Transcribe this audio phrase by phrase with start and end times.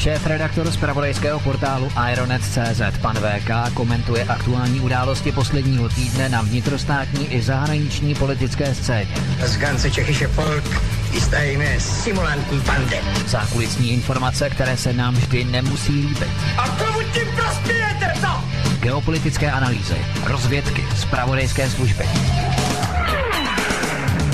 [0.00, 7.42] Šéf-redaktor z pravodejského portálu Ironet.cz pan VK komentuje aktuální události posledního týdne na vnitrostátní i
[7.42, 9.14] zahraniční politické scéně.
[9.44, 10.64] Z ganze Čechyše folk
[11.12, 12.96] jistajíme simulantní pande.
[13.26, 16.28] Zákulisní informace, které se nám vždy nemusí líbit.
[16.56, 18.44] A komu tím prospějete, co?
[18.80, 22.04] Geopolitické analýzy, rozvědky, zpravodajské služby.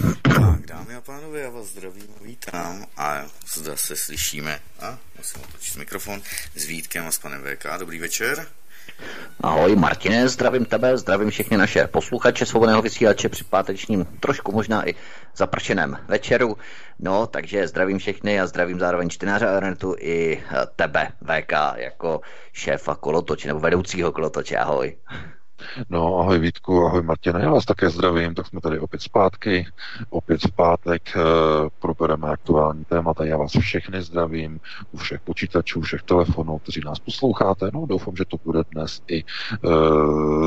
[0.00, 4.60] Tak, dámy a pánové, já vás zdravím, vítám a zde se slyšíme.
[4.80, 6.22] A musím otočit mikrofon
[6.54, 7.66] s Vítkem a s panem VK.
[7.78, 8.46] Dobrý večer.
[9.40, 14.94] Ahoj Martine, zdravím tebe, zdravím všechny naše posluchače svobodného vysílače při pátečním, trošku možná i
[15.36, 16.56] zapršeném večeru.
[16.98, 20.42] No, takže zdravím všechny a zdravím zároveň čtenáře Aeronetu i
[20.76, 22.20] tebe, VK, jako
[22.52, 24.56] šéfa kolotoče nebo vedoucího kolotoče.
[24.56, 24.96] Ahoj.
[25.88, 29.66] No, ahoj Vítku, ahoj Martina, já vás také zdravím, tak jsme tady opět zpátky,
[30.10, 31.20] opět v pátek e,
[31.78, 34.60] probereme aktuální témata, já vás všechny zdravím,
[34.92, 39.18] u všech počítačů, všech telefonů, kteří nás posloucháte, no doufám, že to bude dnes i
[39.18, 39.24] e,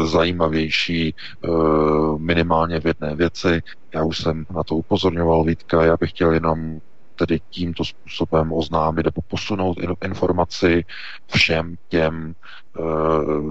[0.08, 1.14] zajímavější e,
[2.18, 3.62] minimálně v jedné věci,
[3.94, 6.80] já už jsem na to upozorňoval Vítka, já bych chtěl jenom
[7.16, 10.86] tedy tímto způsobem oznámit nebo posunout informaci
[11.36, 12.34] všem těm
[12.80, 12.82] eh,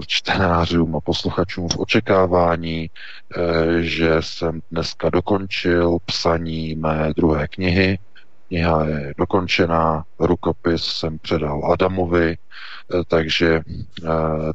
[0.07, 7.99] čtenářům a posluchačům v očekávání, eh, že jsem dneska dokončil psaní mé druhé knihy.
[8.47, 13.61] Kniha je dokončená, rukopis jsem předal Adamovi, eh, takže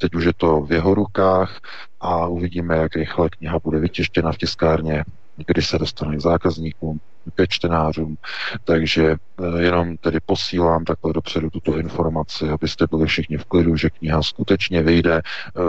[0.01, 1.61] teď už je to v jeho rukách
[2.01, 5.05] a uvidíme, jak rychle kniha bude vytěštěna v tiskárně
[5.47, 7.01] kdy se dostane k zákazníkům,
[7.35, 8.17] ke čtenářům.
[8.65, 13.91] Takže eh, jenom tedy posílám takhle dopředu tuto informaci, abyste byli všichni v klidu, že
[13.91, 15.17] kniha skutečně vyjde.
[15.17, 15.61] Eh,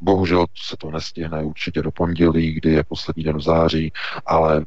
[0.00, 3.92] bohužel se to nestihne určitě do pondělí, kdy je poslední den v září,
[4.26, 4.64] ale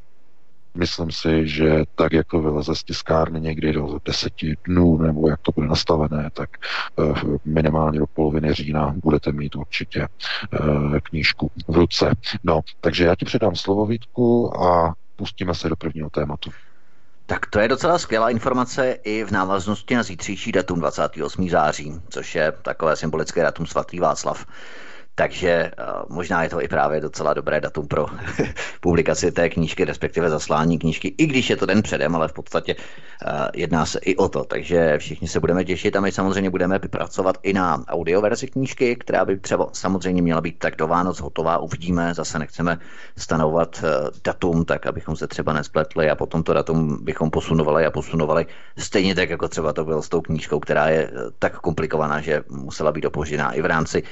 [0.78, 5.41] Myslím si, že tak, jak to vyleze z tiskárny někdy do deseti dnů, nebo jak
[5.41, 6.50] to bude nastavené, tak
[7.00, 7.13] eh,
[7.45, 10.07] minimálně do poloviny října budete mít určitě
[11.03, 12.16] knížku v ruce.
[12.44, 16.51] No, takže já ti předám slovo Vítku a pustíme se do prvního tématu.
[17.25, 21.49] Tak to je docela skvělá informace i v návaznosti na zítřejší datum 28.
[21.49, 24.45] září, což je takové symbolické datum svatý Václav.
[25.21, 28.05] Takže uh, možná je to i právě docela dobré datum pro
[28.81, 32.75] publikaci té knížky, respektive zaslání knížky, i když je to den předem, ale v podstatě
[32.75, 34.43] uh, jedná se i o to.
[34.43, 39.25] Takže všichni se budeme těšit a my samozřejmě budeme pracovat i na audioverzi knížky, která
[39.25, 41.57] by třeba samozřejmě měla být tak do Vánoc hotová.
[41.57, 42.79] Uvidíme, zase nechceme
[43.17, 43.90] stanovat uh,
[44.23, 48.46] datum, tak abychom se třeba nespletli a potom to datum bychom posunovali a posunovali
[48.78, 52.91] stejně tak, jako třeba to bylo s tou knížkou, která je tak komplikovaná, že musela
[52.91, 54.03] být opožděná i v rámci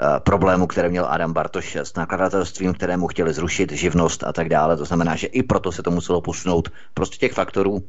[0.00, 4.76] Eh, problému, které měl Adam Bartoš s nakladatelstvím, kterému chtěli zrušit živnost a tak dále.
[4.76, 6.68] To znamená, že i proto se to muselo posunout.
[6.94, 7.82] Prostě těch faktorů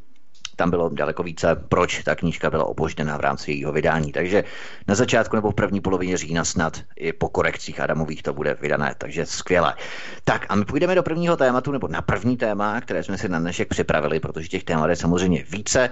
[0.56, 4.11] tam bylo daleko více, proč ta knížka byla opožděna v rámci jejího vydání.
[4.11, 4.44] Takže
[4.88, 8.95] na začátku nebo v první polovině října snad i po korekcích Adamových to bude vydané,
[8.97, 9.75] takže skvěle.
[10.23, 13.39] Tak a my půjdeme do prvního tématu, nebo na první téma, které jsme si na
[13.39, 15.89] dnešek připravili, protože těch témat je samozřejmě více.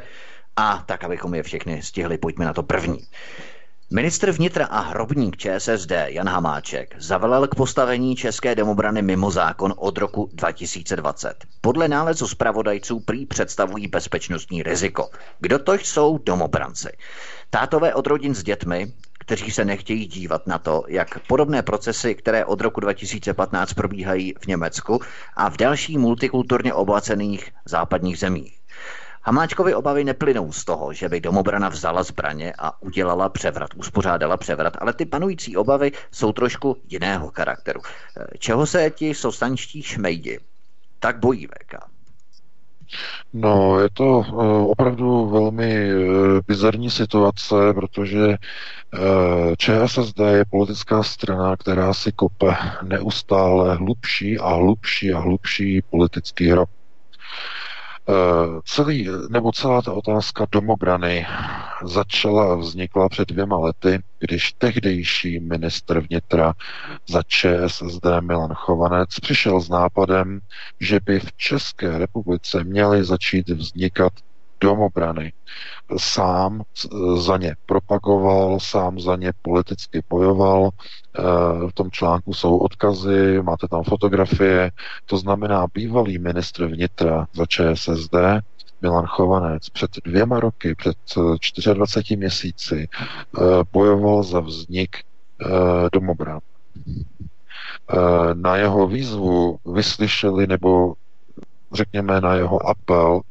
[0.55, 2.99] A tak, abychom je všechny stihli, pojďme na to první.
[3.91, 9.97] Ministr vnitra a hrobník ČSSD Jan Hamáček zavelel k postavení české domobrany mimo zákon od
[9.97, 11.33] roku 2020.
[11.61, 15.09] Podle nálezu zpravodajců prý představují bezpečnostní riziko.
[15.39, 16.89] Kdo to jsou domobranci?
[17.49, 22.45] Tátové od rodin s dětmi, kteří se nechtějí dívat na to, jak podobné procesy, které
[22.45, 24.99] od roku 2015 probíhají v Německu
[25.35, 28.56] a v dalších multikulturně obohacených západních zemích.
[29.27, 34.73] Hamáčkovi obavy neplynou z toho, že by domobrana vzala zbraně a udělala převrat, uspořádala převrat,
[34.79, 37.81] ale ty panující obavy jsou trošku jiného charakteru.
[38.39, 40.39] Čeho se ti sostančtí šmejdi
[40.99, 41.75] tak bojí VK?
[43.33, 46.03] No, je to uh, opravdu velmi uh,
[46.47, 48.35] bizarní situace, protože
[49.57, 56.69] ČSSD je politická strana, která si kope neustále hlubší a hlubší a hlubší politický hrob.
[58.09, 58.13] Eh,
[58.65, 61.27] celý, nebo celá ta otázka domobrany
[61.83, 66.53] začala a vznikla před dvěma lety, když tehdejší ministr vnitra
[67.09, 70.39] za ČSSD Milan Chovanec přišel s nápadem,
[70.79, 74.13] že by v České republice měly začít vznikat
[74.61, 75.33] domobrany.
[75.97, 76.61] Sám
[77.15, 80.69] za ně propagoval, sám za ně politicky bojoval.
[81.19, 81.21] Eh,
[81.69, 84.71] v tom článku jsou odkazy, máte tam fotografie.
[85.05, 88.15] To znamená, bývalý ministr vnitra za ČSSD
[88.81, 90.97] Milan Chovanec před dvěma roky, před
[91.73, 94.97] 24 eh, měsíci eh, bojoval za vznik
[95.93, 96.39] domobran.
[98.33, 100.93] Na jeho výzvu vyslyšeli nebo
[101.73, 103.21] řekněme na jeho apel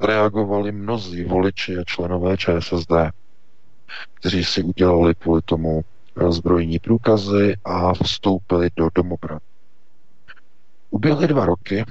[0.00, 2.92] reagovali mnozí voliči a členové ČSSD,
[4.14, 5.80] kteří si udělali kvůli tomu
[6.28, 9.38] zbrojní průkazy a vstoupili do domobran.
[10.90, 11.84] Uběhly dva roky.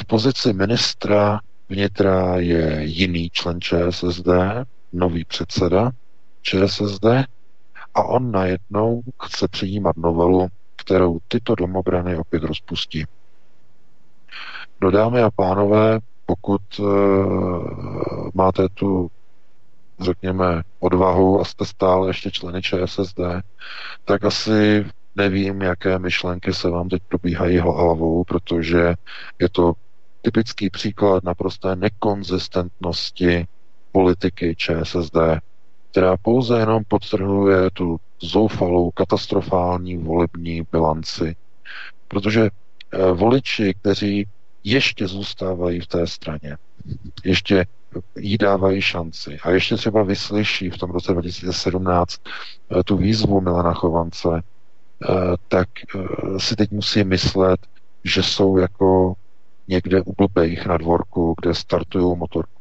[0.00, 4.28] V pozici ministra vnitra je jiný člen ČSSD,
[4.92, 5.90] nový předseda
[6.42, 7.04] ČSSD
[7.94, 13.04] a on najednou chce přijímat novelu, kterou tyto domobrany opět rozpustí.
[14.80, 19.10] No dámy a pánové, pokud uh, máte tu,
[20.00, 23.20] řekněme, odvahu a jste stále ještě členy ČSSD,
[24.04, 24.86] tak asi
[25.16, 28.94] nevím, jaké myšlenky se vám teď probíhají hlavou, protože
[29.38, 29.72] je to
[30.22, 33.46] typický příklad naprosté nekonzistentnosti
[33.92, 35.16] politiky ČSSD,
[35.90, 41.36] která pouze jenom podtrhuje tu zoufalou, katastrofální volební bilanci.
[42.08, 44.26] Protože eh, voliči, kteří
[44.64, 46.56] ještě zůstávají v té straně.
[47.24, 47.66] Ještě
[48.16, 49.38] jí dávají šanci.
[49.42, 52.20] A ještě třeba vyslyší v tom roce 2017
[52.70, 55.14] eh, tu výzvu Milana Chovance, eh,
[55.48, 57.60] tak eh, si teď musí myslet,
[58.04, 59.14] že jsou jako
[59.68, 62.52] někde u blbejch na dvorku, kde startují motorku.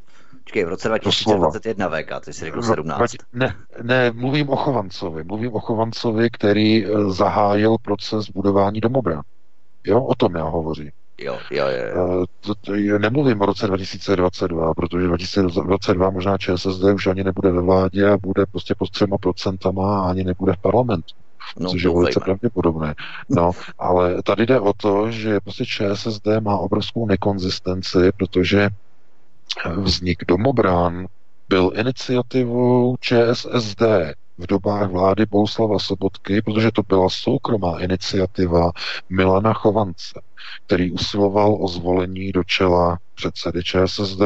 [0.43, 3.15] Počkej, v roce 2021 VK, ty jsi řekl 17.
[3.33, 5.23] Ne, ne, mluvím o Chovancovi.
[5.23, 9.21] Mluvím o Chovancovi, který zahájil proces budování domobran.
[9.85, 10.91] Jo, o tom já hovořím.
[11.19, 12.25] Jo, jo, jo.
[12.39, 18.09] To, to, nemluvím o roce 2022, protože 2022 možná ČSSD už ani nebude ve vládě
[18.09, 21.15] a bude prostě pod třema procentama a ani nebude v parlamentu.
[21.59, 22.95] No, což je velice pravděpodobné.
[23.29, 28.69] No, ale tady jde o to, že prostě ČSSD má obrovskou nekonzistenci, protože
[29.77, 31.07] vznik domobrán
[31.49, 33.81] byl iniciativou ČSSD
[34.37, 38.71] v dobách vlády Bouslava Sobotky, protože to byla soukromá iniciativa
[39.09, 40.21] Milana Chovance,
[40.65, 44.21] který usiloval o zvolení do čela předsedy ČSSD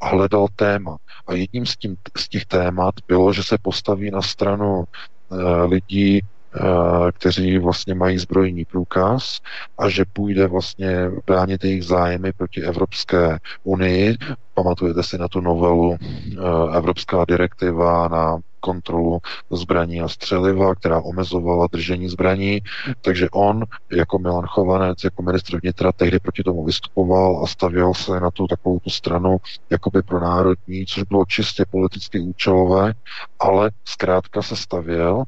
[0.00, 0.96] a hledal téma.
[1.26, 6.22] A jedním z, tím, z těch témat bylo, že se postaví na stranu e, lidí,
[6.60, 9.40] Eh, kteří vlastně mají zbrojní průkaz
[9.78, 14.16] a že půjde vlastně bránit jejich zájmy proti Evropské unii.
[14.54, 19.18] Pamatujete si na tu novelu eh, Evropská direktiva na kontrolu
[19.50, 22.60] zbraní a střeliva, která omezovala držení zbraní.
[23.00, 28.20] Takže on, jako Milan Chovanec, jako ministr vnitra, tehdy proti tomu vystupoval a stavěl se
[28.20, 29.38] na tu takovou tu stranu
[29.70, 32.92] jakoby pro národní, což bylo čistě politicky účelové,
[33.38, 35.22] ale zkrátka se stavěl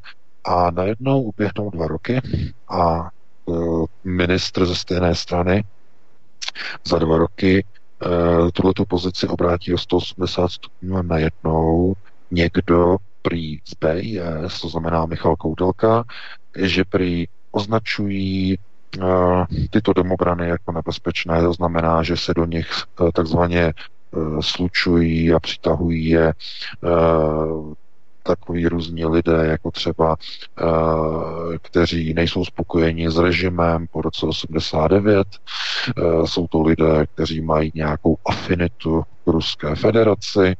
[0.44, 2.20] a najednou uběhnou dva roky
[2.68, 3.10] a
[3.46, 5.64] uh, ministr ze stejné strany
[6.86, 11.94] za dva roky uh, tuto pozici obrátí o 180 stupňů a najednou
[12.30, 16.04] někdo prý z BIS, to znamená Michal Koudelka,
[16.56, 18.58] že prý označují
[18.98, 22.68] uh, tyto domobrany jako nebezpečné, to znamená, že se do nich
[23.00, 23.72] uh, takzvaně
[24.40, 26.32] slučují a přitahují je
[28.22, 30.16] takový různí lidé, jako třeba,
[31.62, 35.28] kteří nejsou spokojeni s režimem po roce 89.
[36.24, 40.56] Jsou to lidé, kteří mají nějakou afinitu k Ruské federaci.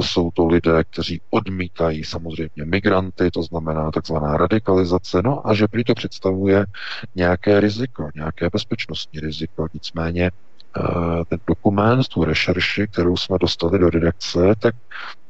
[0.00, 5.84] Jsou to lidé, kteří odmítají samozřejmě migranty, to znamená takzvaná radikalizace, no a že prý
[5.84, 6.66] to představuje
[7.14, 9.66] nějaké riziko, nějaké bezpečnostní riziko.
[9.74, 14.74] Nicméně eh, ten dokument, tu rešerši, kterou jsme dostali do redakce, tak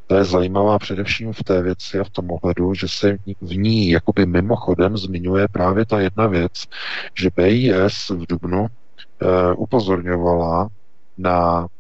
[0.06, 3.90] to je zajímavá především v té věci a v tom ohledu, že se v ní
[3.90, 6.52] jakoby mimochodem zmiňuje právě ta jedna věc,
[7.14, 10.68] že BIS v Dubnu e, upozorňovala
[11.18, 11.77] na Eh,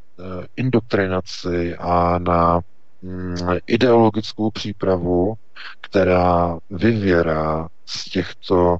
[0.56, 2.60] indoktrinaci a na
[3.02, 5.34] mm, ideologickou přípravu,
[5.80, 8.76] která vyvěrá z těchto,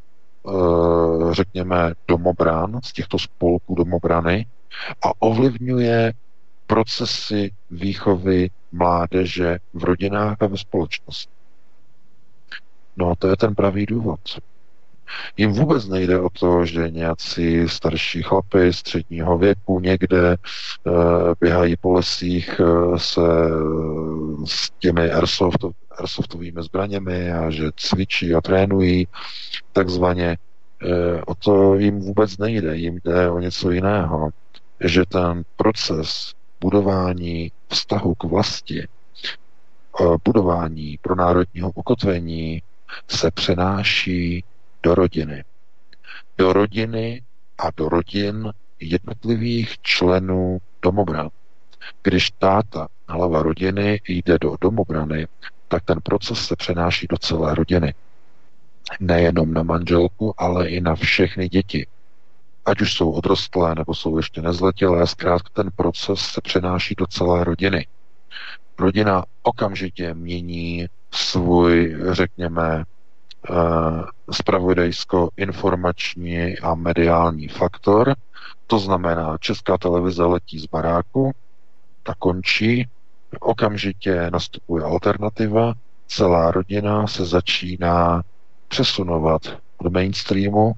[0.48, 4.46] eh, řekněme, domobran, z těchto spolků domobrany
[5.04, 6.12] a ovlivňuje
[6.66, 11.32] procesy výchovy mládeže v rodinách a ve společnosti.
[12.96, 14.20] No a to je ten pravý důvod.
[15.36, 20.36] Jim vůbec nejde o to, že nějací starší chlapy středního věku někde e,
[21.40, 23.20] běhají po lesích e, se
[24.44, 25.64] s těmi airsoft,
[25.98, 29.06] airsoftovými zbraněmi a že cvičí a trénují
[29.72, 30.36] takzvaně.
[31.26, 34.30] O to jim vůbec nejde, jim jde o něco jiného.
[34.84, 38.88] Že ten proces budování vztahu k vlasti,
[40.24, 42.62] budování pro národního ukotvení
[43.08, 44.44] se přenáší
[44.82, 45.44] do rodiny.
[46.38, 47.22] Do rodiny
[47.58, 51.30] a do rodin jednotlivých členů domobrany.
[52.02, 55.26] Když táta, hlava rodiny, jde do domobrany,
[55.68, 57.94] tak ten proces se přenáší do celé rodiny.
[59.00, 61.86] Nejenom na manželku, ale i na všechny děti.
[62.64, 67.44] Ať už jsou odrostlé nebo jsou ještě nezletilé, zkrátka ten proces se přenáší do celé
[67.44, 67.86] rodiny.
[68.78, 72.84] Rodina okamžitě mění svůj, řekněme,
[74.32, 78.14] spravodajsko-informační a mediální faktor.
[78.66, 81.32] To znamená, česká televize letí z baráku,
[82.02, 82.88] ta končí,
[83.40, 85.74] okamžitě nastupuje alternativa,
[86.06, 88.22] celá rodina se začíná
[88.68, 89.42] přesunovat
[89.82, 90.72] do mainstreamu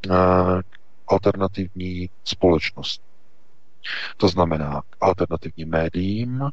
[0.00, 0.62] k
[1.06, 3.02] alternativní společnost.
[4.16, 6.50] To znamená k alternativním médiím, Eh,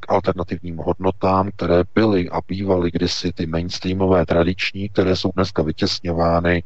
[0.00, 6.62] k alternativním hodnotám, které byly a bývaly kdysi ty mainstreamové tradiční, které jsou dneska vytěsňovány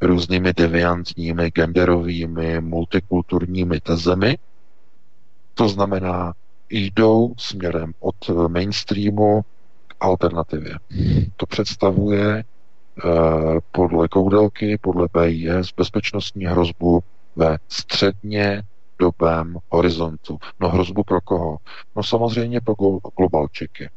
[0.00, 4.38] různými deviantními, genderovými, multikulturními tezemi.
[5.54, 6.32] To znamená,
[6.70, 9.42] jdou směrem od mainstreamu
[9.86, 10.74] k alternativě.
[11.36, 13.04] To představuje eh,
[13.72, 17.00] podle koudelky, podle BIS bezpečnostní hrozbu
[17.36, 18.62] ve středně
[18.98, 20.38] dobém horizontu.
[20.60, 21.56] No hrozbu pro koho?
[21.96, 22.74] No samozřejmě pro
[23.18, 23.90] globalčiky.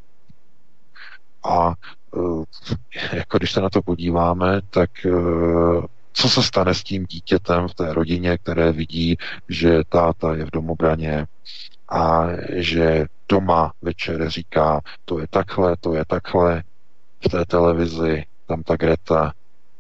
[1.44, 1.74] A
[2.16, 5.12] e, jako když se na to podíváme, tak e,
[6.14, 9.18] co se stane s tím dítětem v té rodině, které vidí,
[9.50, 11.26] že táta je v domobraně
[11.90, 16.64] a že doma večer říká, to je takhle, to je takhle,
[17.26, 19.34] v té televizi, tam ta Greta,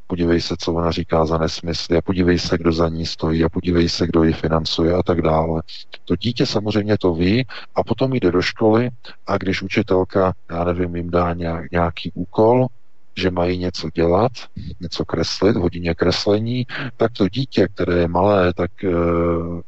[0.10, 3.50] podívej se, co ona říká za nesmysly a podívej se, kdo za ní stojí a
[3.50, 5.62] podívej se, kdo ji financuje a tak dále.
[6.06, 8.90] To dítě samozřejmě to ví a potom jde do školy
[9.28, 11.34] a když učitelka, já nevím, jim dá
[11.72, 12.68] nějaký úkol,
[13.16, 14.32] že mají něco dělat,
[14.80, 16.66] něco kreslit, hodině kreslení,
[16.98, 18.90] tak to dítě, které je malé, tak e,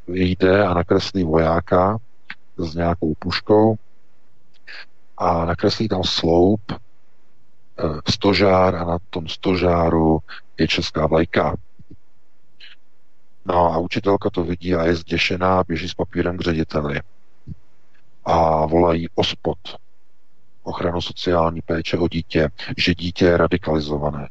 [0.08, 1.98] jde a nakreslí vojáka
[2.56, 3.76] s nějakou puškou
[5.18, 6.60] a nakreslí tam sloup
[8.08, 10.18] stožár a na tom stožáru
[10.58, 11.56] je česká vlajka.
[13.44, 17.00] No a učitelka to vidí a je zděšená, běží s papírem k řediteli
[18.24, 19.58] a volají ospod,
[20.62, 24.28] ochranu sociální péče o dítě, že dítě je radikalizované.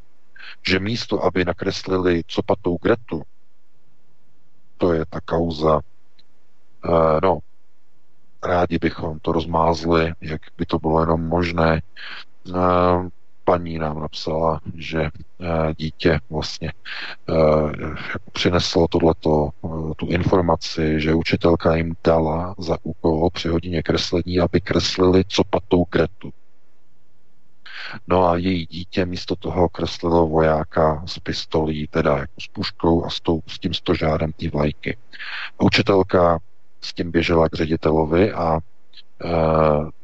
[0.68, 3.22] Že místo, aby nakreslili copatou Gretu,
[4.78, 7.40] to je ta kauza, uh, no,
[8.44, 11.82] rádi bychom to rozmázli, jak by to bylo jenom možné.
[12.50, 13.08] Uh,
[13.44, 16.72] paní nám napsala, že eh, dítě vlastně
[17.30, 17.34] eh,
[18.32, 24.62] přineslo tohleto, eh, tu informaci, že učitelka jim dala za úkol při hodině kreslení, aby
[24.62, 26.32] kreslili copatou kretu.
[28.08, 33.10] No a její dítě místo toho kreslilo vojáka s pistolí, teda jako s puškou a
[33.10, 34.98] s, tou, s tím stožárem té vlajky.
[35.62, 36.40] Učitelka
[36.82, 38.60] s tím běžela k ředitelovi a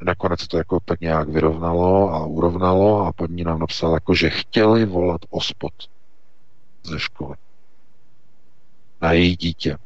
[0.02, 4.86] nakonec to jako tak nějak vyrovnalo a urovnalo a paní nám napsala, jako, že chtěli
[4.86, 5.74] volat ospod
[6.84, 7.36] ze školy
[9.02, 9.78] na její dítě.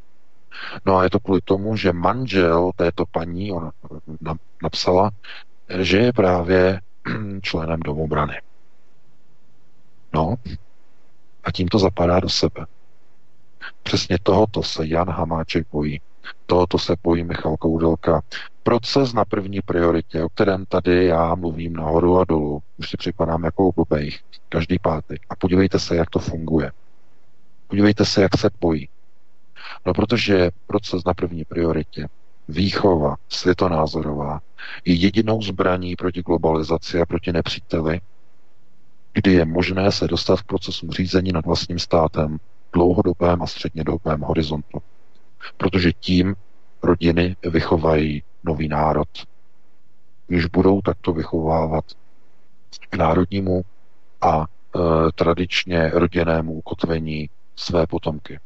[0.86, 3.72] No a je to kvůli tomu, že manžel této paní, ona
[4.64, 5.12] napsala,
[5.80, 6.82] že je právě
[7.42, 8.42] členem domobrany.
[10.14, 10.36] No,
[11.44, 12.66] a tím to zapadá do sebe.
[13.84, 16.02] Přesně tohoto se Jan Hamáček bojí.
[16.46, 18.22] Tohoto se bojí Michal Koudelka.
[18.63, 23.44] Proces na první prioritě, o kterém tady já mluvím nahoru a dolů, už si připadám
[23.44, 25.22] jako blbejch, každý pátek.
[25.30, 26.72] A podívejte se, jak to funguje.
[27.68, 28.89] Podívejte se, jak se bojí.
[29.86, 32.08] No protože proces na první prioritě,
[32.48, 34.39] výchova světonázorová,
[34.86, 38.01] je jedinou zbraní proti globalizaci a proti nepříteli,
[39.13, 42.38] kdy je možné se dostat k procesu řízení nad vlastním státem
[42.74, 44.80] dlouhodobém a střednědobém horizontu.
[45.58, 46.36] Protože tím
[46.84, 49.08] rodiny vychovají nový národ.
[50.28, 51.86] Když budou takto vychovávat
[52.90, 53.62] k národnímu
[54.22, 54.80] a e,
[55.16, 58.40] tradičně rodinnému ukotvení své potomky.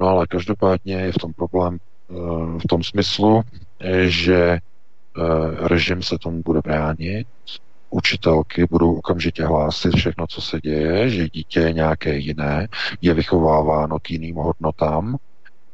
[0.00, 2.14] No ale každopádně je v tom problém e,
[2.58, 3.42] v tom smyslu,
[4.06, 4.60] že e,
[5.68, 7.26] režim se tomu bude bránit,
[7.94, 12.68] učitelky budou okamžitě hlásit všechno, co se děje, že dítě je nějaké jiné,
[13.00, 15.16] je vychováváno k jiným hodnotám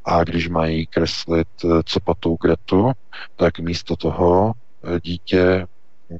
[0.05, 2.93] a když mají kreslit eh, co patou Gretu,
[3.37, 4.53] tak místo toho
[4.85, 5.67] eh, dítě,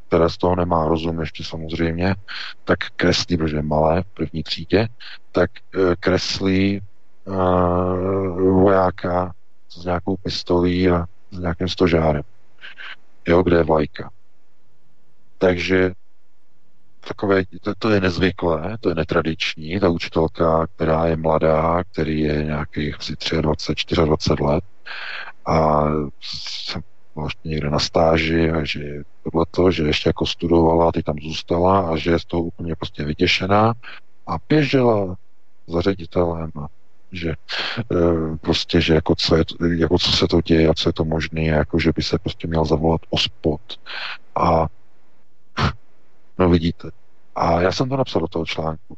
[0.09, 2.15] které z toho nemá rozum ještě samozřejmě,
[2.65, 4.89] tak kreslí, protože je malé v první třídě,
[5.33, 6.81] tak eh, kreslí
[8.37, 9.33] vojáka
[9.69, 12.23] s nějakou pistolí a s nějakým stožárem.
[13.29, 14.11] Jo, kde je vlajka.
[15.39, 15.93] Takže
[17.09, 22.45] takové, to, to je nezvyklé, to je netradiční, ta učitelka, která je mladá, který je
[22.45, 24.65] nějakých asi 23, 24 let
[25.47, 25.85] a
[26.21, 26.83] jsem
[27.15, 28.81] vlastně někde na stáži a že
[29.51, 33.05] to, že ještě jako studovala teď tam zůstala a že je z toho úplně prostě
[33.05, 33.73] vytěšená
[34.27, 35.15] a běžela
[35.67, 36.67] za ředitelem a
[37.13, 37.35] že e,
[38.41, 39.45] prostě, že jako co, je,
[39.77, 42.49] jako co se to děje a co je to možné, jako že by se prostě
[42.49, 43.61] měl zavolat ospod
[44.35, 44.67] a
[46.41, 46.91] No vidíte.
[47.35, 48.97] A já jsem to napsal do toho článku.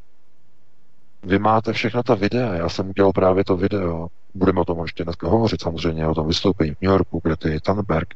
[1.22, 4.06] Vy máte všechna ta videa, já jsem udělal právě to video.
[4.34, 7.60] Budeme o tom ještě dneska hovořit, samozřejmě o tom vystoupení v New Yorku, kde je
[7.60, 8.14] Thunberg.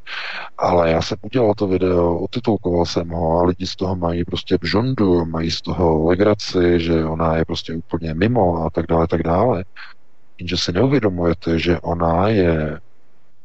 [0.59, 4.59] Ale já jsem udělal to video, otitulkoval jsem ho a lidi z toho mají prostě
[4.59, 9.23] bžondu, mají z toho legraci, že ona je prostě úplně mimo a tak dále, tak
[9.23, 9.65] dále.
[10.39, 12.81] Jenže si neuvědomujete, že ona je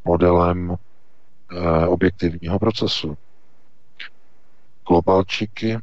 [0.05, 0.75] modelem
[1.51, 3.17] e, objektivního procesu
[4.87, 5.77] globalčiky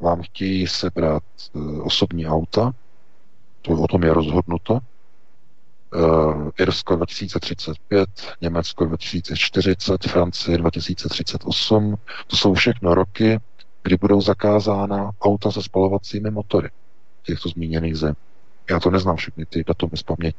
[0.00, 1.22] vám chtějí sebrat
[1.52, 2.72] uh, osobní auta,
[3.62, 4.78] to o tom je rozhodnuto.
[5.94, 8.08] Uh, Irsko 2035,
[8.40, 11.94] Německo 2040, Francie 2038.
[12.26, 13.40] To jsou všechno roky,
[13.82, 16.70] kdy budou zakázána auta se spalovacími motory
[17.22, 18.14] těchto zmíněných zem.
[18.70, 20.38] Já to neznám všechny ty datumy z paměti.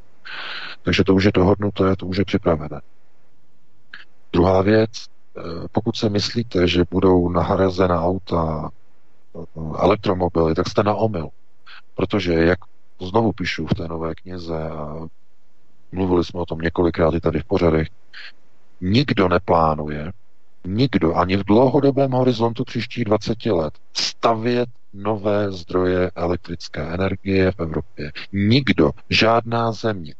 [0.81, 2.81] Takže to už je dohodnuté, to už je připravené.
[4.33, 5.20] Druhá věc, Eh,
[5.72, 8.70] pokud se myslíte, že budou nahrazena auta
[9.36, 9.46] eh,
[9.80, 11.30] elektromobily, tak jste na omyl.
[11.96, 12.60] Protože, jak
[13.02, 14.96] znovu píšu v té nové knize a
[15.91, 17.88] mluvili jsme o tom několikrát i tady v pořadech,
[18.82, 20.12] nikdo neplánuje,
[20.67, 28.12] nikdo ani v dlouhodobém horizontu příštích 20 let stavět nové zdroje elektrické energie v Evropě.
[28.34, 30.13] Nikdo, žádná země.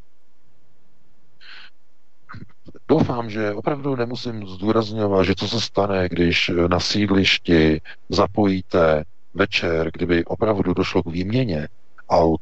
[2.92, 10.26] Doufám, že opravdu nemusím zdůrazňovat, že co se stane, když na sídlišti zapojíte večer, kdyby
[10.26, 11.68] opravdu došlo k výměně
[12.10, 12.42] aut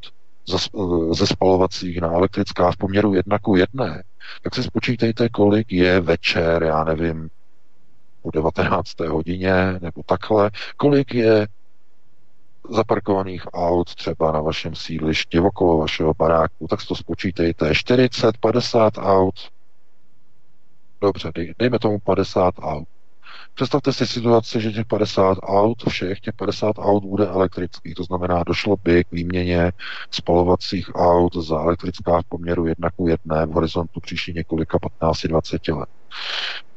[1.11, 4.03] ze spalovacích na elektrická v poměru jedna ku jedné,
[4.41, 7.29] tak si spočítejte, kolik je večer, já nevím,
[8.21, 8.99] o 19.
[8.99, 11.47] hodině nebo takhle, kolik je
[12.69, 17.75] zaparkovaných aut třeba na vašem sídlišti okolo vašeho baráku, tak si to spočítejte.
[17.75, 19.35] 40, 50 aut
[21.01, 22.87] Dobře, dej, dejme tomu 50 aut.
[23.53, 28.43] Představte si situaci, že těch 50 aut, všech těch 50 aut bude elektrických, to znamená,
[28.43, 29.71] došlo by k výměně
[30.11, 35.89] spalovacích aut za elektrická v poměru 1 k 1 v horizontu příští několika 15-20 let.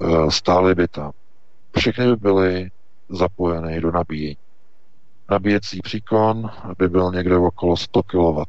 [0.00, 1.12] E, stály by tam.
[1.78, 2.70] Všechny by byly
[3.08, 4.36] zapojeny do nabíjení.
[5.30, 8.42] Nabíjecí příkon by byl někde okolo 100 kW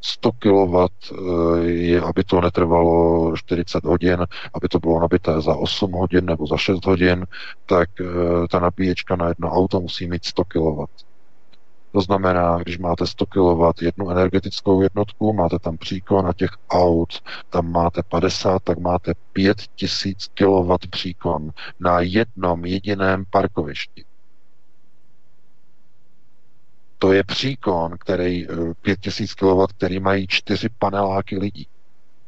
[0.00, 5.92] 100 kW eh, je, aby to netrvalo 40 hodin, aby to bylo nabité za 8
[5.92, 7.26] hodin nebo za 6 hodin,
[7.66, 8.04] tak eh,
[8.50, 10.84] ta nabíječka na jedno auto musí mít 100 kW.
[11.92, 17.08] To znamená, když máte 100 kW jednu energetickou jednotku, máte tam příkon na těch aut,
[17.50, 24.04] tam máte 50, tak máte 5000 kW příkon na jednom jediném parkovišti.
[27.02, 28.46] To je příkon, který
[28.82, 31.66] 5000 eh, kW, který mají čtyři paneláky lidí.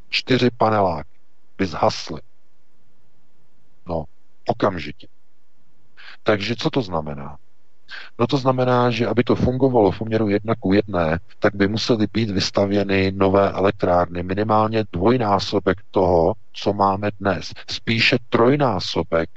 [0.08, 1.18] čtyři paneláky
[1.58, 2.20] by zhasly.
[3.86, 4.04] No,
[4.46, 5.06] okamžitě.
[6.22, 7.38] Takže co to znamená?
[8.18, 12.06] No to znamená, že aby to fungovalo v poměru jedna ku jedné, tak by musely
[12.12, 17.52] být vystavěny nové elektrárny, minimálně dvojnásobek toho, co máme dnes.
[17.70, 19.30] Spíše trojnásobek,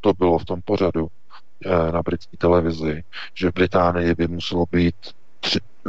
[0.00, 1.08] to bylo v tom pořadu
[1.92, 4.94] na britské televizi, že v Británii by muselo být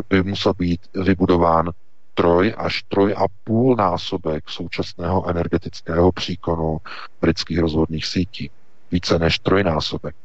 [0.10, 1.69] by musel být vybudován
[2.13, 6.77] troj až troj a půl násobek současného energetického příkonu
[7.21, 8.51] britských rozvodných sítí.
[8.91, 10.15] Více než trojnásobek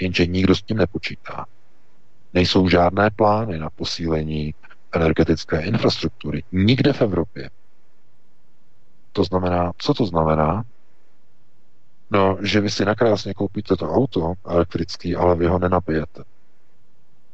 [0.00, 1.46] jenže nikdo s tím nepočítá.
[2.34, 4.54] Nejsou žádné plány na posílení
[4.92, 6.42] energetické infrastruktury.
[6.52, 7.50] Nikde v Evropě.
[9.12, 10.62] To znamená, co to znamená?
[12.10, 16.22] No, že vy si nakrásně koupíte to auto elektrický, ale vy ho nenabijete.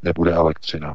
[0.02, 0.94] Nebude elektřina.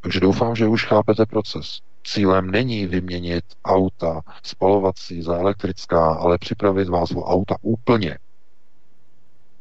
[0.00, 1.78] Takže doufám, že už chápete proces.
[2.04, 8.18] Cílem není vyměnit auta spalovací za elektrická, ale připravit vás o auta úplně.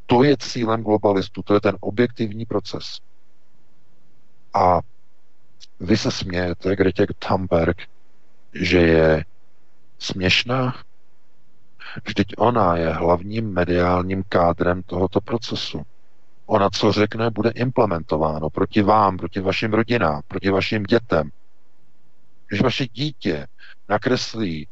[0.05, 2.99] To je cílem globalistů, to je ten objektivní proces.
[4.53, 4.79] A
[5.79, 7.77] vy se smějete, Gretě Thunberg,
[8.53, 9.25] že je
[9.99, 10.75] směšná?
[12.05, 15.81] Vždyť ona je hlavním mediálním kádrem tohoto procesu.
[16.45, 21.29] Ona, co řekne, bude implementováno proti vám, proti vašim rodinám, proti vašim dětem.
[22.47, 23.47] Když vaše dítě
[23.89, 24.67] nakreslí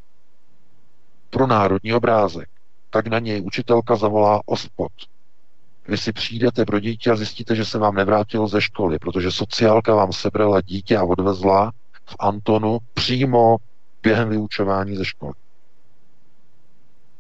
[1.30, 2.50] pro národní obrázek,
[2.90, 4.92] tak na něj učitelka zavolá ospod.
[5.88, 9.96] Vy si přijdete pro dítě a zjistíte, že se vám nevrátilo ze školy, protože sociálka
[9.96, 11.72] vám sebrala dítě a odvezla
[12.06, 13.58] v Antonu přímo
[14.04, 15.34] během vyučování ze školy.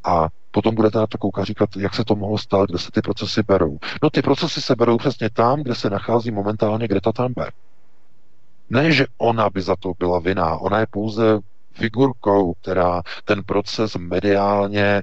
[0.03, 3.01] A potom budete na to koukat říkat, jak se to mohlo stát, kde se ty
[3.01, 3.77] procesy berou.
[4.03, 7.53] No ty procesy se berou přesně tam, kde se nachází momentálně Greta Thunberg.
[8.69, 11.39] Ne, že ona by za to byla vinná, ona je pouze
[11.73, 15.01] figurkou, která ten proces mediálně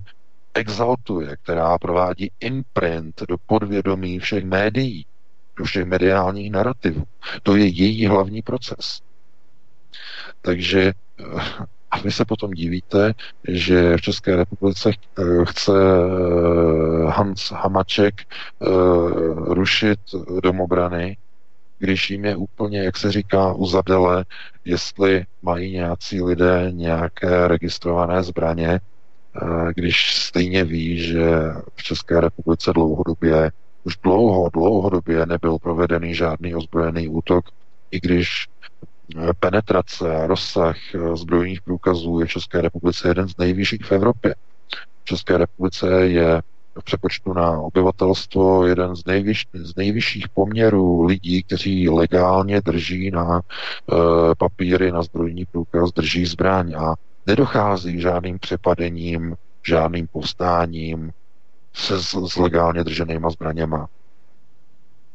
[0.54, 5.06] exaltuje, která provádí imprint do podvědomí všech médií,
[5.59, 7.04] do všech mediálních narrativů.
[7.42, 9.00] To je její hlavní proces.
[10.42, 11.24] Takže eh,
[11.90, 13.12] a vy se potom divíte,
[13.49, 18.14] že v České republice eh, chce eh, Hans Hamaček
[19.37, 19.99] rušit
[20.42, 21.16] domobrany,
[21.79, 24.25] když jim je úplně, jak se říká, uzadele,
[24.64, 28.81] jestli mají nějací lidé nějaké registrované zbraně,
[29.75, 31.31] když stejně ví, že
[31.75, 33.51] v České republice dlouhodobě,
[33.85, 37.44] už dlouho, dlouhodobě nebyl provedený žádný ozbrojený útok,
[37.90, 38.56] i když eh,
[39.40, 44.35] penetrace a rozsah eh, zbrojních průkazů je v České republice jeden z nejvyšších v Evropě.
[45.03, 46.42] V České republice je
[46.81, 53.40] v přepočtu na obyvatelstvo jeden z, nejvyš, z nejvyšších poměrů lidí, kteří legálně drží na
[53.40, 53.95] e,
[54.38, 56.75] papíry, na zbrojní průkaz, drží zbraň.
[56.75, 56.95] A
[57.27, 61.12] Nedochází žádným přepadením, žádným povstáním
[61.75, 63.88] se s, s legálně drženýma zbraněma.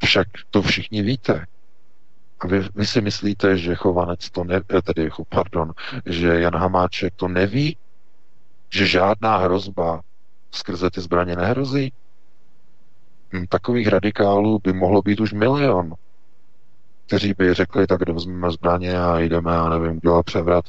[0.04, 1.46] Však to všichni víte.
[2.42, 5.74] A vy, vy si myslíte, že Chovanec to ne, eh, tedy, pardon,
[6.06, 7.78] že Jan Hamáček to neví?
[8.74, 10.02] Že žádná hrozba
[10.52, 11.94] skrze ty zbraně nehrozí?
[13.34, 15.94] Hm, takových radikálů by mohlo být už milion,
[17.08, 20.66] kteří by řekli, tak vezmeme zbraně a jdeme, a nevím, dělat převrat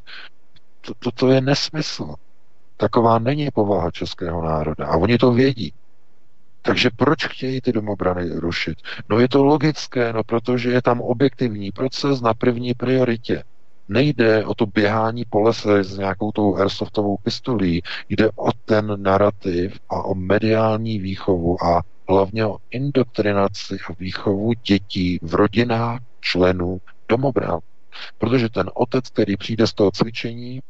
[0.83, 2.15] to, to, to je nesmysl.
[2.77, 4.87] Taková není povaha českého národa.
[4.87, 5.75] A oni to vědí.
[6.63, 8.79] Takže proč chtějí ty domobrany rušit?
[9.09, 13.45] No je to logické, no protože je tam objektivní proces na první prioritě.
[13.89, 19.81] Nejde o to běhání po lese s nějakou tou airsoftovou pistolí, jde o ten narrativ
[19.89, 27.59] a o mediální výchovu a hlavně o indoktrinaci a výchovu dětí v rodinách členů domobran.
[28.19, 30.61] Protože ten otec, který přijde z toho cvičení,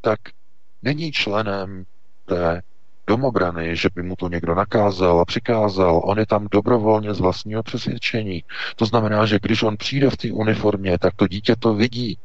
[0.00, 0.20] tak
[0.82, 1.84] není členem
[2.24, 2.62] té
[3.08, 6.00] domobrany, že by mu to někdo nakázal a přikázal.
[6.04, 8.44] On je tam dobrovolně z vlastního přesvědčení.
[8.76, 12.18] To znamená, že když on přijde v té uniformě, tak to dítě to vidí.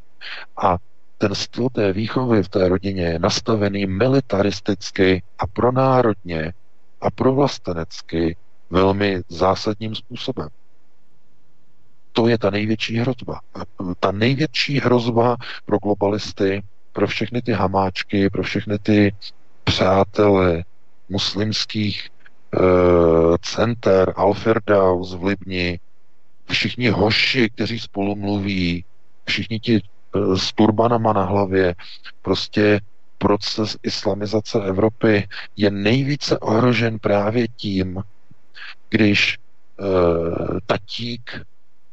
[0.63, 0.77] A
[1.17, 6.53] ten styl té výchovy v té rodině je nastavený militaristicky a pronárodně
[7.01, 8.35] a provlastenecky
[8.69, 10.47] velmi zásadním způsobem.
[12.11, 13.39] To je ta největší hrozba.
[13.99, 19.15] Ta největší hrozba pro globalisty pro všechny ty hamáčky, pro všechny ty
[19.63, 20.63] přátele
[21.13, 22.09] muslimských e,
[23.41, 25.79] center, Alferdaus v Libni,
[26.49, 28.85] všichni hoši, kteří spolu mluví,
[29.25, 29.81] všichni ti e,
[30.37, 31.75] s turbanama na hlavě,
[32.21, 32.79] prostě
[33.17, 38.01] proces islamizace Evropy je nejvíce ohrožen právě tím,
[38.89, 39.37] když e,
[40.65, 41.41] tatík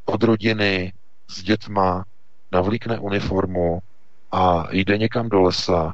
[0.05, 0.93] od rodiny
[1.31, 2.05] s dětma
[2.53, 3.79] navlíkne uniformu
[4.33, 5.93] a jde někam do lesa,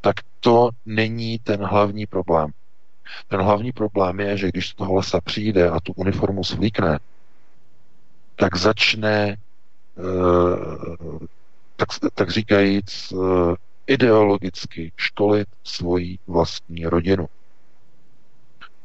[0.00, 2.50] tak to není ten hlavní problém.
[3.28, 6.98] Ten hlavní problém je, že když z toho lesa přijde a tu uniformu svlíkne,
[8.36, 9.36] tak začne,
[9.98, 10.96] eh,
[11.76, 13.54] tak, tak říkajíc, eh,
[13.86, 17.26] ideologicky školit svoji vlastní rodinu.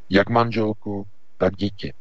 [0.09, 1.93] Jak manželku, tak děti.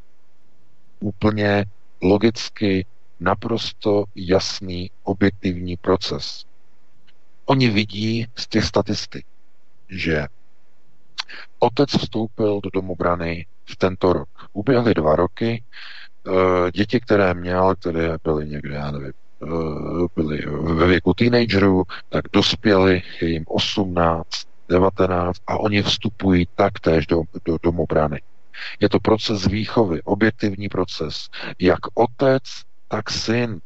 [1.00, 1.64] Úplně
[2.02, 2.86] logicky
[3.20, 6.44] naprosto jasný, objektivní proces.
[7.50, 9.26] Oni vidí z těch statistik,
[9.88, 10.26] že
[11.58, 14.28] otec vstoupil do domobrany v tento rok.
[14.52, 15.64] Uběhly dva roky,
[16.26, 22.24] eh, děti, které měl, které byly někde, já nevím, eh, byly ve věku teenagerů, tak
[22.32, 28.22] dospěli, je jim 18, 19 a oni vstupují taktéž do, do domobrany.
[28.80, 31.28] Je to proces výchovy, objektivní proces.
[31.58, 32.42] Jak otec,
[32.88, 33.60] tak syn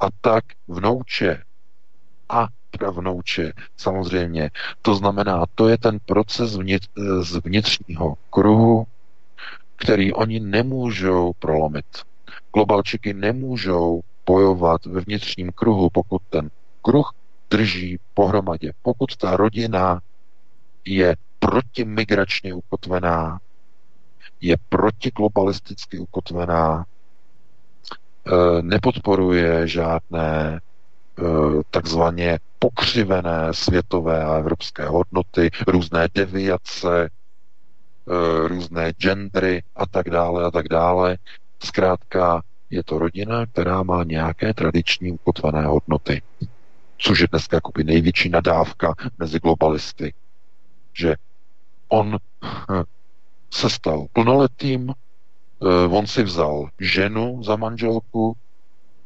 [0.00, 1.42] a tak vnouče
[2.28, 4.50] a pravnouče, samozřejmě.
[4.82, 6.88] To znamená, to je ten proces vnitř,
[7.20, 8.86] z vnitřního kruhu,
[9.76, 11.86] který oni nemůžou prolomit.
[12.54, 16.50] Globalčiky nemůžou bojovat ve vnitřním kruhu, pokud ten
[16.82, 17.12] kruh
[17.50, 18.72] drží pohromadě.
[18.82, 20.00] Pokud ta rodina
[20.84, 23.40] je protimigračně ukotvená,
[24.40, 26.84] je protiglobalisticky ukotvená,
[28.26, 30.60] e, nepodporuje žádné
[31.70, 40.50] takzvaně pokřivené světové a evropské hodnoty, různé deviace, e, různé gendry a tak dále a
[40.50, 41.18] tak dále.
[41.62, 46.22] Zkrátka je to rodina, která má nějaké tradiční ukotvené hodnoty,
[46.98, 50.14] což je dneska jakoby největší nadávka mezi globalisty,
[50.92, 51.14] že
[51.88, 52.16] on
[53.50, 58.36] se stal plnoletým, eh, on si vzal ženu za manželku,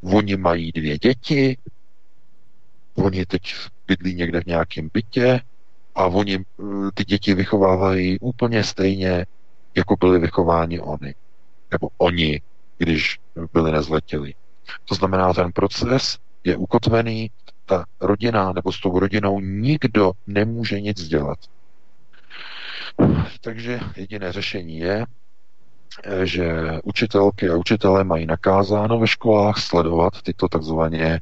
[0.03, 1.59] oni mají dvě děti,
[2.95, 3.43] oni teď
[3.87, 5.41] bydlí někde v nějakém bytě
[5.95, 9.27] a oni eh, ty děti vychovávají úplně stejně,
[9.75, 11.15] jako byli vychováni oni.
[11.71, 12.41] Nebo oni,
[12.79, 13.19] když
[13.53, 14.35] byli nezletěli.
[14.85, 17.31] To znamená, ten proces je ukotvený,
[17.67, 21.39] ta rodina nebo s tou rodinou nikdo nemůže nic dělat.
[23.41, 25.07] Takže jediné řešení je,
[26.25, 26.53] že
[26.85, 31.21] učitelky a učitelé mají nakázáno ve školách sledovat tyto takzvaně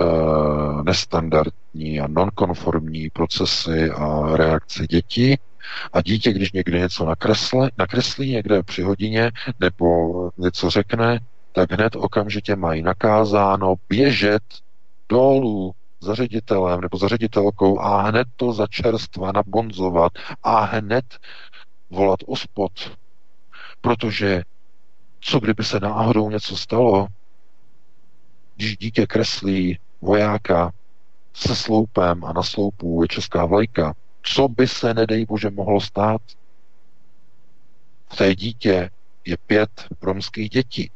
[0.00, 5.38] uh, nestandardní a nonkonformní procesy a reakce dětí.
[5.92, 9.86] A dítě, když někde něco nakresle, nakreslí někde při hodině nebo
[10.38, 11.20] něco řekne,
[11.52, 14.42] tak hned okamžitě mají nakázáno běžet
[15.08, 21.04] dolů za ředitelem nebo za ředitelkou a hned to za čerstva nabonzovat a hned
[21.90, 22.72] volat o spot.
[23.84, 24.42] Protože
[25.20, 27.06] co kdyby se náhodou něco stalo,
[28.56, 30.72] když dítě kreslí vojáka
[31.34, 36.20] se sloupem a na sloupu je česká vlajka, co by se, nedej bože, mohlo stát?
[38.12, 38.90] V té dítě
[39.24, 39.70] je pět
[40.02, 40.90] romských dětí.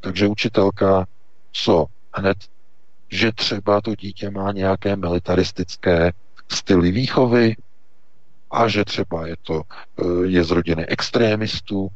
[0.00, 1.06] Takže učitelka
[1.52, 1.86] co?
[2.14, 2.36] Hned
[3.10, 6.12] že třeba to dítě má nějaké militaristické
[6.48, 7.56] styly výchovy
[8.50, 11.88] a že třeba je to eh, je z rodiny extrémistů.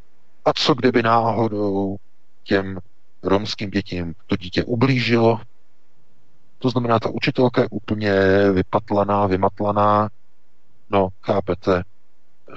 [0.44, 1.96] A co kdyby náhodou
[2.44, 2.78] těm
[3.22, 5.40] romským dětím to dítě ublížilo?
[6.58, 8.14] To znamená, ta učitelka je úplně
[8.52, 10.08] vypatlaná, vymatlaná.
[10.90, 12.54] No, chápete, eh,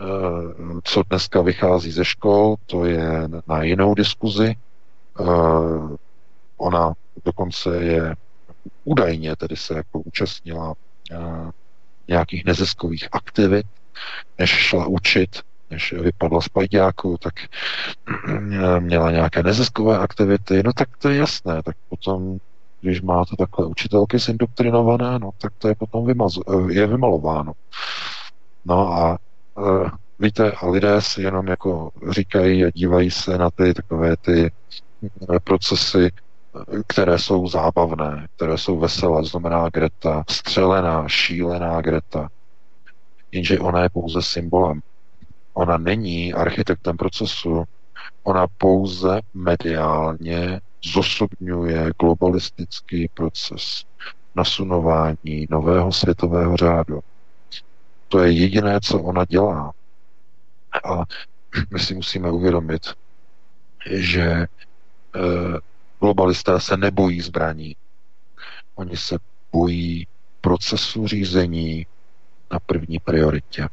[0.84, 4.56] co dneska vychází ze škol, to je na jinou diskuzi.
[5.20, 5.24] Eh,
[6.58, 6.94] ona
[7.26, 8.16] dokonce je
[8.84, 10.74] údajně tedy se jako účastnila
[12.08, 13.66] nějakých neziskových aktivit,
[14.40, 15.30] než šla učit,
[15.70, 17.34] než vypadla z pajďáku, tak
[18.80, 22.38] měla nějaké neziskové aktivity, no tak to je jasné, tak potom
[22.82, 26.34] když máte takhle učitelky zindoktrinované, no tak to je potom vymaz,
[26.70, 27.54] je vymalováno.
[28.66, 29.18] No a
[29.58, 34.52] uh, víte, a lidé si jenom jako říkají a dívají se na ty takové ty
[35.44, 36.12] procesy
[36.88, 42.30] které jsou zábavné, které jsou veselé, znamená Greta, střelená, šílená Greta.
[43.36, 44.82] Jenže ona je pouze symbolem.
[45.54, 47.64] Ona není architektem procesu,
[48.24, 50.62] ona pouze mediálně
[50.94, 53.84] zosobňuje globalistický proces
[54.36, 57.00] nasunování nového světového řádu.
[58.08, 59.72] To je jediné, co ona dělá.
[60.84, 61.04] A
[61.74, 62.82] my si musíme uvědomit,
[63.92, 64.48] že eh,
[66.00, 67.76] Globalisté se nebojí zbraní.
[68.76, 69.18] Oni se
[69.52, 70.08] bojí
[70.42, 71.86] procesu řízení
[72.52, 73.68] na první prioritě.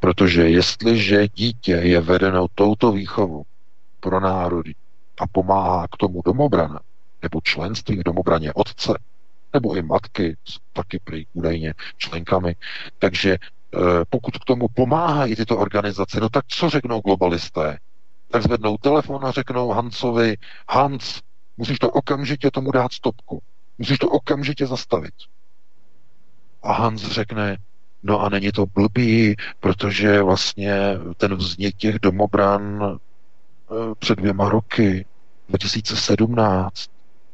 [0.00, 3.44] Protože jestliže dítě je vedeno touto výchovou
[4.00, 4.74] pro národy
[5.18, 6.80] a pomáhá k tomu domobrana,
[7.22, 8.98] nebo členství v domobraně otce,
[9.52, 10.36] nebo i matky,
[10.72, 12.56] taky prý údajně členkami.
[12.98, 13.78] Takže eh,
[14.10, 17.78] pokud k tomu pomáhají tyto organizace, no tak co řeknou globalisté?
[18.30, 20.36] Tak zvednou telefon a řeknou Hansovi,
[20.70, 21.20] Hans,
[21.56, 23.42] musíš to okamžitě tomu dát stopku.
[23.78, 25.14] Musíš to okamžitě zastavit.
[26.68, 27.56] A Hans řekne,
[28.02, 30.78] no a není to blbý, protože vlastně
[31.16, 35.06] ten vznik těch domobran eh, před dvěma roky,
[35.48, 36.90] 2017,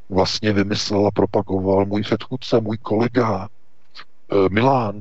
[0.08, 3.48] vlastně vymyslel a propagoval můj předchůdce, můj kolega
[4.32, 5.00] eh, Milán,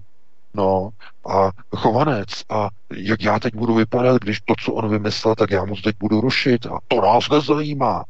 [0.53, 0.89] no
[1.29, 5.65] a chovanec a jak já teď budu vypadat, když to, co on vymyslel, tak já
[5.65, 8.03] mu teď budu rušit a to nás nezajímá.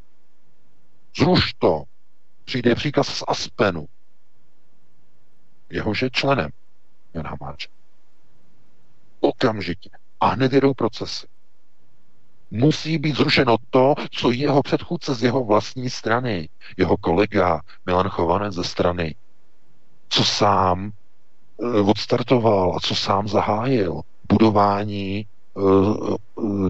[1.18, 1.84] Zruš to.
[2.46, 3.86] Přijde příkaz z Aspenu.
[5.74, 6.50] Jehož je členem
[7.14, 7.72] Jan Hamáček.
[9.20, 9.90] Okamžitě.
[10.20, 11.28] A hned jedou procesy.
[12.52, 18.54] Musí být zrušeno to, co jeho předchůdce z jeho vlastní strany, jeho kolega Milan Chovanec
[18.54, 19.16] ze strany,
[20.10, 20.92] co sám
[21.62, 24.02] e, odstartoval a co sám zahájil.
[24.30, 26.70] Budování e, e,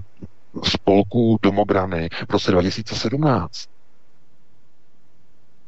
[0.64, 3.68] spolků domobrany v roce 2017.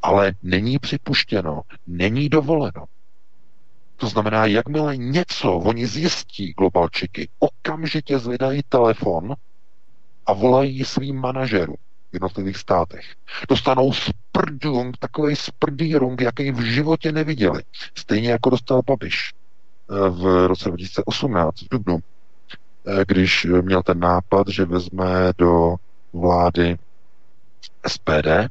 [0.03, 2.85] Ale není připuštěno, není dovoleno,
[3.97, 9.35] to znamená, jakmile něco oni zjistí, globalčiky, okamžitě zvedají telefon
[10.27, 11.77] a volají svým manažerům
[12.11, 13.15] v jednotlivých státech.
[13.49, 17.63] Dostanou sprdung, takový sprdýrung, jaký v životě neviděli.
[17.95, 19.33] Stejně jako dostal Babiš
[19.91, 25.77] eh, v roce 2018 v Dubnu, eh, když měl ten nápad, že vezme do
[26.13, 26.77] vlády
[27.87, 28.49] SPD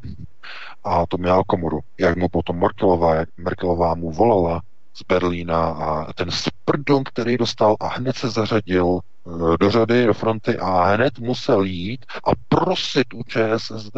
[0.84, 1.80] a to měl komoru.
[2.00, 4.62] Jak mu potom Merkelová, jak Merkelová mu volala
[4.96, 10.14] z Berlína a ten sprdon, který dostal a hned se zařadil eh, do řady, do
[10.14, 13.98] fronty a hned musel jít a prosit u ČSSD.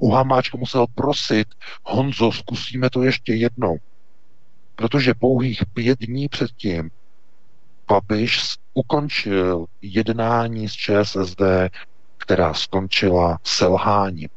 [0.00, 1.48] U Hamáčka musel prosit,
[1.84, 3.76] Honzo, zkusíme to ještě jednou.
[4.74, 6.90] Protože pouhých pět dní předtím
[7.88, 8.40] Babiš
[8.74, 11.42] ukončil jednání s ČSSD,
[12.16, 14.28] která skončila selháním.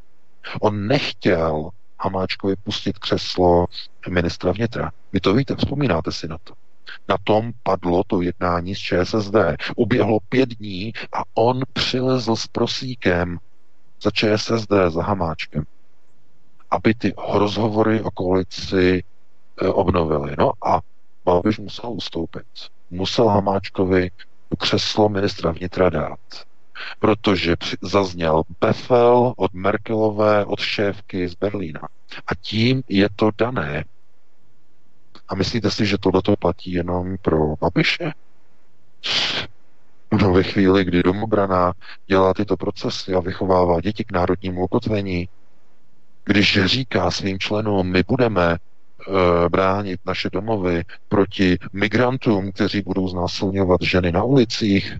[0.61, 1.69] On nechtěl
[2.03, 3.65] Hamáčkovi pustit křeslo
[4.09, 4.91] ministra vnitra.
[5.13, 6.53] Vy to víte, vzpomínáte si na to.
[7.09, 9.35] Na tom padlo to jednání s ČSSD.
[9.75, 13.37] Uběhlo pět dní a on přilezl s prosíkem
[14.03, 15.63] za ČSSD, za Hamáčkem,
[16.71, 19.03] aby ty rozhovory o koalici
[19.61, 20.35] e, obnovili.
[20.39, 20.81] No a
[21.25, 22.47] Babiš musel ustoupit.
[22.91, 24.11] Musel Hamáčkovi
[24.57, 26.19] křeslo ministra vnitra dát
[26.99, 31.81] protože zazněl Befel od Merkelové, od šéfky z Berlína.
[32.27, 33.85] A tím je to dané.
[35.27, 38.11] A myslíte si, že tohle platí jenom pro Babiše?
[40.21, 41.73] No ve chvíli, kdy domobrana
[42.07, 45.29] dělá tyto procesy a vychovává děti k národnímu ukotvení,
[46.25, 48.57] když říká svým členům, my budeme e,
[49.49, 54.97] bránit naše domovy proti migrantům, kteří budou znásilňovat ženy na ulicích,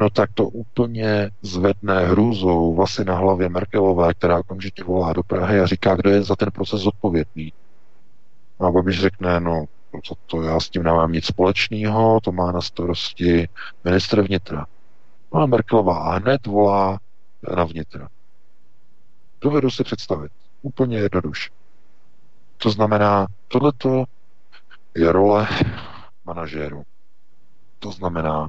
[0.00, 5.60] no tak to úplně zvedne hrůzou vlasy na hlavě Merkelové, která okamžitě volá do Prahy
[5.60, 7.52] a říká, kdo je za ten proces zodpovědný.
[8.60, 9.64] A Babiš řekne, no
[10.08, 13.48] to, to já s tím nemám nic společného, to má na starosti
[13.84, 14.66] ministr vnitra.
[15.34, 16.98] No a Merkelová a hned volá
[17.56, 18.08] na vnitra.
[19.40, 20.32] Dovedu si představit.
[20.62, 21.50] Úplně jednoduše.
[22.56, 24.04] To znamená, tohleto
[24.94, 25.48] je role
[26.24, 26.82] manažéru.
[27.78, 28.48] To znamená,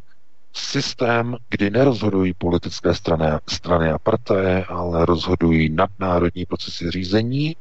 [0.58, 7.56] systém, kdy nerozhodují politické strany, strany a partaje, ale rozhodují nadnárodní procesy řízení,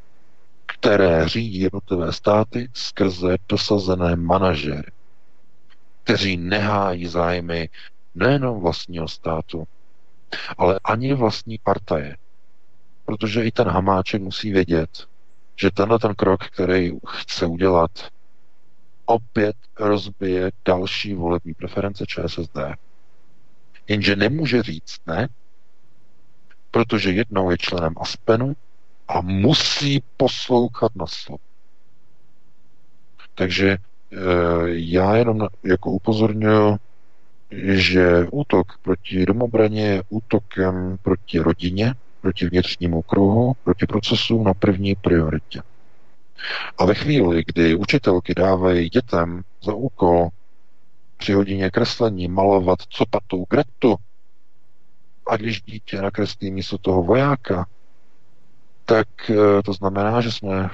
[0.66, 4.90] které řídí jednotlivé státy skrze dosazené manažery,
[6.02, 7.68] kteří nehájí zájmy
[8.14, 9.64] nejenom vlastního státu,
[10.58, 12.16] ale ani vlastní partaje.
[13.04, 14.90] Protože i ten Hamáček musí vědět,
[15.56, 17.90] že tenhle ten krok, který chce udělat,
[19.06, 22.58] opět rozbije další volební preference ČSSD.
[23.88, 25.28] Jenže nemůže říct ne,
[26.70, 28.56] protože jednou je členem Aspenu
[29.08, 31.44] a musí poslouchat na slovo.
[33.34, 33.78] Takže e,
[34.68, 36.76] já jenom jako upozorňuji,
[37.72, 44.94] že útok proti domobraně je útokem proti rodině, proti vnitřnímu kruhu, proti procesům na první
[44.94, 45.62] prioritě.
[46.78, 50.28] A ve chvíli, kdy učitelky dávají dětem za úkol
[51.16, 53.96] při hodině kreslení malovat co patou Gretu,
[55.26, 57.66] a když dítě nakreslí místo toho vojáka,
[58.84, 60.70] tak eh, to znamená, že jsme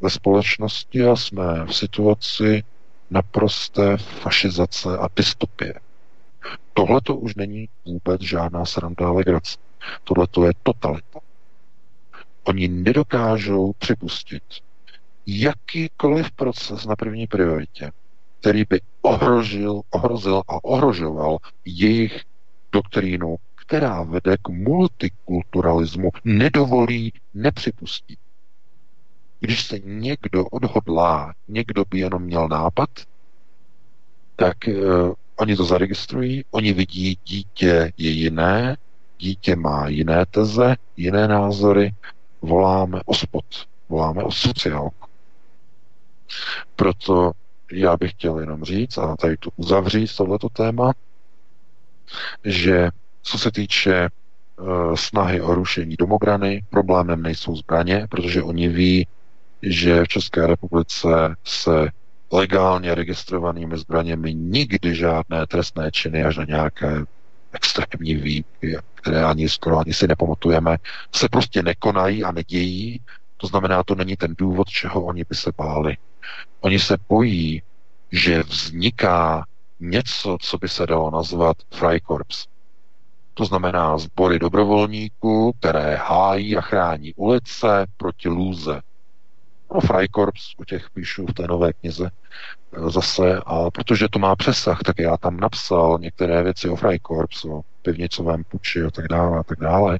[0.00, 2.62] ve společnosti a jsme v situaci
[3.10, 5.74] naprosté fašizace a dystopie.
[6.74, 9.58] Tohle to už není vůbec žádná sranda a legrace.
[10.04, 11.20] Tohle to je totalita.
[12.44, 14.42] Oni nedokážou připustit,
[15.26, 17.90] jakýkoliv proces na první prioritě,
[18.40, 22.22] který by ohrožil, ohrozil a ohrožoval jejich
[22.72, 28.16] doktrínu, která vede k multikulturalismu, nedovolí, nepřipustí.
[29.40, 32.90] Když se někdo odhodlá, někdo by jenom měl nápad,
[34.36, 38.76] tak uh, oni to zaregistrují, oni vidí, dítě je jiné,
[39.18, 41.92] dítě má jiné teze, jiné názory,
[42.42, 43.44] voláme o spot,
[43.88, 45.06] voláme o sociálku.
[46.76, 47.32] Proto
[47.72, 50.92] já bych chtěl jenom říct a tady tu uzavřít tohleto téma,
[52.44, 52.88] že
[53.22, 59.06] co se týče uh, snahy o rušení domobrany, problémem nejsou zbraně, protože oni ví,
[59.62, 61.08] že v České republice
[61.44, 61.88] se
[62.32, 67.04] legálně registrovanými zbraněmi nikdy žádné trestné činy až na nějaké
[67.52, 70.76] extrémní výjimky, které ani skoro ani si nepamatujeme,
[71.14, 73.00] se prostě nekonají a nedějí.
[73.36, 75.96] To znamená, to není ten důvod, čeho oni by se báli.
[76.60, 77.62] Oni se bojí,
[78.12, 79.46] že vzniká
[79.80, 82.46] něco, co by se dalo nazvat Freikorps.
[83.34, 88.80] To znamená sbory dobrovolníků, které hájí a chrání ulice proti lůze.
[89.74, 92.10] No, Freikorps, u těch píšu v té nové knize
[92.86, 97.60] zase, a protože to má přesah, tak já tam napsal některé věci o Freikorps, o
[97.82, 99.98] pivnicovém puči a tak dále a tak dále,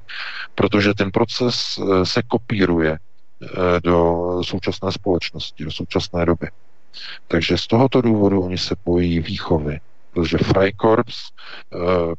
[0.55, 2.99] protože ten proces e, se kopíruje e,
[3.83, 6.47] do současné společnosti, do současné doby.
[7.27, 9.79] Takže z tohoto důvodu oni se bojí výchovy,
[10.13, 11.17] protože Freikorps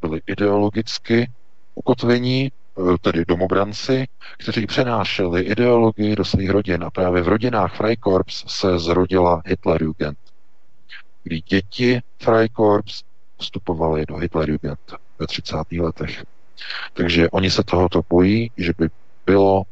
[0.01, 1.31] byli ideologicky
[1.75, 4.07] ukotvení Eh, tedy domobranci,
[4.39, 6.85] kteří přenášeli ideologii do svých rodin.
[6.85, 10.19] A právě v rodinách Freikorps se zrodila Hitlerjugend,
[11.23, 13.03] kdy děti Freikorps
[13.39, 15.57] vstupovaly do Hitlerjugend ve 30.
[15.81, 16.25] letech.
[16.93, 18.89] Takže oni se tohoto bojí, že by
[19.27, 19.63] bylo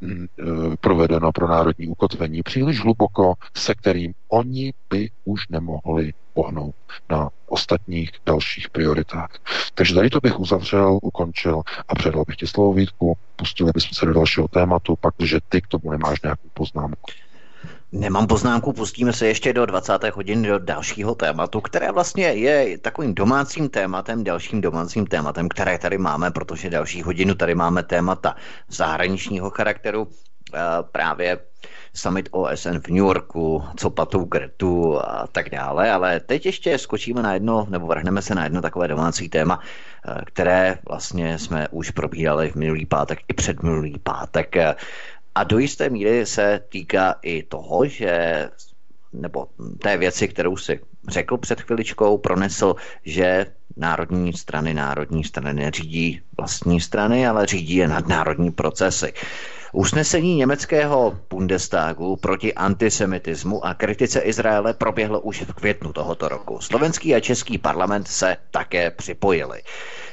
[0.00, 0.44] mm, eh,
[0.80, 6.74] provedeno pro národní ukotvení příliš hluboko, se kterým oni by už nemohli pohnout
[7.10, 9.30] na ostatních dalších prioritách.
[9.74, 14.06] Takže tady to bych uzavřel, ukončil a předal bych ti slovo Vítku, pustili bychom se
[14.06, 17.10] do dalšího tématu, pak, že ty k tomu nemáš nějakou poznámku.
[17.92, 20.04] Nemám poznámku, pustíme se ještě do 20.
[20.14, 25.98] hodiny do dalšího tématu, které vlastně je takovým domácím tématem, dalším domácím tématem, které tady
[25.98, 28.36] máme, protože další hodinu tady máme témata
[28.68, 30.08] zahraničního charakteru,
[30.92, 31.38] právě
[31.94, 37.22] summit OSN v New Yorku, co patou Gretu a tak dále, ale teď ještě skočíme
[37.22, 41.90] na jedno, nebo vrhneme se na jedno takové domácí téma, eh, které vlastně jsme už
[41.90, 44.56] probírali v minulý pátek i před minulý pátek.
[45.40, 48.48] A do jisté míry se týká i toho, že
[49.12, 49.46] nebo
[49.78, 52.74] té věci, kterou si řekl před chviličkou, pronesl,
[53.04, 59.12] že národní strany, národní strany neřídí vlastní strany, ale řídí je nadnárodní procesy.
[59.72, 66.60] Usnesení německého Bundestagu proti antisemitismu a kritice Izraele proběhlo už v květnu tohoto roku.
[66.60, 69.62] Slovenský a český parlament se také připojili.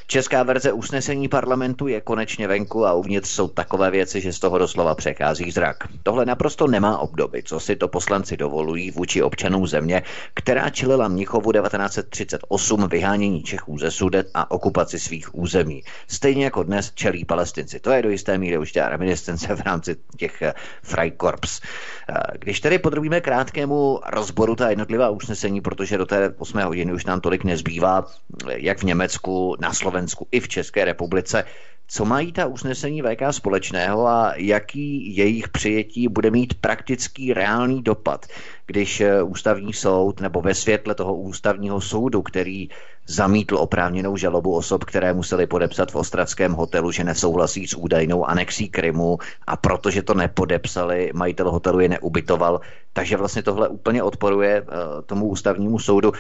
[0.09, 4.57] Česká verze usnesení parlamentu je konečně venku a uvnitř jsou takové věci, že z toho
[4.57, 5.77] doslova přechází zrak.
[6.03, 10.03] Tohle naprosto nemá obdoby, co si to poslanci dovolují vůči občanům země,
[10.33, 15.83] která čelila Mnichovu 1938 vyhánění Čechů ze Sudet a okupaci svých území.
[16.07, 17.79] Stejně jako dnes čelí palestinci.
[17.79, 20.53] To je do jisté míry už reminiscence v rámci těch eh,
[20.83, 21.61] Freikorps.
[22.09, 27.05] Eh, když tedy podrobíme krátkému rozboru ta jednotlivá usnesení, protože do té 8 hodiny už
[27.05, 28.05] nám tolik nezbývá,
[28.47, 31.43] jak v Německu, na Slovensku, Slovensku i v České republice.
[31.87, 38.25] Co mají ta usnesení VK společného a jaký jejich přijetí bude mít praktický reálný dopad,
[38.65, 42.69] když eh, ústavní soud nebo ve světle toho ústavního soudu, který
[43.07, 48.69] zamítl oprávněnou žalobu osob, které museli podepsat v ostravském hotelu, že nesouhlasí s údajnou anexí
[48.69, 49.17] Krymu
[49.47, 52.61] a protože to nepodepsali, majitel hotelu je neubytoval,
[52.93, 54.67] takže vlastně tohle úplně odporuje uh,
[55.05, 56.11] tomu ústavnímu soudu.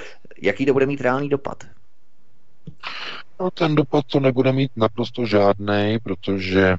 [0.41, 1.63] Jaký to bude mít reálný dopad?
[3.39, 6.77] No, ten dopad to nebude mít naprosto žádný, protože e,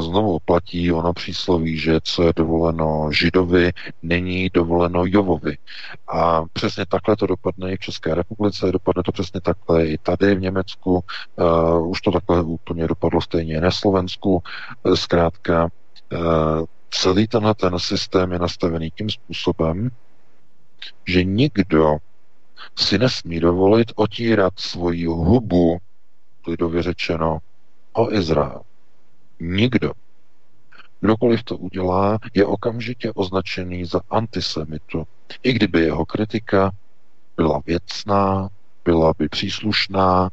[0.00, 5.58] znovu platí ono přísloví, že co je dovoleno Židovi, není dovoleno Jovovi.
[6.08, 10.34] A přesně takhle to dopadne i v České republice, dopadne to přesně takhle i tady
[10.34, 11.04] v Německu,
[11.38, 14.42] e, už to takhle úplně dopadlo stejně na Slovensku.
[14.84, 15.68] E, zkrátka,
[16.12, 16.16] e,
[16.90, 19.90] celý tenhle ten systém je nastavený tím způsobem,
[21.06, 21.96] že nikdo
[22.78, 25.78] si nesmí dovolit otírat svoji hubu,
[26.46, 27.38] lidově řečeno,
[27.92, 28.62] o Izrael.
[29.40, 29.92] Nikdo.
[31.00, 35.06] Kdokoliv to udělá, je okamžitě označený za antisemitu.
[35.42, 36.70] I kdyby jeho kritika
[37.36, 38.48] byla věcná,
[38.84, 40.30] byla by příslušná,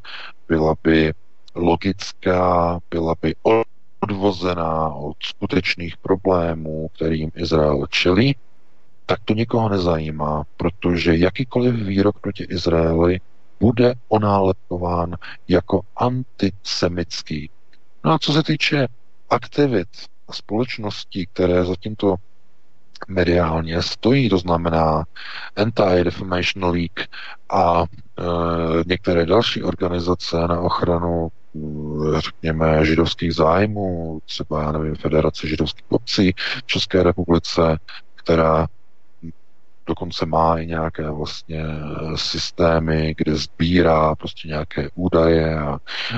[0.47, 1.13] byla by
[1.55, 3.35] logická, byla by
[4.01, 8.35] odvozená od skutečných problémů, kterým Izrael čelí,
[9.09, 13.19] tak to nikoho nezajímá, protože jakýkoliv výrok proti Izraeli
[13.59, 15.15] bude onálepkován
[15.47, 17.49] jako antisemický.
[18.05, 18.87] No a co se týče
[19.29, 19.87] aktivit
[20.27, 22.15] a společností, které za tímto
[23.07, 25.03] mediálně stojí, to znamená
[25.55, 27.07] Anti-Defamation League
[27.49, 28.23] a e,
[28.85, 31.29] některé další organizace na ochranu
[32.17, 37.77] řekněme, židovských zájmů, třeba, já nevím, Federace židovských obcí v České republice,
[38.15, 38.67] která
[39.87, 41.63] dokonce má i nějaké vlastně
[42.15, 45.77] systémy, kde sbírá prostě nějaké údaje a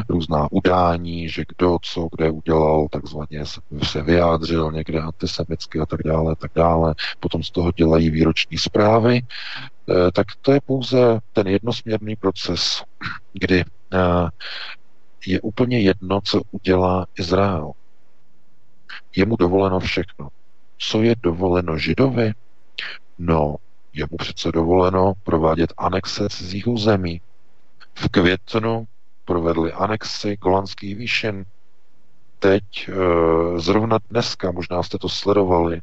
[0.09, 3.43] různá udání, že kdo co kde udělal, takzvaně
[3.83, 6.95] se vyjádřil někde antisemicky a tak dále, tak dále.
[7.19, 9.17] Potom z toho dělají výroční zprávy.
[9.17, 12.83] E, tak to je pouze ten jednosměrný proces,
[13.33, 13.65] kdy e,
[15.25, 17.71] je úplně jedno, co udělá Izrael.
[19.15, 20.27] Je mu dovoleno všechno.
[20.77, 22.33] Co je dovoleno Židovi?
[23.19, 23.55] No,
[23.93, 27.21] je mu přece dovoleno provádět anexe cizích území.
[27.95, 28.85] V květnu
[29.25, 31.45] provedli anexy Golanských výšin.
[32.39, 32.93] Teď, eh,
[33.59, 35.81] zrovna dneska, možná jste to sledovali,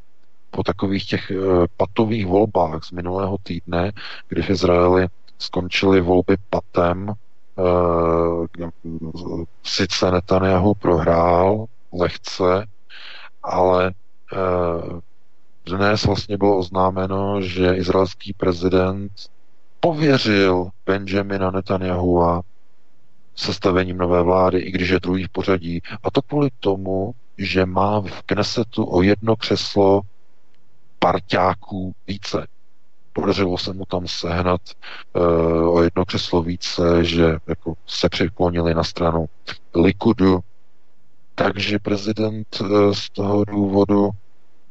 [0.50, 1.36] po takových těch eh,
[1.76, 3.92] patových volbách z minulého týdne,
[4.28, 5.06] kdy v Izraeli
[5.38, 7.12] skončily volby patem,
[7.58, 8.68] eh,
[9.62, 12.66] sice Netanyahu prohrál lehce,
[13.42, 13.92] ale
[15.66, 19.12] dnes vlastně bylo oznámeno, že izraelský prezident
[19.80, 22.42] pověřil Benjamina Netanyahua
[23.34, 25.80] sestavením nové vlády, i když je druhý v pořadí.
[26.02, 30.00] A to kvůli tomu, že má v Knesetu o jedno křeslo
[30.98, 32.46] parťáků více.
[33.12, 34.60] Podařilo se mu tam sehnat
[35.12, 39.26] uh, o jedno křeslo více, že jako se přiklonili na stranu
[39.74, 40.40] Likudu.
[41.34, 44.10] Takže prezident uh, z toho důvodu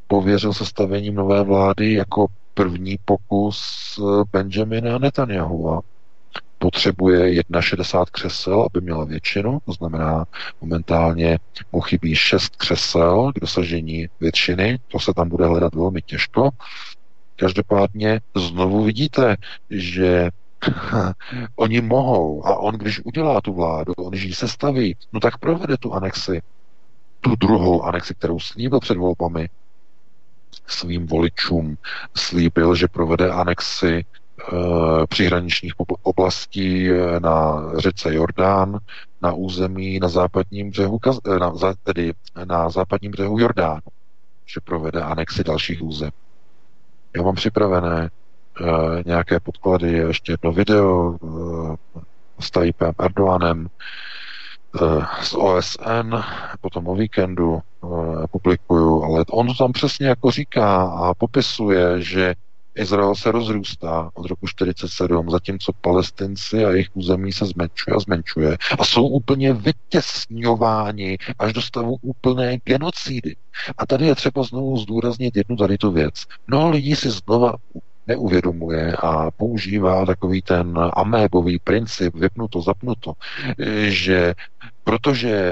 [0.07, 3.59] pověřil sestavením nové vlády jako první pokus
[3.99, 5.81] eh, Benjamina Netanyahua.
[6.57, 10.25] Potřebuje 61 křesel, aby měla většinu, to znamená
[10.61, 11.39] momentálně
[11.71, 16.49] mu chybí 6 křesel k dosažení většiny, to se tam bude hledat velmi těžko.
[17.35, 19.35] Každopádně znovu vidíte,
[19.69, 20.29] že
[21.55, 25.77] oni mohou a on, když udělá tu vládu, on, když ji sestaví, no tak provede
[25.77, 26.41] tu anexi,
[27.21, 29.49] tu druhou anexi, kterou slíbil před volbami,
[30.67, 31.77] svým voličům
[32.15, 38.77] slíbil, že provede anexi e, přihraničních oblastí eh, na řece Jordán,
[39.21, 41.53] na území na západním břehu, eh, na,
[41.83, 42.13] tedy
[42.45, 43.81] na západním břehu Jordánu,
[44.45, 46.11] že provede anexi dalších území.
[47.15, 48.09] Já mám připravené
[49.05, 51.17] nějaké podklady, ještě jedno video e,
[52.39, 53.67] s Tayyipem Erdoganem,
[55.21, 56.15] z OSN,
[56.61, 57.74] potom o víkendu eh,
[58.31, 62.35] publikuju, ale on tam přesně jako říká a popisuje, že
[62.75, 68.57] Izrael se rozrůstá od roku 47, zatímco palestinci a jejich území se zmenšuje a zmenšuje
[68.79, 73.35] a jsou úplně vytěsňováni až do stavu úplné genocidy.
[73.77, 76.13] A tady je třeba znovu zdůraznit jednu tady tu věc.
[76.47, 77.53] No lidí si znova
[78.07, 83.13] neuvědomuje a používá takový ten amébový princip vypnuto, zapnuto,
[83.87, 84.33] že
[84.83, 85.51] protože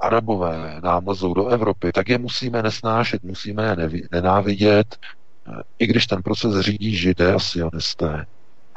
[0.00, 4.98] Arabové nám lezou do Evropy, tak je musíme nesnášet, musíme je nenávidět,
[5.78, 8.26] i když ten proces řídí židé a sionisté.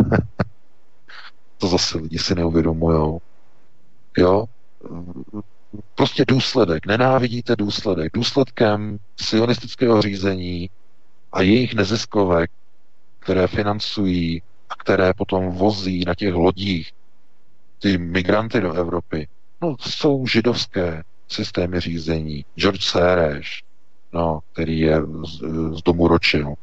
[1.58, 3.22] to zase lidi si neuvědomujou.
[4.18, 4.46] Jo?
[5.96, 6.86] Prostě důsledek.
[6.86, 8.12] Nenávidíte důsledek.
[8.14, 10.70] Důsledkem sionistického řízení
[11.32, 12.52] a jejich neziskovek
[13.24, 16.92] které financují a které potom vozí na těch lodích
[17.80, 19.28] ty migranty do Evropy,
[19.62, 22.46] no, jsou židovské systémy řízení.
[22.56, 23.48] George Soros,
[24.14, 25.40] no, který je z,
[25.78, 26.54] z domu Ročinu,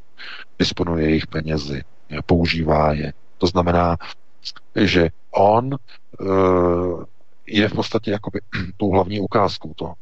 [0.59, 1.83] disponuje jejich penězi,
[2.27, 3.13] používá je.
[3.39, 3.97] To znamená,
[4.77, 5.75] že on
[6.21, 7.05] uh,
[7.47, 8.41] je v podstatě jakoby
[8.77, 9.95] tou hlavní ukázkou toho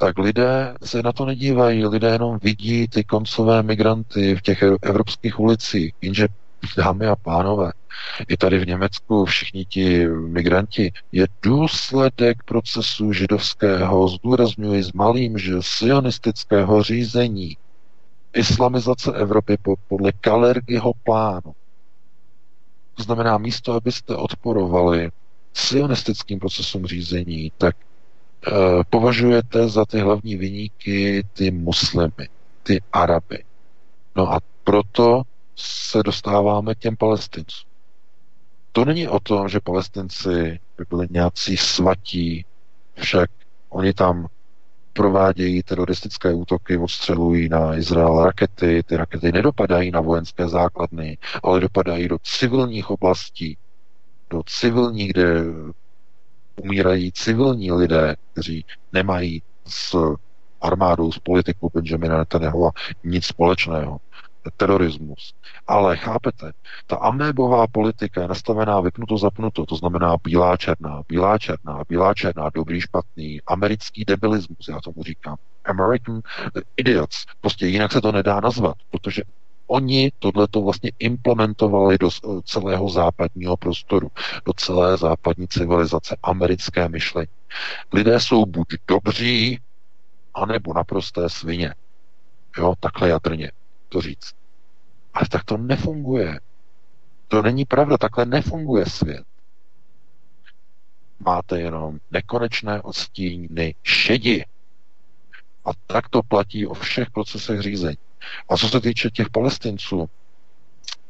[0.00, 5.40] tak lidé se na to nedívají, lidé jenom vidí ty koncové migranty v těch evropských
[5.40, 6.28] ulicích, jenže
[6.76, 7.72] dámy a pánové,
[8.28, 15.52] i tady v Německu všichni ti migranti je důsledek procesu židovského, zdůrazňuji s malým, že
[15.60, 17.56] sionistického řízení,
[18.32, 21.52] islamizace Evropy podle Kalergyho plánu.
[22.94, 25.10] To znamená, místo, abyste odporovali
[25.52, 27.76] sionistickým procesům řízení, tak
[28.46, 32.28] Eh, považujete za ty hlavní vyníky ty muslimy,
[32.62, 33.44] ty Araby.
[34.16, 35.22] No a proto
[35.56, 37.69] se dostáváme k těm palestincům.
[38.72, 42.44] To není o tom, že palestinci by byli nějací svatí,
[42.94, 43.30] však
[43.68, 44.26] oni tam
[44.92, 52.08] provádějí teroristické útoky, odstřelují na Izrael rakety, ty rakety nedopadají na vojenské základny, ale dopadají
[52.08, 53.58] do civilních oblastí,
[54.30, 55.44] do civilních, kde
[56.62, 59.96] umírají civilní lidé, kteří nemají s
[60.60, 62.70] armádou, s politikou Benjamina Netanyahu
[63.04, 63.98] nic společného
[64.56, 65.34] terorismus.
[65.66, 66.52] Ale chápete,
[66.86, 72.50] ta amébová politika je nastavená vypnuto zapnuto, to znamená bílá černá, bílá černá, bílá černá,
[72.54, 75.36] dobrý špatný, americký debilismus, já tomu říkám.
[75.64, 76.20] American
[76.76, 77.24] idiots.
[77.40, 79.22] Prostě jinak se to nedá nazvat, protože
[79.66, 82.08] oni tohleto vlastně implementovali do
[82.44, 84.10] celého západního prostoru,
[84.44, 87.28] do celé západní civilizace, americké myšlení.
[87.92, 89.60] Lidé jsou buď dobří,
[90.34, 91.74] anebo naprosté svině.
[92.58, 93.50] Jo, takhle jadrně
[93.90, 94.32] to říct.
[95.14, 96.40] Ale tak to nefunguje.
[97.28, 99.24] To není pravda, takhle nefunguje svět.
[101.18, 104.44] Máte jenom nekonečné odstíny šedi.
[105.64, 107.98] A tak to platí o všech procesech řízení.
[108.48, 110.10] A co se týče těch palestinců,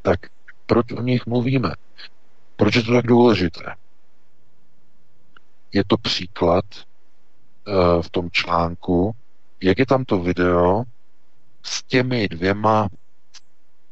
[0.01, 0.19] tak
[0.65, 1.71] proč o nich mluvíme?
[2.55, 3.75] Proč je to tak důležité?
[5.73, 9.15] Je to příklad uh, v tom článku,
[9.61, 10.83] jak je tam to video
[11.63, 12.87] s těmi dvěma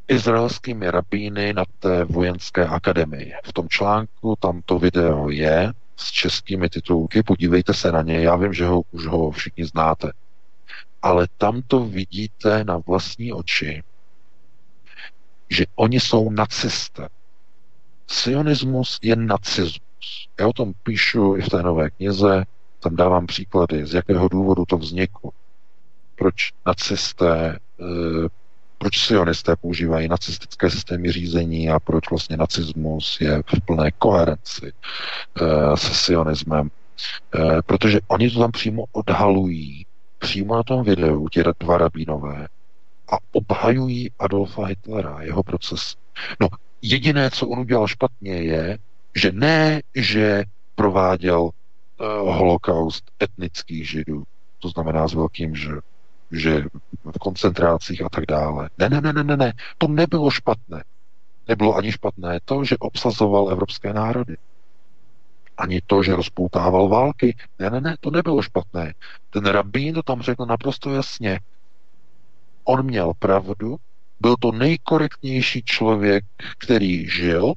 [0.07, 3.33] izraelskými rabíny na té vojenské akademii.
[3.43, 8.35] V tom článku tam to video je s českými titulky, podívejte se na ně, já
[8.35, 10.11] vím, že ho už ho všichni znáte.
[11.01, 13.83] Ale tam to vidíte na vlastní oči,
[15.49, 17.07] že oni jsou nacisté.
[18.07, 20.29] Sionismus je nacismus.
[20.39, 22.45] Já o tom píšu i v té nové knize,
[22.79, 25.31] tam dávám příklady, z jakého důvodu to vzniklo
[26.19, 28.27] proč nacisté, eh,
[28.77, 34.73] proč sionisté používají nacistické systémy řízení a proč vlastně nacismus je v plné koherenci
[35.41, 36.71] eh, se sionismem.
[37.35, 39.85] Eh, protože oni to tam přímo odhalují,
[40.19, 42.47] přímo na tom videu, ti dva rabínové,
[43.11, 45.95] a obhajují Adolfa Hitlera, jeho proces.
[46.39, 46.47] No,
[46.81, 48.77] jediné, co on udělal špatně, je,
[49.15, 50.43] že ne, že
[50.75, 51.49] prováděl
[52.23, 54.23] holokaust etnických židů,
[54.59, 55.71] to znamená s velkým že
[56.31, 56.63] že
[57.11, 58.69] v koncentrácích a tak dále.
[58.77, 60.83] Ne, ne, ne, ne, ne, ne, to nebylo špatné.
[61.47, 64.37] Nebylo ani špatné to, že obsazoval evropské národy.
[65.57, 67.35] Ani to, že rozpoutával války.
[67.59, 68.93] Ne, ne, ne, to nebylo špatné.
[69.29, 71.39] Ten rabín to tam řekl naprosto jasně.
[72.63, 73.77] On měl pravdu,
[74.19, 76.25] byl to nejkorektnější člověk,
[76.57, 77.53] který žil,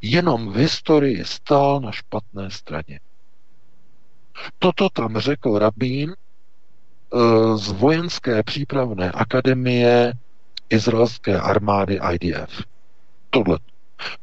[0.00, 3.00] jenom v historii stál na špatné straně.
[4.58, 6.14] Toto tam řekl rabín
[7.54, 10.12] z vojenské přípravné akademie
[10.70, 12.62] izraelské armády IDF.
[13.30, 13.58] Tohle.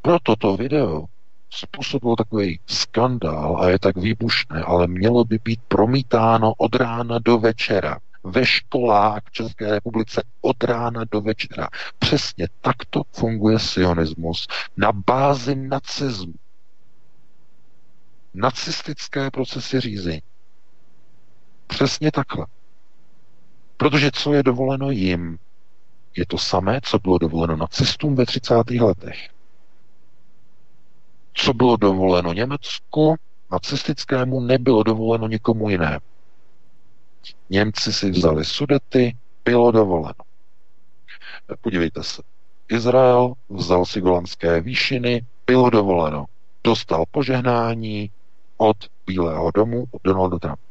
[0.02, 1.06] Proto to video
[1.50, 7.38] způsobil takový skandál a je tak výbušné, ale mělo by být promítáno od rána do
[7.38, 11.68] večera ve školách v České republice od rána do večera.
[12.00, 16.34] Přesně takto funguje sionismus na bázi nacismu.
[18.34, 20.22] Nacistické procesy řízení.
[21.68, 22.46] Přesně takhle.
[23.82, 25.38] Protože co je dovoleno jim,
[26.18, 28.54] je to samé, co bylo dovoleno nacistům ve 30.
[28.82, 29.30] letech.
[31.34, 33.16] Co bylo dovoleno Německu,
[33.52, 36.00] nacistickému, nebylo dovoleno nikomu jinému.
[37.50, 40.24] Němci si vzali sudety, bylo dovoleno.
[41.62, 42.22] Podívejte se.
[42.70, 46.26] Izrael vzal si golanské výšiny, bylo dovoleno.
[46.64, 48.12] Dostal požehnání
[48.58, 48.78] od
[49.08, 50.71] Bílého domu, od Donalda Trumpa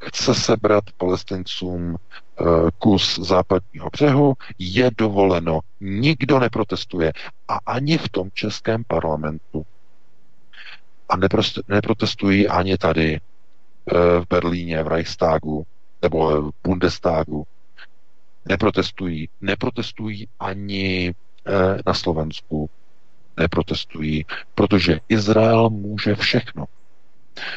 [0.00, 2.44] chce sebrat palestincům eh,
[2.78, 5.60] kus západního břehu, je dovoleno.
[5.80, 7.12] Nikdo neprotestuje.
[7.48, 9.66] A ani v tom českém parlamentu.
[11.08, 11.16] A
[11.68, 15.66] neprotestují ani tady eh, v Berlíně, v Reichstagu
[16.02, 17.46] nebo v Bundestagu.
[18.44, 19.28] Neprotestují.
[19.40, 21.14] Neprotestují ani
[21.46, 22.70] eh, na Slovensku.
[23.36, 26.64] Neprotestují, protože Izrael může všechno.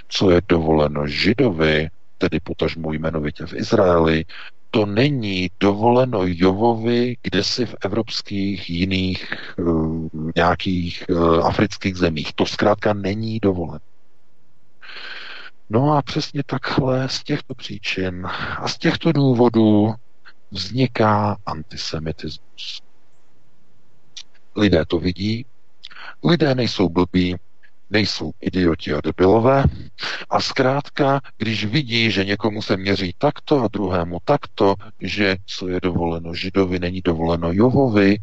[0.07, 1.89] Co je dovoleno Židovi,
[2.24, 4.26] tedy potažmo jmenovitě v Izraeli,
[4.71, 12.34] to není dovoleno Jovovi kde si v evropských jiných uh, nějakých uh, afrických zemích.
[12.34, 13.80] To zkrátka není dovoleno.
[15.69, 18.26] No a přesně takhle z těchto příčin
[18.57, 19.93] a z těchto důvodů
[20.51, 22.82] vzniká antisemitismus.
[24.55, 25.45] Lidé to vidí,
[26.24, 27.36] lidé nejsou blbí,
[27.93, 29.63] nejsou idioti a debilové.
[30.29, 35.79] A zkrátka, když vidí, že někomu se měří takto a druhému takto, že co je
[35.81, 38.17] dovoleno židovi, není dovoleno Jovovi,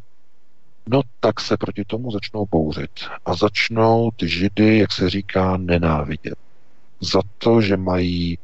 [0.88, 2.90] no tak se proti tomu začnou bouřit.
[3.26, 6.38] A začnou ty židy, jak se říká, nenávidět.
[7.00, 8.38] Za to, že mají e,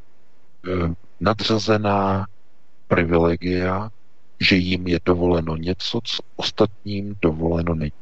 [1.20, 2.26] nadřazená
[2.88, 3.90] privilegia,
[4.40, 7.92] že jim je dovoleno něco, co ostatním dovoleno není.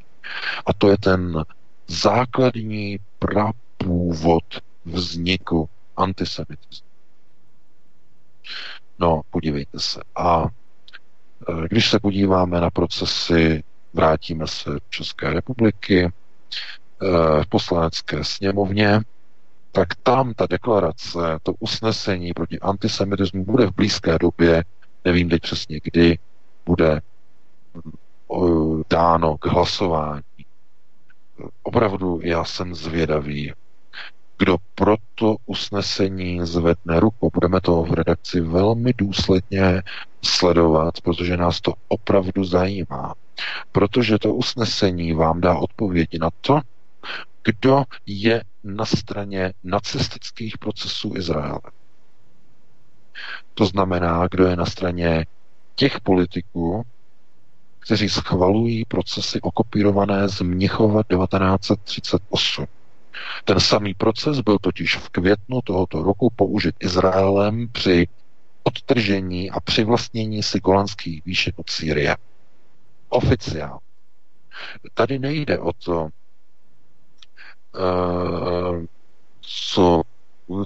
[0.67, 1.45] A to je ten
[1.87, 4.45] základní prapůvod
[4.85, 6.89] vzniku antisemitismu.
[8.99, 10.01] No, podívejte se.
[10.17, 10.49] A e,
[11.69, 13.63] když se podíváme na procesy,
[13.93, 16.11] vrátíme se do České republiky, e,
[17.43, 19.01] v poslanecké sněmovně,
[19.73, 24.65] tak tam ta deklarace, to usnesení proti antisemitismu bude v blízké době,
[25.05, 26.19] nevím teď přesně kdy,
[26.67, 27.01] bude
[28.91, 30.23] dáno k hlasování.
[31.63, 33.53] Opravdu já jsem zvědavý,
[34.39, 37.31] kdo proto usnesení zvedne ruku.
[37.35, 39.83] Budeme to v redakci velmi důsledně
[40.25, 43.15] sledovat, protože nás to opravdu zajímá.
[43.73, 46.61] Protože to usnesení vám dá odpovědi na to,
[47.45, 51.61] kdo je na straně nacistických procesů Izraele.
[53.55, 55.27] To znamená, kdo je na straně
[55.75, 56.83] těch politiků,
[57.85, 62.67] kteří schvalují procesy okopírované z Mnichova 1938.
[63.45, 68.09] Ten samý proces byl totiž v květnu tohoto roku použit Izraelem při
[68.63, 72.17] odtržení a přivlastnění si golanských výšin od Sýrie.
[73.09, 73.79] Oficiál.
[74.95, 76.09] Tady nejde o to,
[77.75, 78.87] eh,
[79.41, 80.03] co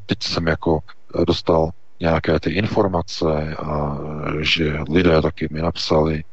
[0.07, 0.79] teď jsem jako
[1.27, 3.99] dostal nějaké ty informace a
[4.41, 6.25] že lidé taky mi napsali,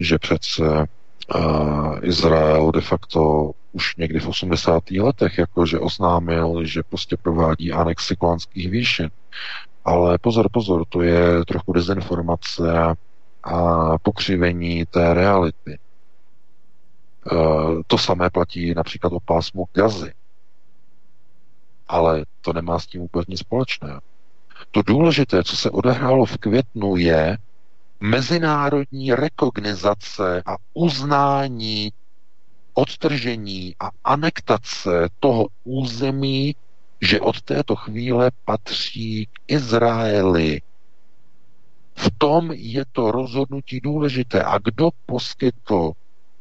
[0.00, 0.86] že přece
[2.02, 4.90] Izrael de facto už někdy v 80.
[4.90, 9.10] letech jakože oznámil, že prostě provádí anexi kolánských výšin.
[9.84, 12.94] Ale pozor, pozor, to je trochu dezinformace
[13.42, 15.78] a pokřivení té reality.
[17.32, 20.12] Uh, to samé platí například o pásmu Gazy.
[21.88, 24.00] Ale to nemá s tím vůbec nic společného.
[24.74, 27.38] To důležité, co se odehrálo v květnu, je
[28.00, 31.92] mezinárodní rekognizace a uznání
[32.74, 36.54] odtržení a anektace toho území,
[37.00, 40.60] že od této chvíle patří k Izraeli.
[41.94, 44.42] V tom je to rozhodnutí důležité.
[44.42, 45.92] A kdo poskytl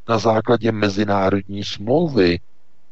[0.10, 2.40] na základě mezinárodní smlouvy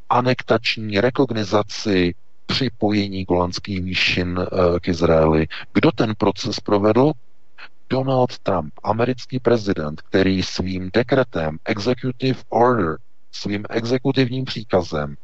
[0.10, 2.16] anektační rekognizaci
[2.50, 5.48] připojení golandských výšin eh, k Izraeli.
[5.74, 7.12] Kdo ten proces provedl?
[7.90, 12.98] Donald Trump, americký prezident, který svým dekretem, executive order,
[13.32, 15.16] svým exekutivním příkazem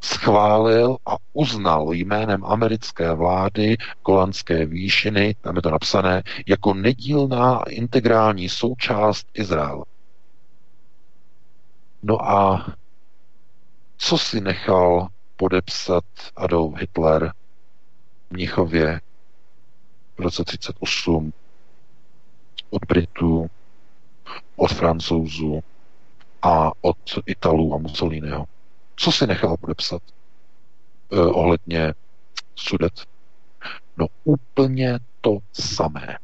[0.00, 8.48] schválil a uznal jménem americké vlády Golandské výšiny, tam je to napsané, jako nedílná integrální
[8.48, 9.84] součást Izraele.
[12.02, 12.66] No a
[13.98, 15.08] co si nechal
[15.42, 16.04] podepsat
[16.36, 17.32] Adolf Hitler
[18.28, 19.00] v Mnichově
[20.16, 21.32] v roce 38
[22.70, 23.50] od Britů,
[24.56, 25.60] od Francouzů
[26.42, 28.44] a od Italů a Mussoliniho.
[28.96, 30.02] Co si nechal podepsat
[31.12, 31.94] eh, ohledně
[32.56, 32.92] sudet?
[33.96, 36.18] No úplně to samé.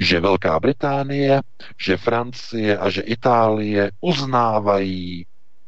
[0.00, 1.40] Že Velká Británie,
[1.78, 5.26] že Francie a že Itálie uznávají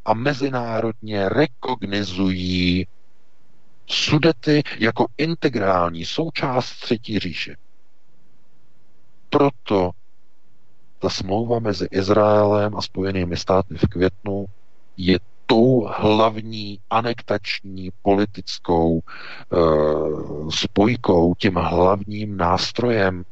[0.08, 2.86] a mezinárodně rekognizují
[3.86, 7.56] Sudety jako integrální součást Třetí říše.
[9.30, 9.90] Proto
[10.98, 14.46] ta smlouva mezi Izraelem a Spojenými státy v květnu
[14.96, 19.02] je tou hlavní anektační politickou e,
[20.50, 23.24] spojkou, tím hlavním nástrojem,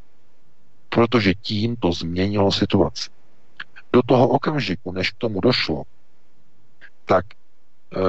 [0.88, 3.10] protože tím to změnilo situaci.
[3.92, 5.82] Do toho okamžiku, než k tomu došlo,
[7.06, 7.24] tak
[7.96, 8.00] e,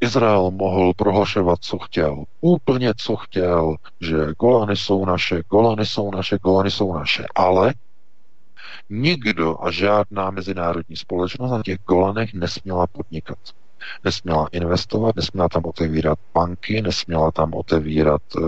[0.00, 2.24] Izrael mohl prohlašovat, co chtěl.
[2.40, 7.24] Úplně, co chtěl, že Golany jsou naše, Golany jsou naše, Golany jsou naše.
[7.34, 7.74] Ale
[8.90, 13.38] nikdo a žádná mezinárodní společnost na těch Golanech nesměla podnikat
[14.04, 18.40] nesměla investovat, nesměla tam otevírat banky, nesměla tam otevírat e,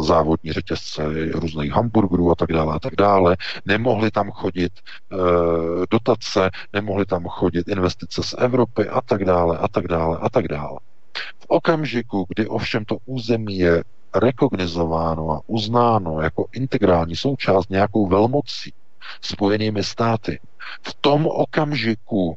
[0.00, 3.36] závodní řetězce různých hamburgerů a tak dále a tak dále.
[3.66, 5.16] Nemohly tam chodit e,
[5.90, 10.48] dotace, nemohly tam chodit investice z Evropy a tak dále a tak dále a tak
[10.48, 10.78] dále.
[11.38, 13.84] V okamžiku, kdy ovšem to území je
[14.14, 18.72] rekognizováno a uznáno jako integrální součást nějakou velmocí,
[19.20, 20.40] spojenými státy,
[20.82, 22.36] v tom okamžiku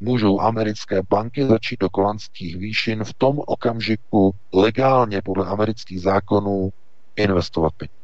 [0.00, 6.70] můžou americké banky začít do kolanských výšin v tom okamžiku legálně podle amerických zákonů
[7.16, 7.94] investovat peníze.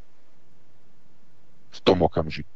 [1.71, 2.49] V tom okamžiku.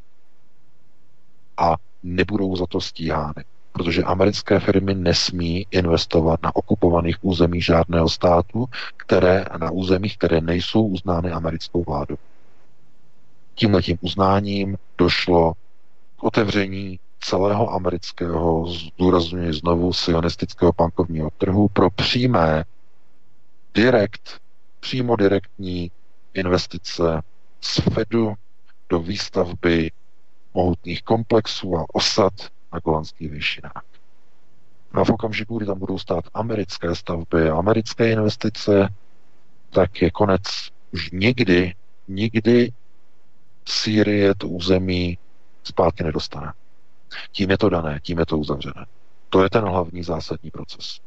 [1.57, 8.67] A nebudou za to stíhány, protože americké firmy nesmí investovat na okupovaných územích žádného státu,
[8.97, 12.17] které na územích, které nejsou uznány americkou vládou.
[13.55, 15.53] tímhletím uznáním došlo
[16.17, 22.65] k otevření celého amerického, zdůrazňuji znovu, sionistického bankovního trhu pro přímé,
[23.75, 24.41] direkt,
[24.81, 25.91] přímo direktní
[26.35, 27.23] investice
[27.61, 28.35] z Fedu
[28.89, 29.91] do výstavby
[30.55, 32.33] mohutných komplexů a osad
[32.73, 33.83] na Golanských výšinách.
[34.93, 38.89] A v okamžiku, kdy tam budou stát americké stavby, americké investice,
[39.71, 40.43] tak je konec.
[40.93, 41.75] Už nikdy,
[42.09, 42.73] nikdy
[43.69, 45.19] Sýrie to území
[45.65, 46.53] zpátky nedostane.
[47.33, 48.87] Tím je to dané, tím je to uzavřené.
[49.29, 50.99] To je ten hlavní zásadní proces.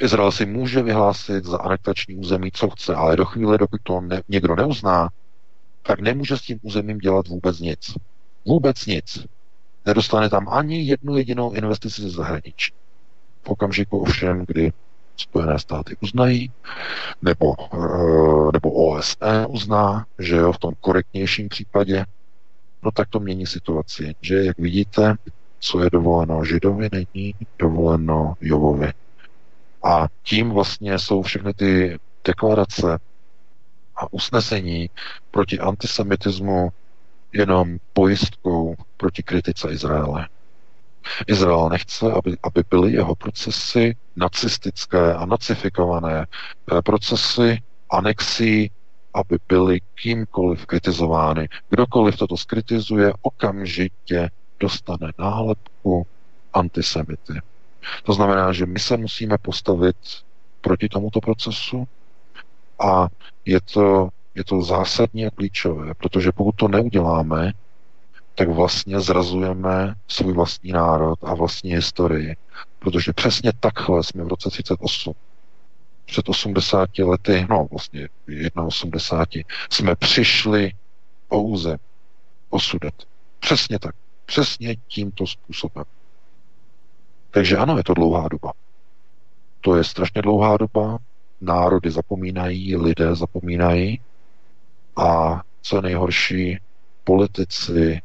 [0.00, 4.22] Izrael si může vyhlásit za anektační území, co chce, ale do chvíle, dokud to ne,
[4.28, 5.08] někdo neuzná,
[5.82, 7.94] tak nemůže s tím územím dělat vůbec nic.
[8.46, 9.26] Vůbec nic.
[9.86, 12.72] Nedostane tam ani jednu jedinou investici ze zahraničí.
[13.42, 14.72] V okamžiku ovšem, kdy
[15.20, 16.52] Spojené státy uznají,
[17.22, 22.04] nebo, eh, nebo OSN uzná, že jo, v tom korektnějším případě,
[22.82, 24.14] no tak to mění situaci.
[24.20, 25.14] Že, jak vidíte,
[25.60, 28.92] co je dovoleno Židovi, není dovoleno Jovovi.
[29.84, 32.98] A tím vlastně jsou všechny ty deklarace
[33.96, 34.90] a usnesení
[35.30, 36.68] proti antisemitismu
[37.32, 40.28] jenom pojistkou proti kritice Izraele.
[41.26, 47.58] Izrael nechce, aby, aby byly jeho procesy nacistické a nacifikované eh, procesy
[47.90, 48.70] anexí,
[49.14, 51.48] aby byly kýmkoliv kritizovány.
[51.70, 54.30] Kdokoliv toto skritizuje, okamžitě
[54.60, 56.06] dostane nálepku
[56.52, 57.40] antisemity.
[58.02, 59.96] To znamená, že my se musíme postavit
[60.60, 61.88] proti tomuto procesu
[62.78, 63.08] a
[63.44, 67.52] je to, je to zásadní a klíčové, protože pokud to neuděláme,
[68.34, 72.36] tak vlastně zrazujeme svůj vlastní národ a vlastní historii.
[72.78, 75.12] Protože přesně takhle jsme v roce 38,
[76.08, 78.08] před 80 lety, no vlastně
[78.66, 80.72] 81, jsme přišli
[81.28, 81.78] územ,
[82.50, 82.58] o.
[83.40, 83.94] Přesně tak.
[84.26, 85.84] Přesně tímto způsobem.
[87.30, 88.52] Takže ano, je to dlouhá doba.
[89.60, 90.98] To je strašně dlouhá doba,
[91.40, 94.00] národy zapomínají, lidé zapomínají
[94.96, 96.58] a co nejhorší,
[97.04, 98.00] politici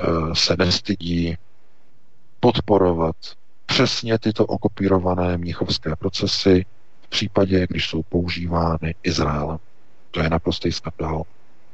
[0.00, 1.36] Eh, se nestydí
[2.40, 3.16] podporovat
[3.66, 6.64] přesně tyto okopírované mnichovské procesy
[7.10, 9.58] v případě, když jsou používány Izraelem.
[10.10, 11.22] To je naprostý skandál.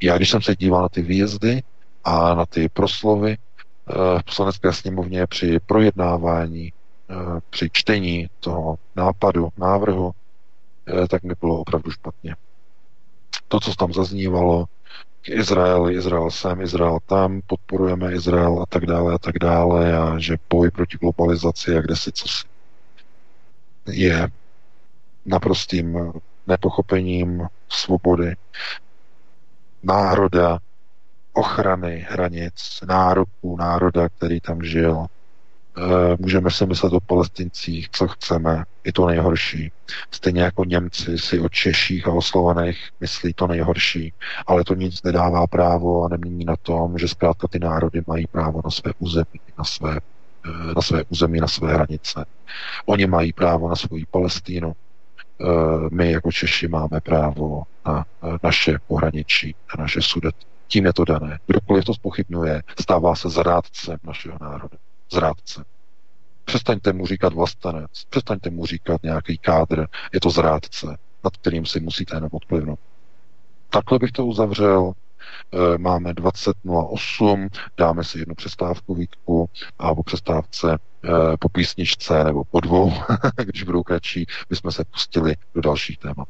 [0.03, 1.63] Já, když jsem se díval na ty výjezdy
[2.05, 6.73] a na ty proslovy eh, v poslanecké sněmovně při projednávání,
[7.11, 7.15] eh,
[7.51, 10.13] při čtení toho nápadu, návrhu,
[11.09, 12.37] tak mi bylo opravdu špatně.
[13.49, 14.65] To, co tam zaznívalo,
[15.27, 20.39] Izrael, Izrael sem, Izrael tam, podporujeme Izrael a tak dále a tak dále a že
[20.51, 22.47] boj proti globalizaci a kde si co si
[23.87, 24.29] je
[25.27, 26.13] naprostým
[26.47, 28.37] nepochopením svobody,
[29.83, 30.59] národa,
[31.33, 35.07] ochrany hranic, nároků národa, který tam žil,
[35.79, 39.73] Eh, můžeme si myslet o palestincích, co chceme, i to nejhorší.
[40.11, 44.13] Stejně jako Němci si o Češích a o Slovanech myslí to nejhorší,
[44.47, 48.61] ale to nic nedává právo a nemění na tom, že zkrátka ty národy mají právo
[48.65, 50.01] na své území, na své,
[50.47, 52.25] eh, na své území, na své hranice.
[52.87, 54.73] Oni mají právo na svoji Palestínu,
[55.93, 58.05] my jako Češi máme právo na
[58.43, 60.35] naše pohraničí, na naše sudet.
[60.69, 61.39] Tím je to dané.
[61.47, 64.79] Kdokoliv to spochybňuje, stává se zrádcem našeho národa
[65.13, 65.65] zrádce.
[66.45, 70.87] Přestaňte mu říkat vlastenec, přestaňte mu říkat nějaký kádr, je to zrádce,
[71.25, 72.79] nad kterým si musíte jenom odplivnout.
[73.71, 74.93] Takhle bych to uzavřel.
[75.53, 80.79] E, máme 20.08, dáme si jednu přestávku výtku a po přestávce e,
[81.37, 82.93] po písničce nebo po dvou,
[83.45, 86.29] když budou kratší, bychom se pustili do dalších témat.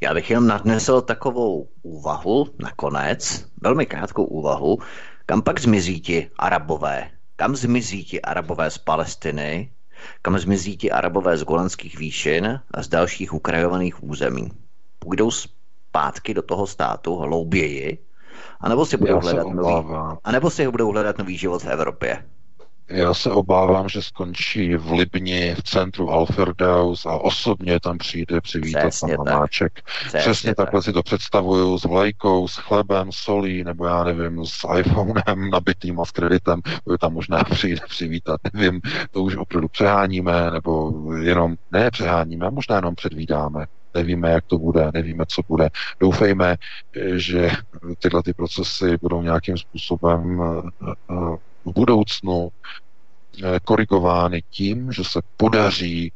[0.00, 4.78] Já bych jenom nadnesl takovou úvahu nakonec, velmi krátkou úvahu,
[5.26, 9.72] kam pak zmizí ti arabové, kam zmizí ti arabové z Palestiny,
[10.22, 14.50] kam zmizí ti arabové z Golanských výšin a z dalších ukrajovaných území.
[14.98, 17.98] Půjdou zpátky do toho státu hlouběji,
[18.60, 19.86] anebo si budou hledat nový,
[20.24, 22.24] anebo si budou hledat nový život v Evropě.
[22.88, 28.88] Já se obávám, že skončí v Libni, v centru Alferdaus a osobně tam přijde přivítat
[28.88, 29.82] Přesně pan Hamáček.
[29.82, 30.66] Přesně, Přesně tak.
[30.66, 36.00] takhle si to představuju s vlajkou, s chlebem, solí, nebo já nevím, s iPhonem nabitým
[36.00, 36.60] a s kreditem,
[37.00, 38.80] tam možná přijde přivítat, nevím,
[39.10, 40.92] to už opravdu přeháníme, nebo
[41.22, 43.66] jenom ne přeháníme, možná jenom předvídáme.
[43.94, 45.68] Nevíme, jak to bude, nevíme, co bude.
[46.00, 46.56] Doufejme,
[47.14, 47.50] že
[47.98, 50.70] tyhle ty procesy budou nějakým způsobem eh,
[51.10, 51.14] eh,
[51.64, 52.48] v budoucnu
[53.44, 56.12] eh, korigovány tím, že se podaří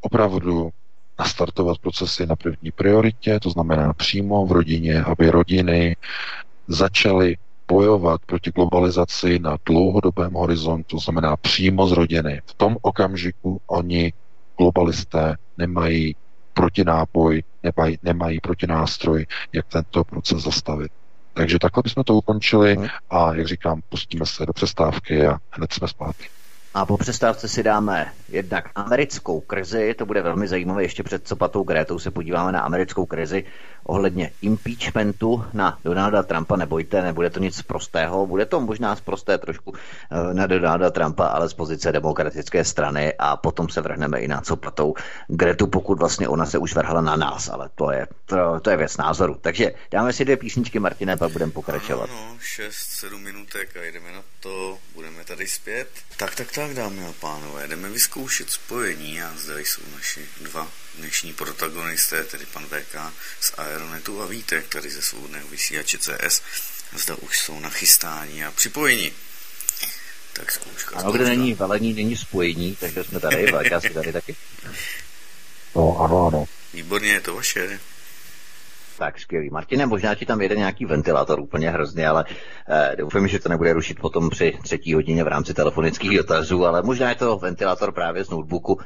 [0.00, 0.70] opravdu
[1.18, 5.96] nastartovat procesy na první prioritě, to znamená přímo v rodině, aby rodiny
[6.68, 7.36] začaly
[7.70, 12.40] bojovat proti globalizaci na dlouhodobém horizontu, to znamená přímo z rodiny.
[12.46, 14.12] V tom okamžiku oni,
[14.58, 16.16] globalisté, nemají
[16.54, 20.92] protinápoj, nemají, nemají protinástroj, jak tento proces zastavit.
[21.34, 22.88] Takže takhle bychom to ukončili mhm.
[23.10, 26.28] a, jak říkám, pustíme se do přestávky a hned jsme zpátky.
[26.74, 31.62] A po přestávce si dáme jednak americkou krizi, to bude velmi zajímavé, ještě před copatou
[31.62, 33.44] Grétou se podíváme na americkou krizi
[33.84, 36.56] ohledně impeachmentu na Donalda Trumpa.
[36.56, 41.48] Nebojte, nebude to nic prostého, bude to možná prosté trošku eh, na Donalda Trumpa, ale
[41.48, 44.94] z pozice demokratické strany a potom se vrhneme i na copatou
[45.28, 48.76] Gretu, pokud vlastně ona se už vrhla na nás, ale to je, to, to je
[48.76, 49.36] věc názoru.
[49.40, 52.10] Takže dáme si dvě písničky, Martine, pak budeme pokračovat.
[52.10, 55.88] Ano, 6-7 minutek a jdeme na to, budeme tady zpět.
[56.16, 61.32] Tak, tak, tak, dámy a pánové, jdeme vyzkoušet spojení a zde jsou naši dva dnešní
[61.32, 62.96] protagonisté, tedy pan VK
[63.40, 66.42] z Aeronetu a Vítek, tady ze svobodného vysílače CS.
[66.96, 69.12] Zda už jsou nachystáni a připojení.
[70.32, 70.96] Tak zkouška.
[70.96, 74.36] Ano, kde není velení, není spojení, takže jsme tady, VK jsme tady taky.
[75.74, 76.44] No, ano, ano.
[76.74, 77.80] Výborně, je to vaše.
[79.00, 79.50] Tak skvělý.
[79.50, 82.24] Martine, možná ti tam jede nějaký ventilátor úplně hrozně, ale
[82.68, 86.82] eh, doufám, že to nebude rušit potom při třetí hodině v rámci telefonických dotazů, ale
[86.82, 88.80] možná je to ventilátor právě z notebooku,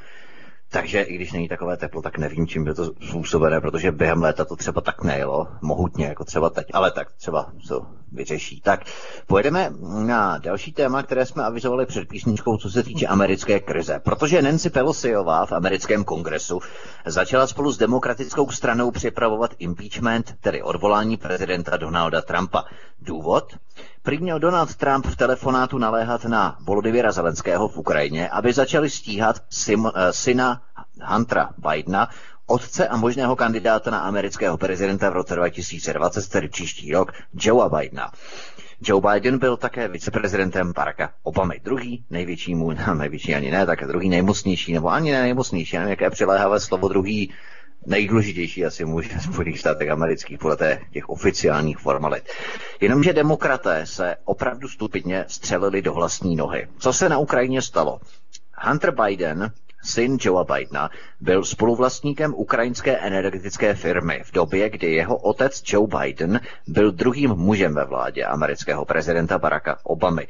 [0.74, 4.44] takže i když není takové teplo, tak nevím, čím je to způsobené, protože během léta
[4.44, 8.60] to třeba tak nejelo, mohutně, jako třeba teď, ale tak třeba to vyřeší.
[8.60, 8.80] Tak
[9.26, 9.72] pojedeme
[10.06, 14.00] na další téma, které jsme avizovali před písničkou, co se týče americké krize.
[14.04, 16.60] Protože Nancy Pelosiová v americkém kongresu
[17.06, 22.64] začala spolu s demokratickou stranou připravovat impeachment, tedy odvolání prezidenta Donalda Trumpa.
[23.00, 23.44] Důvod?
[24.04, 29.36] Prý měl Donald Trump v telefonátu naléhat na Volodymyra Zelenského v Ukrajině, aby začali stíhat
[29.50, 30.62] sim, eh, syna
[31.02, 32.08] Huntera Bidena,
[32.46, 38.12] otce a možného kandidáta na amerického prezidenta v roce 2020, tedy příští rok, Joea Bidena.
[38.82, 41.60] Joe Biden byl také viceprezidentem Baracka Obamy.
[41.64, 46.10] Druhý největší, můj, největší ani ne, tak druhý nejmocnější, nebo ani ne nejmocnější, nevím, jaké
[46.10, 47.32] přiléhavé slovo, druhý
[47.86, 52.24] nejdůležitější asi muž v Spojených státech amerických podle těch oficiálních formalit.
[52.80, 56.68] Jenomže demokraté se opravdu stupidně střelili do vlastní nohy.
[56.78, 58.00] Co se na Ukrajině stalo?
[58.58, 59.52] Hunter Biden
[59.84, 66.40] syn Joea Bidena, byl spoluvlastníkem ukrajinské energetické firmy v době, kdy jeho otec Joe Biden
[66.66, 70.26] byl druhým mužem ve vládě amerického prezidenta Baracka Obamy.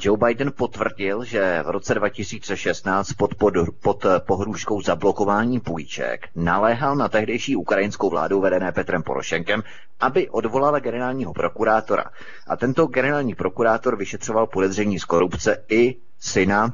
[0.00, 7.08] Joe Biden potvrdil, že v roce 2016 pod, pod, pod pohrůžkou zablokování půjček naléhal na
[7.08, 9.62] tehdejší ukrajinskou vládu vedené Petrem Porošenkem,
[10.00, 12.04] aby odvolala generálního prokurátora.
[12.46, 16.72] A tento generální prokurátor vyšetřoval podezření z korupce i syna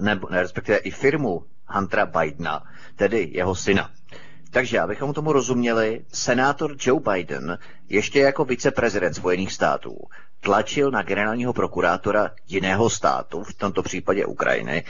[0.00, 2.62] nebo respektive i firmu Huntera Bidena,
[2.96, 3.90] tedy jeho syna.
[4.50, 9.98] Takže, abychom tomu rozuměli, senátor Joe Biden ještě jako viceprezident Spojených států
[10.40, 14.84] tlačil na generálního prokurátora jiného státu, v tomto případě Ukrajiny,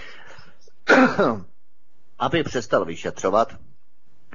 [2.18, 3.52] aby přestal vyšetřovat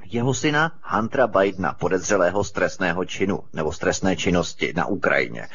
[0.04, 5.48] jeho syna Huntera Bidena, podezřelého z trestného činu nebo z trestné činnosti na Ukrajině.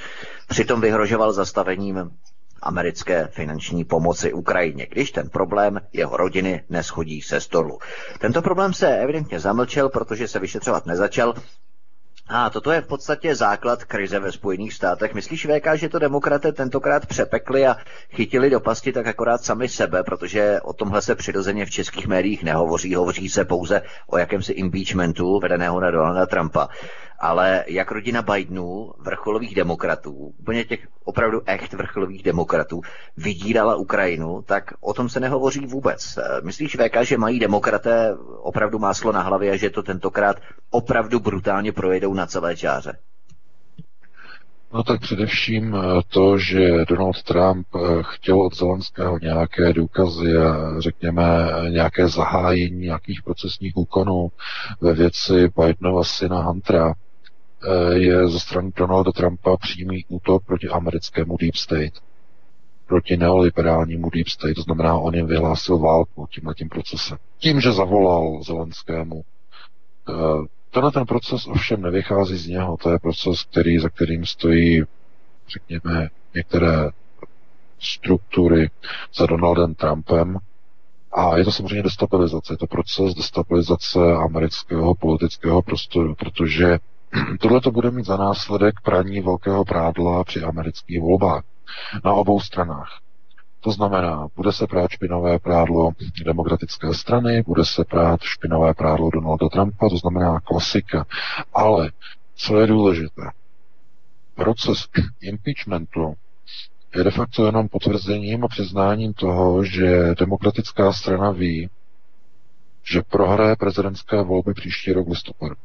[0.48, 2.12] Přitom vyhrožoval zastavením
[2.64, 7.80] americké finanční pomoci Ukrajině, když ten problém jeho rodiny neschodí se stolu.
[8.20, 11.34] Tento problém se evidentně zamlčel, protože se vyšetřovat nezačal
[12.28, 15.14] a toto je v podstatě základ krize ve Spojených státech.
[15.14, 17.76] Myslíš, VK, že to demokraté tentokrát přepekli a
[18.10, 22.44] chytili do pasti tak akorát sami sebe, protože o tomhle se přirozeně v českých médiích
[22.44, 26.70] nehovoří, hovoří se pouze o jakémsi impeachmentu vedeného na Donalda Trumpa
[27.20, 32.82] ale jak rodina Bidenů, vrcholových demokratů, úplně těch opravdu echt vrcholových demokratů,
[33.18, 36.20] vydírala Ukrajinu, tak o tom se nehovoří vůbec.
[36.44, 40.38] Myslíš, VK, že mají demokraté opravdu máslo na hlavě a že to tentokrát
[40.70, 42.98] opravdu brutálně projedou na celé čáře?
[44.74, 50.80] No tak především eh, to, že Donald Trump eh, chtěl od Zelenského nějaké důkazy a
[50.80, 54.32] řekněme nějaké zahájení nějakých procesních úkonů
[54.82, 56.94] ve věci Bidenova syna Huntera,
[57.66, 61.94] Eh, je ze strany Donalda Trumpa přímý útok proti americkému Deep State,
[62.88, 67.18] proti neoliberálnímu Deep State, to znamená, on jim vyhlásil válku tímhle tím procesem.
[67.38, 69.24] Tím, že zavolal Zelenskému.
[70.74, 74.84] Tenhle ten proces ovšem nevychází z něho, to je proces, který, za kterým stojí,
[75.50, 76.90] řekněme, některé
[77.80, 78.70] struktury
[79.16, 80.38] za Donaldem Trumpem,
[81.12, 86.80] a je to samozřejmě destabilizace, je to proces destabilizace amerického politického prostoru, protože
[87.40, 91.44] Tohle to bude mít za následek praní velkého prádla při amerických volbách
[92.06, 93.00] na obou stranách.
[93.64, 95.92] To znamená, bude se prát špinavé prádlo
[96.26, 101.06] demokratické strany, bude se prát špinavé prádlo Donalda Trumpa, to znamená klasika.
[101.54, 101.92] Ale
[102.36, 103.24] co je důležité?
[104.36, 104.88] proces
[105.22, 106.16] impeachmentu
[106.96, 111.70] je de facto jenom potvrzením a přiznáním toho, že demokratická strana ví,
[112.84, 115.56] že prohraje prezidentské volby příští rok listopadu.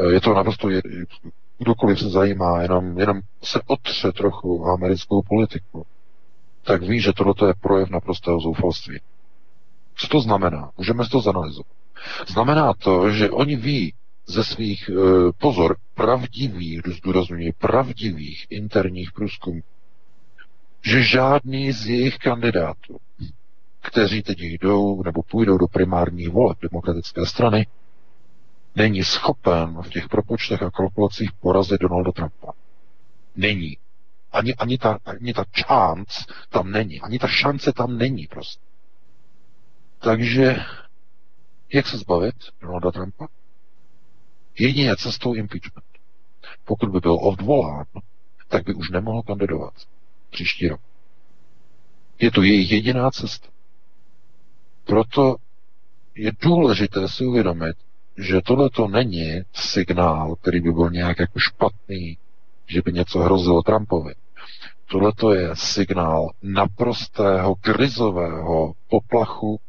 [0.00, 0.68] Eh, je to naprosto,
[1.58, 5.86] kdokoliv se zajímá, jenom, jenom se otře trochu americkou politiku,
[6.64, 9.00] tak ví, že tohle je projev naprostého zoufalství.
[9.96, 10.70] Co to znamená?
[10.78, 11.72] Můžeme si to zanalizovat.
[12.26, 13.94] Znamená to, že oni ví
[14.26, 19.60] ze svých, eh, pozor, pravdivých, zdůraznuju, pravdivých interních průzkumů,
[20.84, 22.96] že žádný z jejich kandidátů,
[23.82, 27.66] kteří teď jdou nebo půjdou do primárních voleb demokratické strany,
[28.74, 32.52] není schopen v těch propočtech a kalkulacích porazit Donalda Trumpa.
[33.36, 33.78] Není.
[34.32, 37.00] Ani, ani, ta, ani ta chance tam není.
[37.00, 38.64] Ani ta šance tam není prostě.
[39.98, 40.56] Takže
[41.72, 43.26] jak se zbavit Donalda Trumpa?
[44.58, 45.86] Jedině cestou impeachment.
[46.64, 47.84] Pokud by byl odvolán,
[48.48, 49.74] tak by už nemohl kandidovat
[50.30, 50.80] příští rok.
[52.18, 53.48] Je to jejich jediná cesta.
[54.84, 55.36] Proto
[56.14, 57.76] je důležité si uvědomit,
[58.18, 62.18] že tohle to není signál, který by byl nějak jako špatný,
[62.66, 64.14] že by něco hrozilo Trumpovi.
[64.90, 69.60] Tohle to je signál naprostého krizového poplachu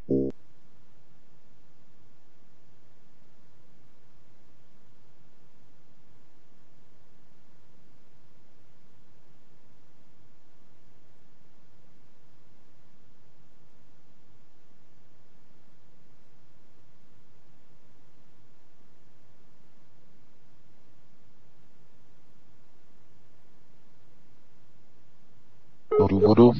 [26.09, 26.51] důvodu,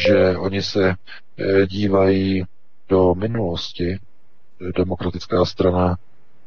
[0.00, 0.94] že oni se
[1.38, 2.44] eh, dívají
[2.88, 3.98] do minulosti.
[4.76, 5.96] Demokratická strana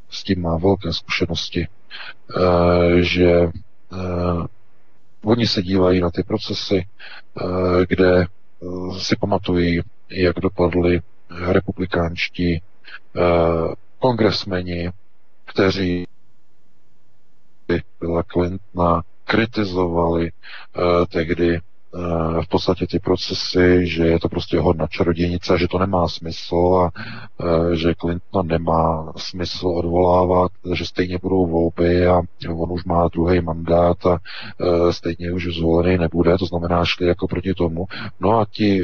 [0.09, 3.49] s tím má velké zkušenosti, eh, že eh,
[5.23, 6.85] oni se dívají na ty procesy,
[7.89, 8.25] kde
[8.97, 11.01] si pamatují, jak dopadli
[11.51, 12.61] republikánští
[13.99, 14.91] kongresmeni,
[15.45, 16.07] kteří
[17.99, 20.31] byla Clintona kritizovali
[21.09, 21.72] tehdy Eh,
[22.41, 26.91] v podstatě ty procesy, že je to prostě hodna čarodějnice, že to nemá smysl a
[27.45, 33.41] eh, že Clinton nemá smysl odvolávat, že stejně budou volby a on už má druhý
[33.41, 34.17] mandát a
[34.61, 37.85] eh, stejně už zvolený nebude, to znamená, šli jako proti tomu.
[38.19, 38.81] No a ti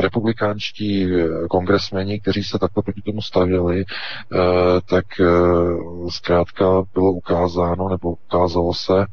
[0.00, 1.08] republikánští
[1.50, 3.84] kongresmeni, kteří se takhle proti tomu stavili,
[4.90, 5.04] tak
[6.08, 9.06] zkrátka bylo ukázáno, nebo ukázalo se,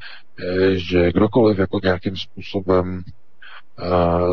[0.71, 3.01] že kdokoliv jako nějakým způsobem
[3.79, 3.85] eh,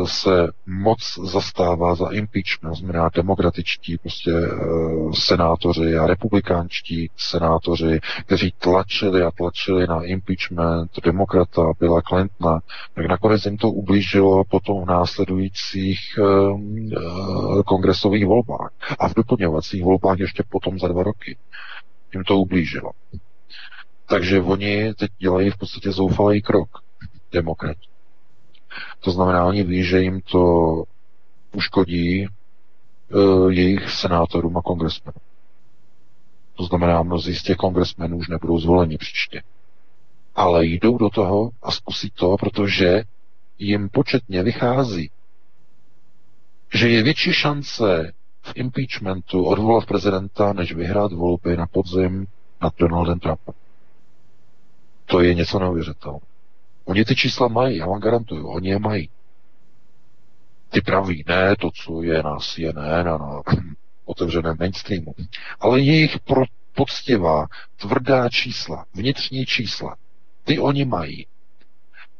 [0.05, 4.55] se moc zastává za impeachment, znamená demokratičtí prostě eh,
[5.13, 12.59] senátoři a republikánští senátoři, kteří tlačili a tlačili na impeachment demokrata Billa Clintona,
[12.93, 20.19] tak nakonec jim to ublížilo potom v následujících uh, kongresových volbách a v doplňovacích volbách
[20.19, 21.37] ještě potom za dva roky.
[22.13, 22.91] Jim to ublížilo.
[24.09, 26.69] Takže oni teď dělají v podstatě zoufalý krok,
[27.31, 27.87] demokrati.
[28.99, 30.83] To znamená, oni ví, že jim to
[31.55, 35.21] uškodí uh, jejich senátorům a kongresmenům.
[36.55, 39.41] To znamená, mnozí z těch kongresmenů už nebudou zvoleni příště.
[40.35, 43.03] Ale jdou do toho a zkusí to, protože
[43.59, 45.11] jim početně vychází,
[46.73, 52.25] že je větší šance v impeachmentu odvolat prezidenta, než vyhrát volby na podzim
[52.61, 53.55] nad Donaldem Trumpem.
[55.09, 56.21] To je něco neuvěřitelného.
[56.85, 59.09] Oni ty čísla mají, já vám garantuju, oni je mají.
[60.69, 63.41] Ty praví, ne, to, co je na CNN a na
[64.05, 65.13] otevřeném mainstreamu,
[65.59, 66.43] ale jejich pro,
[66.75, 69.95] poctivá, tvrdá čísla, vnitřní čísla,
[70.43, 71.27] ty oni mají.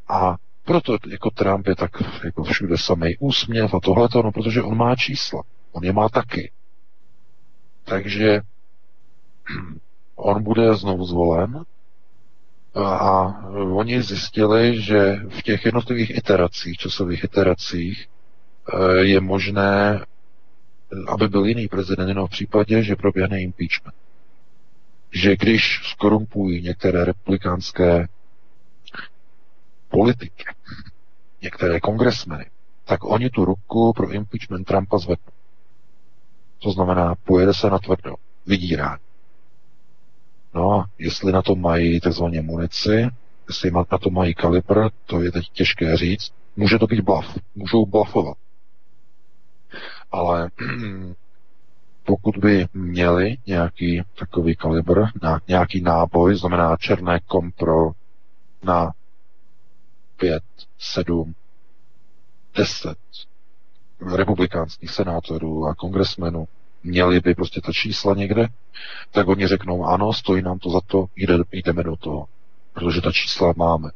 [0.08, 1.92] A proto jako Trump je tak
[2.24, 5.44] jako všude samý úsměv a tohle, no, protože on má čísla.
[5.72, 6.52] On je má taky.
[7.84, 8.42] Takže
[10.16, 11.66] on bude znovu zvolen
[12.76, 18.08] a oni zjistili, že v těch jednotlivých iteracích, časových iteracích,
[18.74, 20.06] eh, je možné,
[21.08, 23.96] aby byl jiný prezident jenom v případě, že proběhne impeachment.
[25.12, 28.08] Že když skorumpují některé republikánské
[29.90, 30.46] politiky,
[31.42, 32.46] některé kongresmeny,
[32.86, 35.34] tak oni tu ruku pro impeachment Trumpa zvednou.
[36.60, 38.16] To znamená, pojede se na tvrdo,
[38.46, 39.09] vydírání.
[40.54, 43.08] No a jestli na to mají takzvaně munici,
[43.48, 46.32] jestli na to mají kalibr, to je teď těžké říct.
[46.56, 48.38] Může to být bluff, můžou bluffovat.
[50.12, 50.50] Ale
[52.04, 55.04] pokud by měli nějaký takový kalibr,
[55.48, 57.92] nějaký náboj, znamená černé kom pro
[58.64, 58.92] na
[60.18, 60.44] 5,
[60.78, 61.36] 7,
[62.56, 62.98] 10
[64.16, 66.48] republikánských senátorů a kongresmenů,
[66.84, 68.48] měli by prostě ta čísla někde,
[69.12, 72.26] tak oni řeknou, ano, stojí nám to za to, jde, jdeme do toho,
[72.74, 73.90] protože ta čísla máme.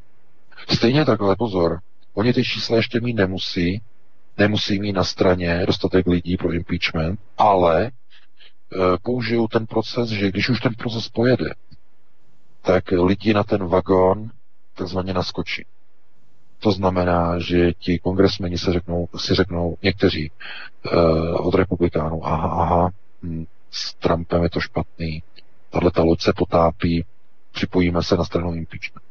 [0.69, 1.79] Stejně takhle pozor,
[2.13, 3.81] oni ty čísla ještě mít nemusí,
[4.37, 7.91] nemusí mít na straně dostatek lidí pro impeachment, ale e,
[9.03, 11.53] použijou ten proces, že když už ten proces pojede,
[12.61, 14.31] tak lidi na ten vagón
[14.73, 15.65] takzvaně naskočí.
[16.63, 22.89] To znamená, že ti kongresmeni se řeknou, si řeknou někteří uh, od republikánů, aha, aha,
[23.23, 25.23] hm, s Trumpem je to špatný,
[25.69, 27.05] tahle ta loď se potápí,
[27.51, 29.03] připojíme se na stranu impeachment.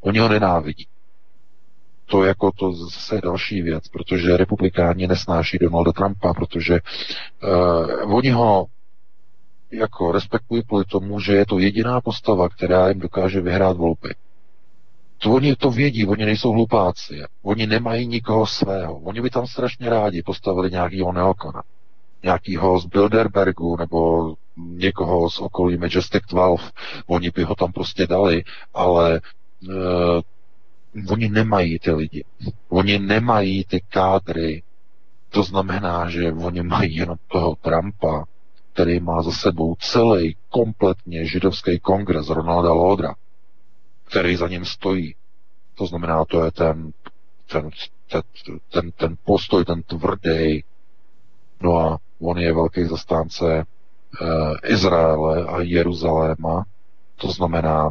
[0.00, 0.86] Oni ho nenávidí.
[2.06, 6.78] To jako to zase je další věc, protože republikáni nesnáší Donalda Trumpa, protože
[8.04, 8.66] uh, oni ho
[9.70, 14.14] jako respektují kvůli tomu, že je to jediná postava, která jim dokáže vyhrát volby.
[15.24, 17.22] To oni to vědí, oni nejsou hlupáci.
[17.42, 18.98] Oni nemají nikoho svého.
[18.98, 21.62] Oni by tam strašně rádi postavili nějakýho neokona.
[22.22, 26.62] Nějakýho z Bilderbergu nebo někoho z okolí Majestic 12.
[27.06, 28.42] Oni by ho tam prostě dali,
[28.74, 29.20] ale
[29.68, 32.24] uh, oni nemají ty lidi.
[32.68, 34.62] Oni nemají ty kádry.
[35.30, 38.24] To znamená, že oni mají jenom toho Trumpa,
[38.72, 43.14] který má za sebou celý kompletně židovský kongres Ronalda Lodra
[44.14, 45.14] který za ním stojí.
[45.74, 46.92] To znamená, to je ten,
[47.52, 47.70] ten,
[48.10, 48.22] ten,
[48.72, 50.64] ten, ten postoj, ten tvrdý.
[51.62, 53.64] No a on je velký zastánce e,
[54.68, 56.64] Izraele a Jeruzaléma.
[57.16, 57.90] To znamená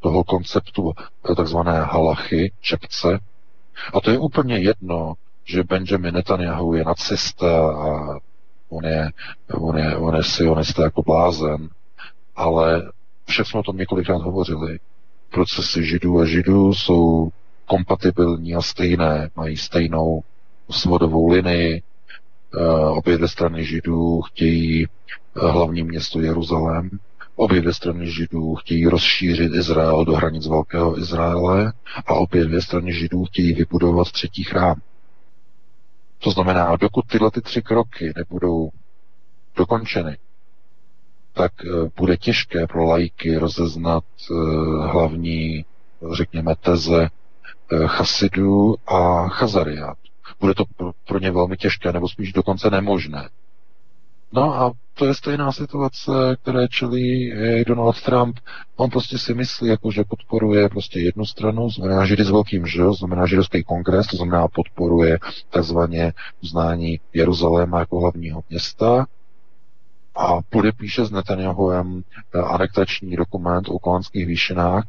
[0.00, 0.92] toho konceptu
[1.36, 3.18] takzvané halachy, čepce.
[3.94, 8.18] A to je úplně jedno, že Benjamin Netanyahu je nacista a
[8.68, 9.10] on je,
[9.54, 11.68] on je, on je sionista jako blázen,
[12.36, 12.92] ale
[13.28, 14.78] všechno o tom několikrát hovořili.
[15.30, 17.28] Procesy židů a židů jsou
[17.66, 20.22] kompatibilní a stejné, mají stejnou
[20.70, 21.82] svodovou linii.
[22.54, 26.90] Eh, obě dvě strany židů chtějí eh, hlavní město Jeruzalém,
[27.36, 31.72] obě dvě strany židů chtějí rozšířit Izrael do hranic Velkého Izraele
[32.06, 34.80] a obě dvě strany židů chtějí vybudovat třetí chrám.
[36.18, 38.70] To znamená, dokud tyhle ty tři kroky nebudou
[39.56, 40.16] dokončeny,
[41.32, 44.34] tak eh, bude těžké pro lajky rozeznat eh,
[44.86, 45.64] hlavní,
[46.12, 49.96] řekněme, teze eh, chasidů a chazariát.
[50.40, 50.64] Bude to
[51.06, 53.28] pro ně velmi těžké, nebo spíš dokonce nemožné.
[54.32, 57.32] No a to je stejná situace, které čelí
[57.66, 58.36] Donald Trump.
[58.76, 62.82] On prostě si myslí, jako, že podporuje prostě jednu stranu, znamená židy s velkým že,
[62.98, 65.18] znamená židovský kongres, to znamená podporuje
[65.50, 69.06] takzvaně uznání Jeruzaléma jako hlavního města,
[70.14, 72.02] a podepíše s Netanyahuem
[72.34, 74.84] eh, anektační dokument o kolánských výšinách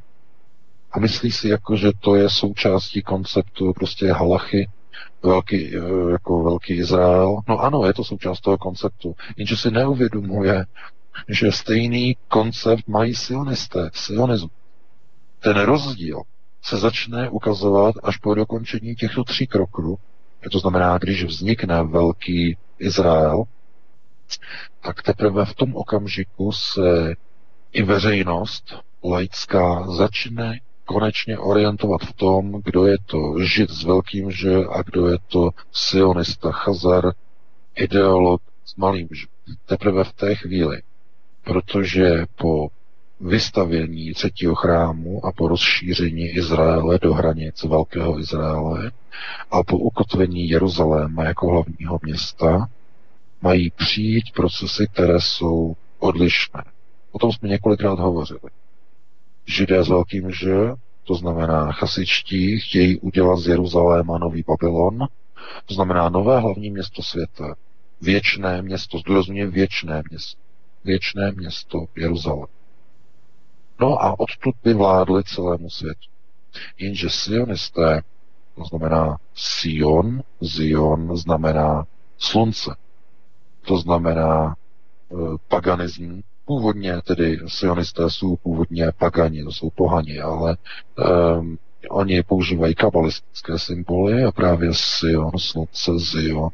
[0.91, 4.70] a myslí si, jako, že to je součástí konceptu prostě halachy,
[5.24, 7.38] velký, eh, jako velký Izrael.
[7.48, 10.66] No ano, je to součást toho konceptu, jenže si neuvědomuje,
[11.30, 14.48] že stejný koncept mají sionisté, sionism.
[15.40, 16.22] Ten rozdíl
[16.62, 20.00] se začne ukazovat až po dokončení těchto tří kroků.
[20.52, 23.44] To znamená, když vznikne velký Izrael,
[24.81, 27.15] tak teprve v tom okamžiku se
[27.73, 34.55] i veřejnost laická začne konečně orientovat v tom, kdo je to žid s velkým že
[34.55, 37.14] a kdo je to sionista, chazar,
[37.76, 39.27] ideolog s malým že.
[39.65, 40.81] Teprve v té chvíli.
[41.43, 42.68] Protože po
[43.19, 48.91] vystavění třetího chrámu a po rozšíření Izraele do hranic Velkého Izraele
[49.51, 52.68] a po ukotvení Jeruzaléma jako hlavního města,
[53.44, 56.64] mají přijít procesy, které jsou odlišné.
[57.11, 58.49] O tom jsme několikrát hovořili.
[59.45, 60.56] Židé s velkým že,
[61.03, 65.07] to znamená chasičtí, chtějí udělat z Jeruzaléma nový Babylon,
[65.65, 67.56] to znamená nové hlavní město světa.
[68.02, 70.41] Věčné město, zdůrazně věčné město.
[70.84, 72.48] Věčné město Jeruzalém.
[73.80, 76.10] No a odtud by vládli celému světu.
[76.78, 78.02] Jenže sionisté,
[78.56, 81.86] to znamená Sion, Zion znamená
[82.18, 82.76] slunce
[83.65, 85.15] to znamená e,
[85.48, 86.22] paganism.
[86.45, 90.57] Původně tedy sionisté jsou původně pagani, to jsou pohani, ale
[91.38, 91.57] um,
[91.90, 96.49] oni používají kabalistické symboly a právě Sion, slunce Zion,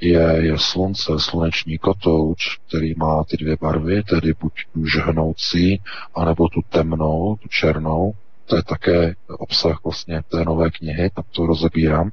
[0.00, 5.82] je, je slunce, sluneční kotouč, který má ty dvě barvy, tedy buď tu žhnoucí,
[6.14, 8.12] anebo tu temnou, tu černou.
[8.46, 12.10] To je také obsah vlastně té nové knihy, tam to rozebírám.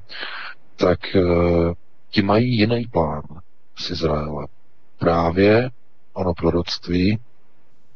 [0.76, 1.74] Tak uh,
[2.10, 3.24] ti mají jiný plán
[3.78, 4.48] s Izraelem.
[5.00, 5.70] Právě
[6.14, 7.20] ono proroctví,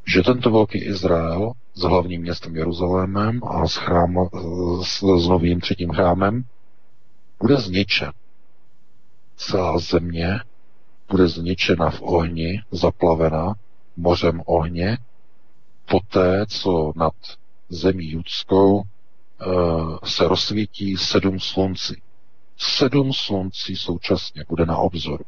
[0.05, 4.29] že tento velký Izrael s hlavním městem Jeruzalémem a s, chrám,
[4.83, 6.43] s, s novým třetím chrámem,
[7.39, 8.11] bude zničen.
[9.35, 10.39] Celá země
[11.09, 13.53] bude zničena v ohni, zaplavena
[13.97, 14.97] mořem ohně,
[15.85, 17.13] poté, co nad
[17.69, 18.85] zemí judskou e,
[20.03, 22.01] se rozsvítí sedm sluncí.
[22.57, 25.23] Sedm sluncí současně bude na obzoru.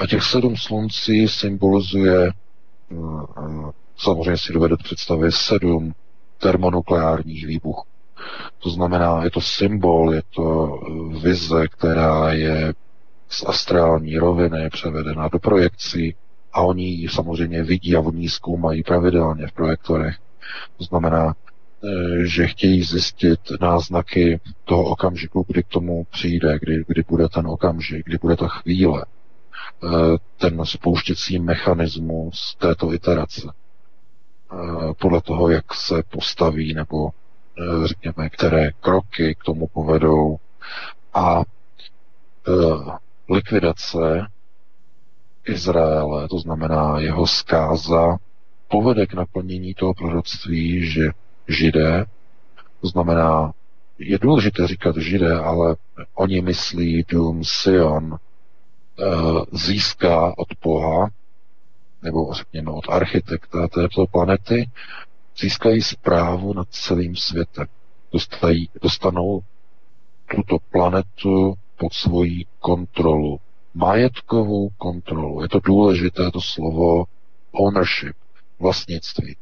[0.00, 2.32] A těch sedm sluncí symbolizuje, e,
[3.96, 5.92] samozřejmě si dovedete představit, sedm
[6.38, 7.82] termonukleárních výbuchů.
[8.58, 10.78] To znamená, je to symbol, je to
[11.22, 12.74] vize, která je
[13.28, 16.14] z astrální roviny převedena do projekcí
[16.52, 20.16] a oni ji samozřejmě vidí a oni ji zkoumají pravidelně v projektorech.
[20.78, 27.02] To znamená, eh, že chtějí zjistit náznaky toho okamžiku, kdy k tomu přijde, kdy, kdy
[27.08, 29.04] bude ten okamžik, kdy bude ta chvíle,
[30.38, 33.52] ten spouštěcí mechanismus této iterace.
[35.00, 37.10] Podle toho, jak se postaví nebo
[37.84, 40.36] řekněme, které kroky k tomu povedou.
[41.14, 41.42] A
[43.30, 44.26] likvidace
[45.46, 48.16] Izraele, to znamená jeho zkáza,
[48.68, 51.02] povede k naplnění toho proroctví, že
[51.48, 52.04] židé,
[52.80, 53.52] to znamená,
[53.98, 55.76] je důležité říkat židé, ale
[56.14, 58.16] oni myslí dům Sion,
[59.52, 61.10] získá od Boha,
[62.02, 64.70] nebo řekněme od architekta této planety,
[65.38, 67.66] získají zprávu nad celým světem.
[68.12, 69.40] Dostají, dostanou
[70.34, 73.40] tuto planetu pod svoji kontrolu.
[73.74, 75.42] Majetkovou kontrolu.
[75.42, 77.04] Je to důležité to slovo
[77.52, 78.16] ownership,
[78.58, 79.36] vlastnictví.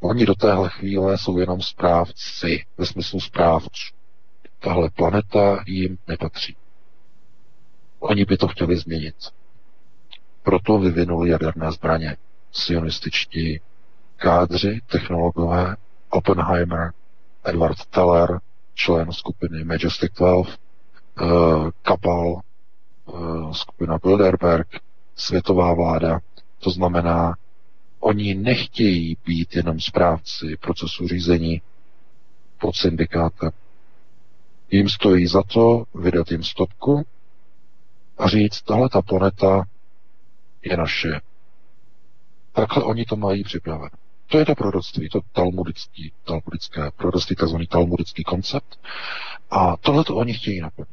[0.00, 3.94] Oni do téhle chvíle jsou jenom správci, ve smyslu správců.
[4.58, 6.56] Tahle planeta jim nepatří.
[7.98, 9.14] Oni by to chtěli změnit.
[10.42, 12.16] Proto vyvinuli jaderné zbraně.
[12.52, 13.60] Sionističtí
[14.16, 15.76] kádři, technologové,
[16.10, 16.92] Oppenheimer,
[17.44, 18.40] Edward Teller,
[18.74, 20.58] člen skupiny Majestic 12,
[21.20, 22.40] Eh, Kapal,
[23.08, 24.66] eh, skupina Bilderberg,
[25.14, 26.20] světová vláda.
[26.58, 27.34] To znamená,
[28.00, 31.62] oni nechtějí být jenom správci procesu řízení
[32.60, 33.50] pod syndikátem.
[34.70, 37.06] Jim stojí za to vydat jim stopku
[38.18, 39.64] a říct, tahle ta planeta
[40.62, 41.20] je naše.
[42.52, 43.90] Takhle oni to mají připravené.
[44.26, 47.56] To je to proroctví, to talmudický, talmudické proroctví, tzv.
[47.68, 48.78] talmudický koncept.
[49.50, 50.88] A tohle to oni chtějí naplnit.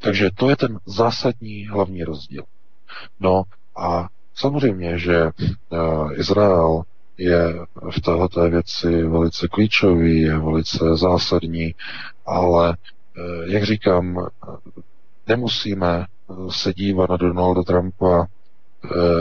[0.00, 2.44] Takže to je ten zásadní hlavní rozdíl.
[3.20, 3.42] No
[3.76, 6.82] a samozřejmě, že uh, Izrael
[7.18, 7.54] je
[7.90, 11.74] v této věci velice klíčový, je velice zásadní,
[12.26, 14.28] ale uh, jak říkám,
[15.26, 16.06] nemusíme
[16.50, 18.26] se dívat na Donalda Trumpa uh,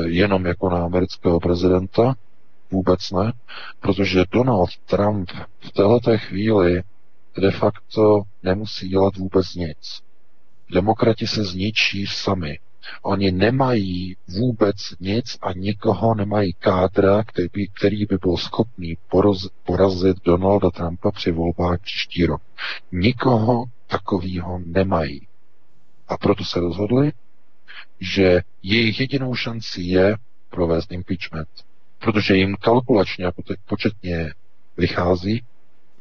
[0.06, 2.16] jenom jako na amerického prezidenta,
[2.74, 3.34] Vůbec ne,
[3.80, 6.84] protože Donald Trump v této chvíli
[7.42, 10.02] de facto nemusí dělat vůbec nic.
[10.74, 12.60] Demokrati se zničí sami.
[13.02, 18.98] Oni nemají vůbec nic a nikoho nemají kádra, který by, který by byl schopný
[19.66, 22.42] porazit Donalda Trumpa při volbách příští rok.
[22.92, 25.28] Nikoho takového nemají.
[26.08, 27.12] A proto se rozhodli,
[28.00, 30.16] že jejich jedinou šancí je
[30.50, 31.50] provést impeachment
[32.04, 33.32] protože jim kalkulačně a
[33.66, 34.34] početně
[34.78, 35.44] vychází,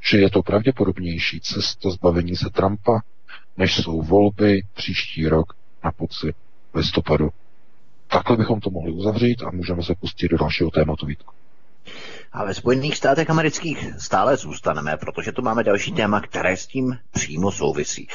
[0.01, 3.01] že je to pravděpodobnější cesta zbavení se Trumpa,
[3.57, 6.33] než jsou volby příští rok na podzim
[6.75, 7.31] listopadu.
[8.07, 11.35] Takhle bychom to mohli uzavřít a můžeme se pustit do dalšího tématu Vítku.
[12.35, 16.99] A ve Spojených státech amerických stále zůstaneme, protože tu máme další téma, které s tím
[17.11, 18.09] přímo souvisí.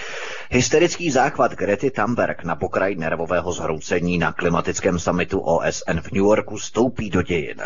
[0.49, 6.60] Hysterický záchvat Grety Thunberg na pokraj nervového zhroucení na klimatickém summitu OSN v New Yorku
[6.60, 7.61] stoupí do dějin.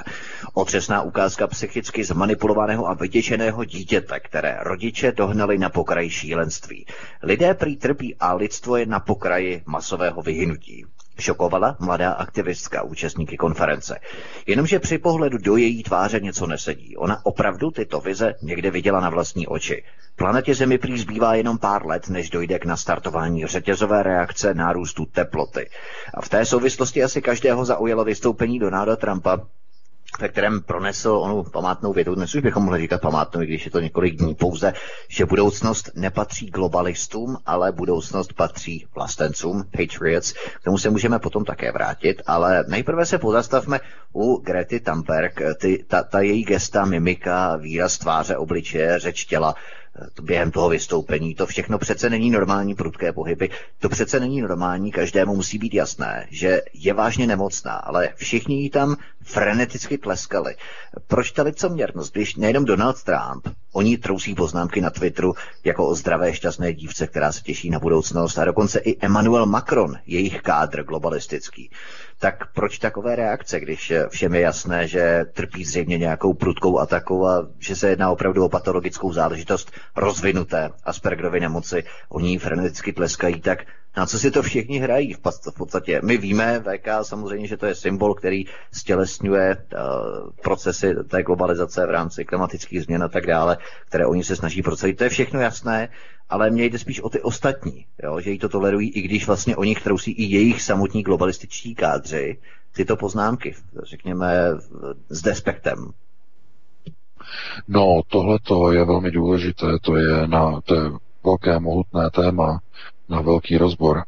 [0.53, 6.85] Otřesná ukázka psychicky zmanipulovaného a vyděčeného dítěte, které rodiče dohnali na pokraj šílenství.
[7.23, 10.85] Lidé prý trpí a lidstvo je na pokraji masového vyhynutí.
[11.21, 13.99] Šokovala mladá aktivistka účastníky konference.
[14.47, 16.97] Jenomže při pohledu do její tváře něco nesedí.
[16.97, 19.83] Ona opravdu tyto vize někde viděla na vlastní oči.
[20.15, 25.69] Planetě Zemi prý zbývá jenom pár let, než dojde k nastartování řetězové reakce nárůstu teploty.
[26.13, 29.39] A v té souvislosti asi každého zaujalo vystoupení Donalda Trumpa,
[30.19, 33.79] ve kterém pronesl onu památnou vědu, dnes už bychom mohli říkat památnou, když je to
[33.79, 34.73] několik dní pouze,
[35.09, 40.33] že budoucnost nepatří globalistům, ale budoucnost patří vlastencům, patriots.
[40.33, 43.79] K tomu se můžeme potom také vrátit, ale nejprve se pozastavme
[44.13, 49.55] u Grety Thunberg, ty, ta, ta její gesta, mimika, výraz tváře, obličeje, řeč těla,
[50.21, 51.35] během toho vystoupení.
[51.35, 53.49] To všechno přece není normální prudké pohyby.
[53.79, 58.69] To přece není normální, každému musí být jasné, že je vážně nemocná, ale všichni jí
[58.69, 60.55] tam freneticky tleskali.
[61.07, 66.33] Proč ta licoměrnost, když nejenom Donald Trump, oni trousí poznámky na Twitteru jako o zdravé
[66.33, 71.69] šťastné dívce, která se těší na budoucnost a dokonce i Emmanuel Macron, jejich kádr globalistický.
[72.21, 77.47] Tak proč takové reakce, když všem je jasné, že trpí zřejmě nějakou prudkou atakou a
[77.59, 83.59] že se jedná opravdu o patologickou záležitost rozvinuté Aspergerovy nemoci, oni freneticky tleskají, tak
[83.97, 85.19] na co si to všichni hrají v
[85.57, 86.01] podstatě?
[86.03, 89.79] My víme, VK samozřejmě, že to je symbol, který stělesňuje uh,
[90.43, 94.97] procesy té globalizace v rámci klimatických změn a tak dále, které oni se snaží procesit.
[94.97, 95.89] To je všechno jasné,
[96.29, 98.19] ale mě jde spíš o ty ostatní, jo?
[98.19, 102.37] že jí to tolerují, i když vlastně o nich trousí i jejich samotní globalističtí kádři,
[102.75, 104.35] tyto poznámky, řekněme,
[105.09, 105.91] s despektem.
[107.67, 108.01] No,
[108.43, 110.91] tohle je velmi důležité, to je, na, to je
[111.23, 112.61] velké mohutné téma
[113.11, 114.03] na velký rozbor.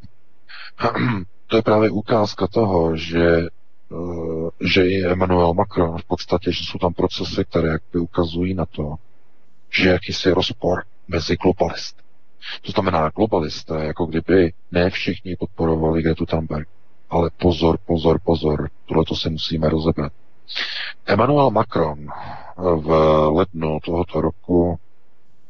[1.48, 6.78] to je právě ukázka toho, že, eh, že i Emmanuel Macron v podstatě, že jsou
[6.78, 8.96] tam procesy, které jakby ukazují na to,
[9.70, 12.02] že jakýsi rozpor mezi globalisty.
[12.62, 16.68] To znamená globalisté, jako kdyby ne všichni podporovali Gretu Thunberg.
[17.10, 20.14] Ale pozor, pozor, pozor, tohle to si musíme rozebrat.
[21.06, 22.08] Emmanuel Macron
[22.58, 22.88] v
[23.32, 24.80] lednu tohoto roku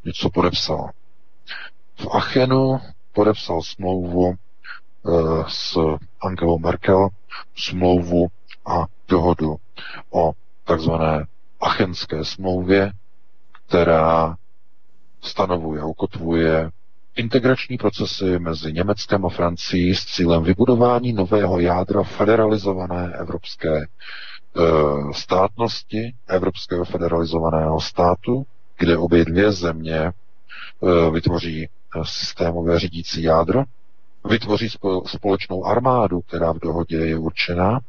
[0.06, 0.90] něco podepsal.
[1.96, 2.80] V Achenu
[3.14, 5.78] podepsal smlouvu eh, s
[6.22, 7.10] Angelou Merkel,
[7.56, 8.28] smlouvu
[8.66, 9.56] a dohodu
[10.12, 10.32] o
[10.64, 11.26] takzvané
[11.62, 12.92] achenské smlouvě,
[13.68, 14.36] která
[15.22, 16.70] stanovuje ukotvuje
[17.16, 23.88] integrační procesy mezi Německem a Francií s cílem vybudování nového jádra federalizované evropské e,
[25.14, 28.46] státnosti, evropského federalizovaného státu,
[28.78, 30.12] kde obě dvě země e,
[31.12, 31.70] vytvoří
[32.04, 33.64] systémové řídící jádro,
[34.30, 34.70] vytvoří
[35.06, 37.80] společnou armádu, která v dohodě je určená,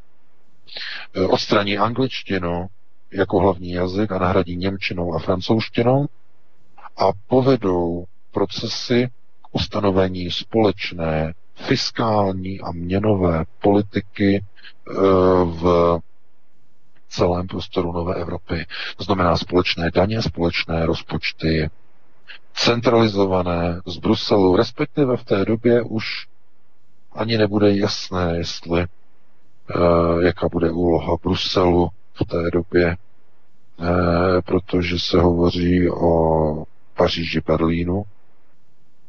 [1.14, 2.66] e, odstraní angličtinu
[3.12, 6.06] jako hlavní jazyk a nahradí němčinou a francouzštinou
[6.96, 9.08] a povedou procesy
[9.42, 14.42] k ustanovení společné fiskální a měnové politiky e,
[15.44, 15.98] v
[17.08, 18.66] celém prostoru Nové Evropy.
[18.96, 21.70] To znamená společné daně, společné rozpočty,
[22.54, 26.26] centralizované z Bruselu, respektive v té době už
[27.12, 28.86] ani nebude jasné, jestli
[29.76, 32.96] uh, jaká bude úloha Bruselu v té době,
[33.76, 33.86] uh,
[34.40, 36.64] protože se hovoří o
[36.96, 38.04] Paříži, Berlínu,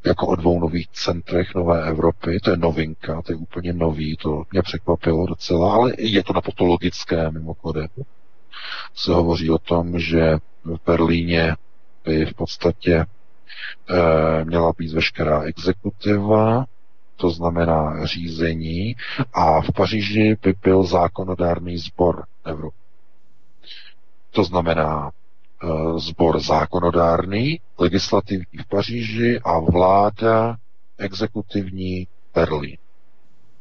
[0.05, 2.39] jako o dvou nových centrech Nové Evropy.
[2.39, 6.41] To je novinka, to je úplně nový, to mě překvapilo docela, ale je to na
[6.41, 7.87] patologické mimochodem.
[8.95, 11.55] Se hovoří o tom, že v Berlíně
[12.05, 13.05] by v podstatě
[14.43, 16.65] měla být veškerá exekutiva,
[17.15, 18.95] to znamená řízení,
[19.33, 22.77] a v Paříži by byl zákonodárný sbor Evropy.
[24.31, 30.55] To znamená e, sbor zákonodárný, legislativní v Paříži a vláda
[30.97, 32.77] exekutivní Berlín.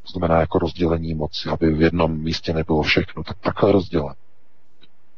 [0.03, 3.23] To znamená jako rozdělení moci, aby v jednom místě nebylo všechno.
[3.25, 4.15] Tak takhle rozdělen.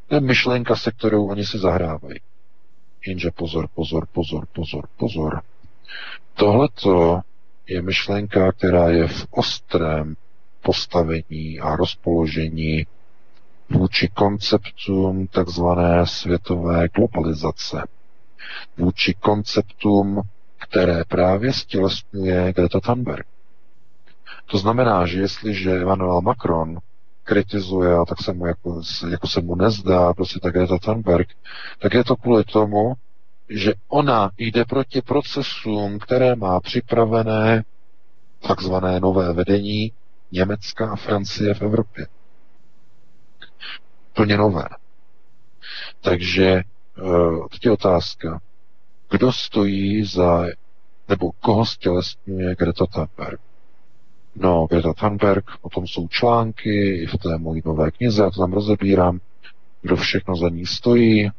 [0.08, 2.20] To je myšlenka, se kterou oni si zahrávají.
[3.06, 5.42] Jenže pozor, pozor, pozor, pozor, pozor.
[6.34, 7.20] Tohleto
[7.66, 10.16] je myšlenka, která je v ostrém
[10.62, 12.86] postavení a rozpoložení
[13.70, 17.82] vůči konceptům takzvané světové globalizace,
[18.76, 20.20] vůči konceptům,
[20.58, 23.26] které právě stělesňuje Greta Thunberg.
[24.46, 26.78] To znamená, že jestliže Emmanuel Macron
[27.26, 28.80] kritizuje a tak se mu jako,
[29.10, 31.28] jako se mu nezdá prostě ta Greta Thunberg,
[31.78, 32.94] tak je to kvůli tomu,
[33.48, 37.64] že ona jde proti procesům, které má připravené
[38.48, 39.92] takzvané nové vedení
[40.32, 42.06] Německa a Francie v Evropě.
[44.12, 44.64] Plně nové.
[46.00, 46.62] Takže
[47.02, 48.40] uh, teď je otázka,
[49.10, 50.44] kdo stojí za,
[51.08, 53.40] nebo koho stělesňuje Greta Thunberg.
[54.36, 58.40] No, Greta Thunberg, o tom jsou články, i v té mojí nové knize, já to
[58.40, 59.20] tam rozebírám,
[59.82, 61.30] kdo všechno za ní stojí,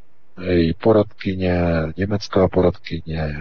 [0.42, 1.62] její poradkyně,
[1.98, 3.36] německá poradkyně,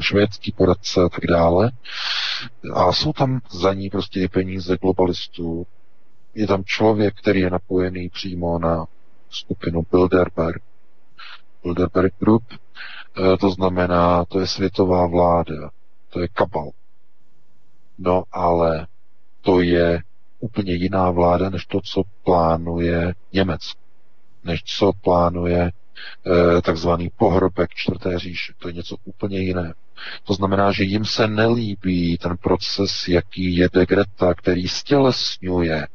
[0.00, 1.72] švédský poradce a tak dále.
[2.74, 5.66] A jsou tam za ní prostě i peníze globalistů.
[6.34, 8.86] Je tam člověk, který je napojený přímo na
[9.30, 10.62] skupinu Bilderberg,
[11.62, 15.70] Bilderberg Group, e, to znamená, to je světová vláda,
[16.10, 16.70] to je kabal,
[17.98, 18.86] No ale
[19.40, 20.02] to je
[20.40, 23.80] úplně jiná vláda, než to, co plánuje Německo,
[24.44, 25.70] než co plánuje
[26.26, 28.52] eh, takzvaný pohrobek čtvrté říše.
[28.58, 29.74] To je něco úplně jiné.
[30.24, 35.86] To znamená, že jim se nelíbí ten proces, jaký je de Greta, který stělesňuje.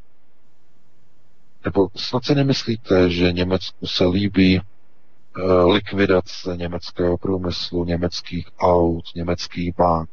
[1.65, 9.75] Nebo snad si nemyslíte, že Německu se líbí eh, likvidace německého průmyslu, německých aut, německých
[9.75, 10.09] bank,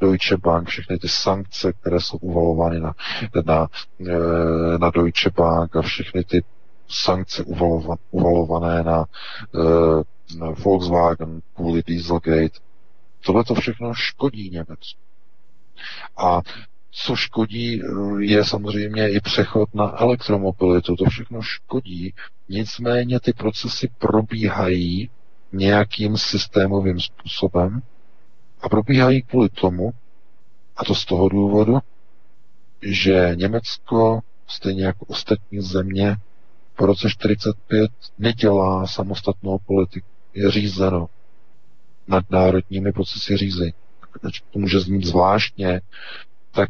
[0.00, 2.94] Deutsche Bank, všechny ty sankce, které jsou uvalovány na,
[3.44, 3.68] na,
[4.08, 6.44] eh, na Deutsche Bank a všechny ty
[6.88, 7.44] sankce
[8.10, 9.04] uvalované na,
[9.54, 12.58] eh, na Volkswagen kvůli Dieselgate.
[13.24, 15.00] Tohle to všechno škodí Německu.
[16.16, 16.40] A
[16.90, 17.86] co škodí, eh,
[18.18, 20.96] je samozřejmě i přechod na elektromobilitu.
[20.96, 22.14] To všechno škodí,
[22.48, 25.10] nicméně ty procesy probíhají
[25.52, 27.82] nějakým systémovým způsobem
[28.60, 29.90] a probíhají kvůli tomu,
[30.76, 31.78] a to z toho důvodu,
[32.82, 36.16] že Německo, stejně jako ostatní země,
[36.76, 40.08] po roce 45 nedělá samostatnou politiku.
[40.34, 41.08] Je řízeno
[42.08, 43.74] nadnárodními procesy řízení.
[44.50, 45.80] To může znít zvláštně,
[46.50, 46.68] tak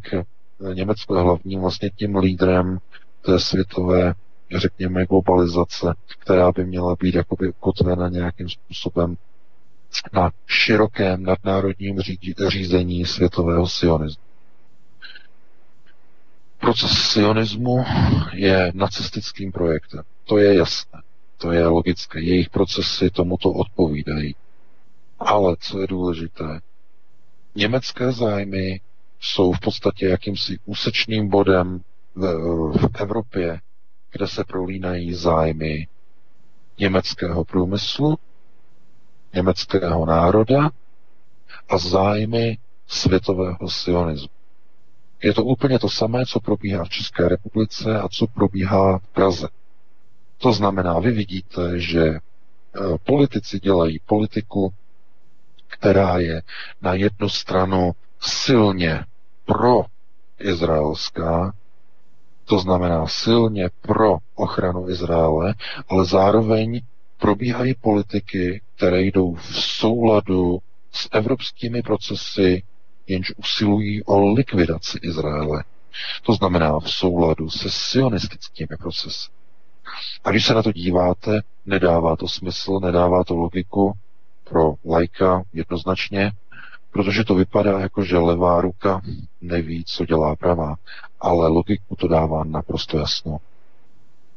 [0.75, 2.79] Německo je hlavním vlastně tím lídrem
[3.23, 4.15] té světové,
[4.57, 9.17] řekněme, globalizace, která by měla být jakoby ukotvena nějakým způsobem
[10.13, 12.01] na širokém nadnárodním
[12.49, 14.23] řízení světového sionismu.
[16.61, 17.85] Proces sionismu
[18.33, 20.03] je nacistickým projektem.
[20.25, 21.03] To je jasné.
[21.39, 22.21] To je logické.
[22.21, 24.35] Jejich procesy tomuto odpovídají.
[25.19, 26.61] Ale co je důležité,
[27.55, 28.81] německé zájmy
[29.21, 31.81] jsou v podstatě jakýmsi úsečným bodem
[32.15, 32.21] v,
[32.79, 33.61] v Evropě,
[34.13, 35.87] kde se prolínají zájmy
[36.79, 38.19] německého průmyslu,
[39.37, 40.71] německého národa
[41.69, 44.29] a zájmy světového sionismu.
[45.23, 49.49] Je to úplně to samé, co probíhá v České republice a co probíhá v Praze.
[50.39, 52.21] To znamená, vy vidíte, že e,
[53.07, 54.73] politici dělají politiku,
[55.67, 56.43] která je
[56.83, 59.05] na jednu stranu silně
[59.45, 59.85] pro
[60.39, 61.53] izraelská,
[62.45, 65.55] to znamená silně pro ochranu Izraele,
[65.89, 66.81] ale zároveň
[67.19, 70.59] probíhají politiky, které jdou v souladu
[70.93, 72.63] s evropskými procesy
[73.07, 75.65] jenž usilují o likvidaci Izraele.
[76.23, 79.31] To znamená v souladu se sionistickými procesy.
[80.25, 83.93] A když se na to díváte, nedává to smysl, nedává to logiku
[84.45, 86.33] pro lajka jednoznačně,
[86.91, 89.01] protože to vypadá jako, že levá ruka
[89.41, 90.77] neví, co dělá pravá,
[91.21, 93.39] ale logiku to dává naprosto jasno.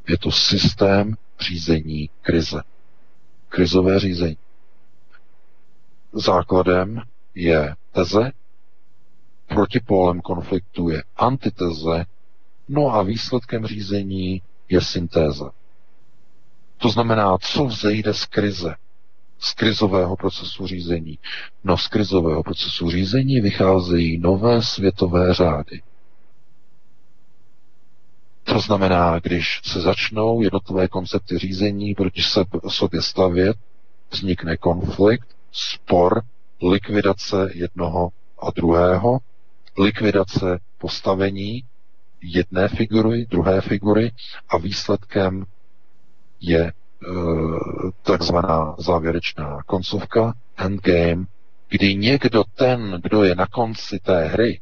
[0.09, 2.61] Je to systém řízení krize.
[3.49, 4.37] Krizové řízení.
[6.13, 7.01] Základem
[7.35, 8.31] je teze,
[9.47, 12.05] protipólem konfliktu je antiteze,
[12.67, 15.51] no a výsledkem řízení je syntéza.
[16.77, 18.75] To znamená, co vzejde z krize,
[19.39, 21.19] z krizového procesu řízení.
[21.63, 25.81] No z krizového procesu řízení vycházejí nové světové řády.
[28.49, 32.21] To znamená, když se začnou jednotlivé koncepty řízení proti
[32.67, 33.57] sobě stavět,
[34.11, 36.21] vznikne konflikt, spor,
[36.61, 38.09] likvidace jednoho
[38.39, 39.19] a druhého,
[39.77, 41.63] likvidace postavení
[42.21, 44.11] jedné figury, druhé figury
[44.49, 45.45] a výsledkem
[46.41, 46.73] je e,
[48.03, 51.25] takzvaná závěrečná koncovka, endgame,
[51.69, 54.59] kdy někdo ten, kdo je na konci té hry,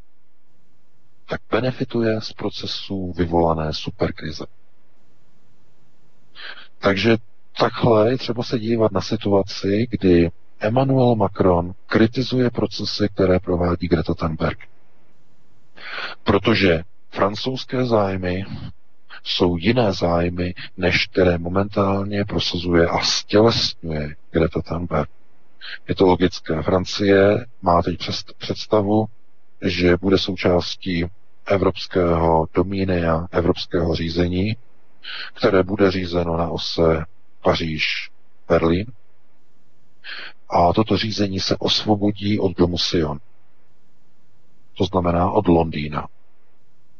[1.29, 4.45] tak benefituje z procesu vyvolané superkrize.
[6.79, 7.17] Takže
[7.59, 14.13] takhle je třeba se dívat na situaci, kdy Emmanuel Macron kritizuje procesy, které provádí Greta
[14.13, 14.59] Thunberg.
[16.23, 18.45] Protože francouzské zájmy
[19.23, 25.09] jsou jiné zájmy, než které momentálně prosazuje a stělesňuje Greta Thunberg.
[25.87, 26.61] Je to logické.
[26.61, 27.97] Francie má teď
[28.37, 29.05] představu,
[29.61, 31.05] že bude součástí
[31.47, 34.57] evropského domínia, evropského řízení,
[35.33, 37.05] které bude řízeno na ose
[37.43, 38.85] Paříž-Berlín.
[40.49, 43.19] A toto řízení se osvobodí od domu Sion
[44.77, 46.07] to znamená od Londýna.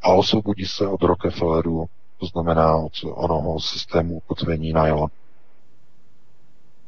[0.02, 1.86] A osvobodí se od Rockefelleru,
[2.20, 5.10] to znamená od onoho systému ukotvení Nylon.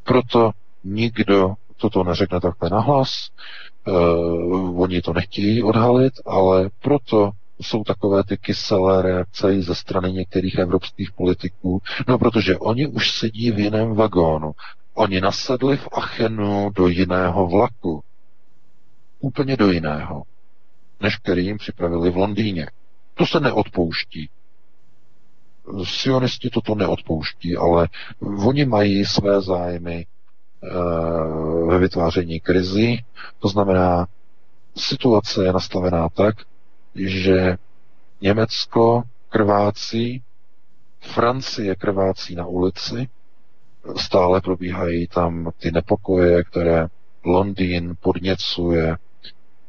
[0.03, 0.52] Proto
[0.84, 3.30] nikdo toto neřekne takhle nahlas,
[3.88, 7.31] uh, oni to nechtějí odhalit, ale proto
[7.61, 13.11] jsou takové ty kyselé reakce i ze strany některých evropských politiků, no protože oni už
[13.11, 14.52] sedí v jiném vagónu.
[14.94, 18.03] Oni nasedli v Achenu do jiného vlaku.
[19.19, 20.23] Úplně do jiného
[20.99, 22.68] než který jim připravili v Londýně.
[23.14, 24.30] To se neodpouští.
[25.84, 27.88] sionisti toto neodpouští, ale
[28.45, 30.06] oni mají své zájmy
[31.68, 32.98] ve vytváření krizi.
[33.40, 34.07] To znamená,
[34.77, 36.36] situace je nastavená tak,
[36.95, 37.57] že
[38.22, 40.24] Německo krvácí,
[41.02, 43.10] Francie krvácí na ulici,
[43.95, 46.88] stále probíhají tam ty nepokoje, které
[47.26, 48.98] Londýn podněcuje,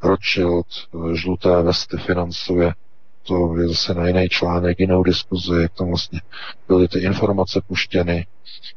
[0.03, 0.67] Rothschild
[1.13, 2.75] žluté vesty financuje,
[3.23, 6.21] to je zase na jiný článek, jinou diskuzi, jak tam vlastně
[6.69, 8.27] byly ty informace puštěny,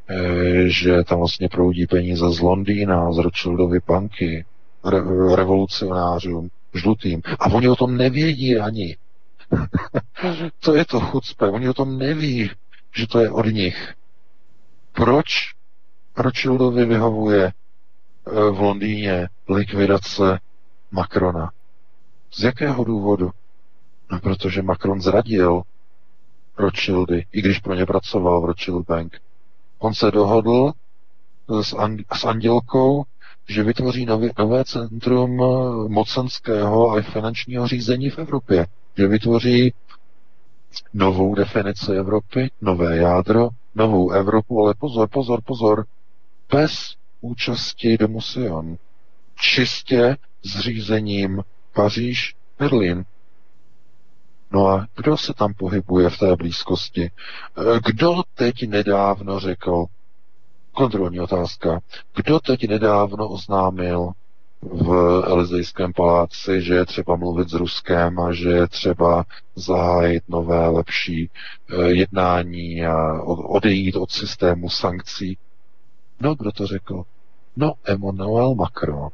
[0.08, 4.44] eh, že tam vlastně proudí peníze z Londýna, z Rothschildovy banky,
[4.84, 7.22] re- revolucionářům, žlutým.
[7.38, 8.96] A oni o tom nevědí ani.
[10.60, 11.50] to je to chucpe.
[11.50, 12.50] Oni o tom neví,
[12.96, 13.94] že to je od nich.
[14.92, 15.54] Proč
[16.16, 20.40] Rothschildovi vyhovuje eh, v Londýně likvidace
[20.90, 21.50] Macrona?
[22.32, 23.30] Z jakého důvodu?
[24.10, 25.62] No, protože Macron zradil
[26.58, 29.20] Rothschildy, i když pro ně pracoval v Rothschild Bank.
[29.78, 30.72] On se dohodl
[31.62, 33.04] s, Ang- s Andělkou,
[33.48, 38.66] že vytvoří nový, nové centrum eh, mocenského a finančního řízení v Evropě.
[38.96, 39.72] Že vytvoří
[40.94, 45.84] novou definici Evropy, nové jádro, novou Evropu, ale pozor, pozor, pozor,
[46.52, 48.76] bez účasti Demosion.
[49.36, 51.42] Čistě s řízením
[51.72, 53.04] Paříž, Berlín.
[54.50, 57.10] No a kdo se tam pohybuje v té blízkosti?
[57.10, 59.84] Eh, kdo teď nedávno řekl,
[60.74, 61.80] kontrolní otázka,
[62.16, 64.12] kdo teď nedávno oznámil
[64.62, 69.24] v Elizejském paláci, že je třeba mluvit s Ruskem a že je třeba
[69.54, 75.38] zahájit nové, lepší eh, jednání a odejít od systému sankcí.
[76.20, 77.02] No, kdo to řekl?
[77.56, 79.08] No, Emmanuel Macron.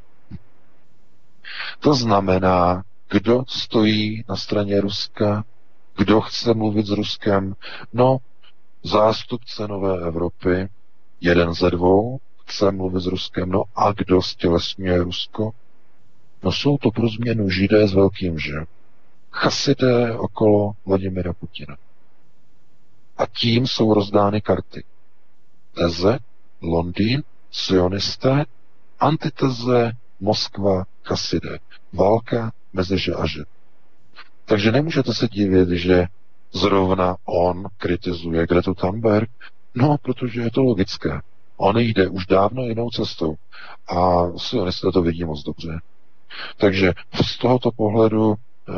[1.81, 5.45] To znamená, kdo stojí na straně Ruska,
[5.97, 7.55] kdo chce mluvit s Ruskem?
[7.93, 8.17] No,
[8.83, 10.69] zástupce Nové Evropy,
[11.21, 13.51] jeden ze dvou, chce mluvit s Ruskem.
[13.51, 15.51] No a kdo stělesňuje Rusko?
[16.43, 18.57] No jsou to pro změnu židé s velkým že.
[19.33, 21.77] Chasidé okolo Vladimira Putina.
[23.17, 24.85] A tím jsou rozdány karty.
[25.75, 26.19] Teze,
[26.63, 28.45] Londýn, sionisté,
[29.01, 31.59] antiteze, Moskva, Chasidé.
[31.93, 33.43] Válka mezi že a že.
[34.45, 36.07] Takže nemůžete se divit, že
[36.53, 39.31] zrovna on kritizuje Gretu Thunberg,
[39.75, 41.21] no, protože je to logické.
[41.57, 43.35] On jde už dávno jinou cestou.
[43.97, 45.81] A sionisté to vidí moc dobře.
[46.57, 46.93] Takže
[47.25, 48.73] z tohoto pohledu eh,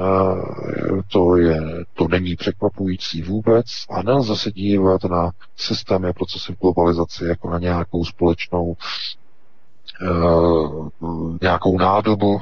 [1.12, 1.60] to, je,
[1.94, 7.58] to není překvapující vůbec a nelze se dívat na systémy a procesy globalizace jako na
[7.58, 8.76] nějakou společnou
[10.02, 10.88] uh,
[11.42, 12.40] nějakou nádobu,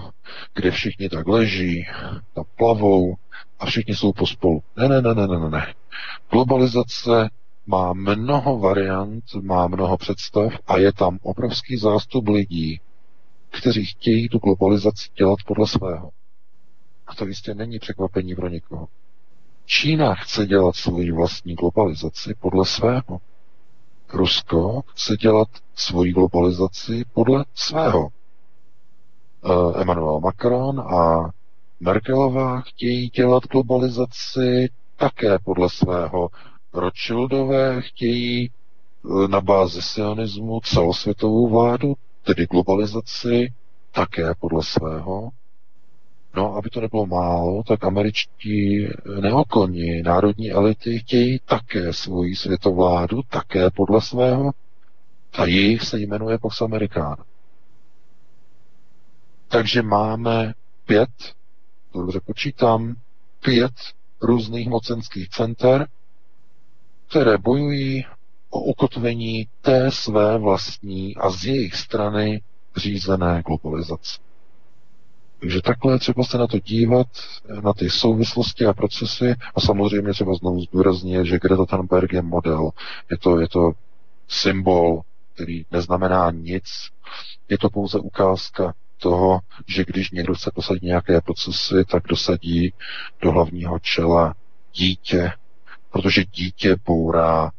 [0.54, 1.86] kde všichni tak leží,
[2.34, 3.14] tam plavou
[3.58, 4.62] a všichni jsou pospolu.
[4.76, 5.74] Ne, ne, ne, ne, ne, ne.
[6.30, 7.28] Globalizace
[7.70, 12.80] má mnoho variant, má mnoho představ a je tam obrovský zástup lidí,
[13.50, 16.10] kteří chtějí tu globalizaci dělat podle svého.
[17.06, 18.88] A to jistě není překvapení pro někoho.
[19.66, 23.20] Čína chce dělat svoji vlastní globalizaci podle svého.
[24.12, 28.00] Rusko chce dělat svoji globalizaci podle svého.
[28.00, 31.30] Uh, Emmanuel Macron a
[31.80, 36.28] Merkelová chtějí dělat globalizaci také podle svého.
[36.72, 38.50] Rothschildové chtějí e,
[39.28, 43.52] na bázi sionismu celosvětovou vládu, tedy globalizaci,
[43.92, 45.30] také podle svého.
[46.36, 48.88] No, aby to nebylo málo, tak američtí
[49.20, 54.52] neokoni, národní elity chtějí také svoji světovládu, také podle svého,
[55.32, 57.16] a jejich se jmenuje Pax Americana.
[59.48, 60.54] Takže máme
[60.86, 61.10] pět,
[61.94, 62.94] dobře počítám,
[63.44, 63.72] pět
[64.20, 65.86] různých mocenských center,
[67.10, 68.06] které bojují
[68.50, 72.42] o ukotvení té své vlastní a z jejich strany
[72.76, 74.18] řízené globalizace.
[75.40, 77.06] Takže takhle třeba se na to dívat,
[77.62, 82.70] na ty souvislosti a procesy a samozřejmě třeba znovu zdůraznit, že Greta Thunberg je model.
[83.10, 83.72] Je to, je to
[84.28, 85.00] symbol,
[85.34, 86.64] který neznamená nic.
[87.48, 92.72] Je to pouze ukázka toho, že když někdo chce posadit nějaké procesy, tak dosadí
[93.22, 94.34] do hlavního čela
[94.74, 95.32] dítě,
[95.92, 97.50] protože dítě bourá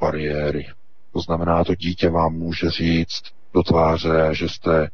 [0.00, 0.66] bariéry.
[1.12, 3.22] To znamená, to dítě vám může říct
[3.54, 4.90] do tváře, že jste eh,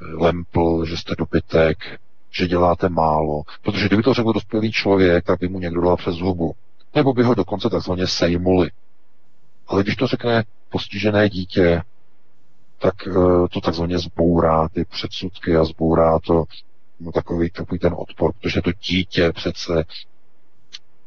[0.00, 1.78] lempl, že jste dobytek,
[2.30, 3.42] že děláte málo.
[3.62, 6.54] Protože kdyby to řekl dospělý člověk, tak by mu někdo dal přes hubu.
[6.94, 8.70] Nebo by ho dokonce takzvaně sejmuli.
[9.66, 11.82] Ale když to řekne postižené dítě,
[12.78, 16.44] tak uh, to takzvaně zbourá ty předsudky a zbourá to
[17.00, 19.84] no, takový, takový ten odpor, protože to dítě přece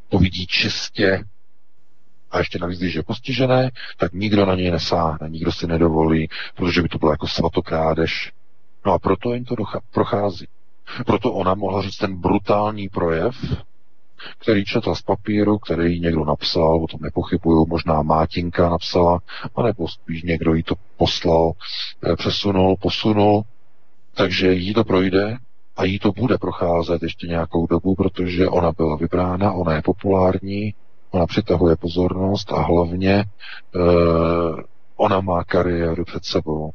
[0.10, 1.24] to vidí čistě
[2.32, 6.82] a ještě navíc, když je postižené, tak nikdo na něj nesáhne, nikdo si nedovolí, protože
[6.82, 8.32] by to bylo jako svatokrádež.
[8.86, 9.56] No a proto jim to
[9.94, 10.48] prochází.
[11.06, 13.36] Proto ona mohla říct ten brutální projev,
[14.40, 19.20] který četla z papíru, který někdo napsal, o tom nepochybuju, možná Mátinka napsala,
[19.56, 21.52] anebo spíš někdo jí to poslal,
[22.12, 23.44] eh, přesunul, posunul,
[24.14, 25.38] takže jí to projde
[25.78, 30.74] a jí to bude procházet ještě nějakou dobu, protože ona byla vybrána, ona je populární,
[31.12, 33.24] ona přitahuje pozornost a hlavně e,
[34.96, 36.72] ona má kariéru před sebou.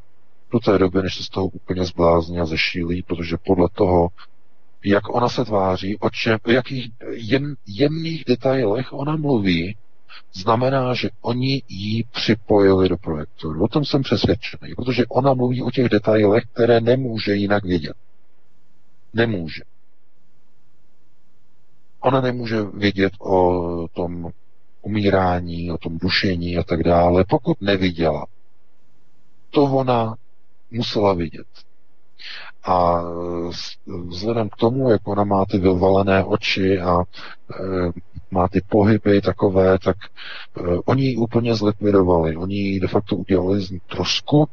[0.52, 4.08] Do té doby, než se z toho úplně zblázní a zešílí, protože podle toho,
[4.84, 9.76] jak ona se tváří, o čem, jakých jem, jemných detailech ona mluví,
[10.32, 13.62] znamená, že oni ji připojili do projektu.
[13.62, 17.96] O tom jsem přesvědčený, protože ona mluví o těch detailech, které nemůže jinak vědět.
[19.14, 19.62] Nemůže.
[22.00, 24.30] Ona nemůže vědět o tom
[24.82, 28.26] umírání, o tom dušení a tak dále, pokud neviděla.
[29.50, 30.14] To ona
[30.70, 31.46] musela vidět.
[32.64, 33.02] A
[34.08, 37.04] vzhledem k tomu, jak ona má ty vyvalené oči a e,
[38.30, 42.36] má ty pohyby takové, tak e, oni ji úplně zlikvidovali.
[42.36, 44.48] Oni ji de facto udělali z trosku.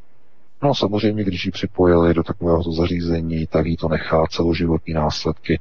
[0.64, 5.60] No a samozřejmě, když ji připojili do takového zařízení, tak jí to nechá celoživotní následky.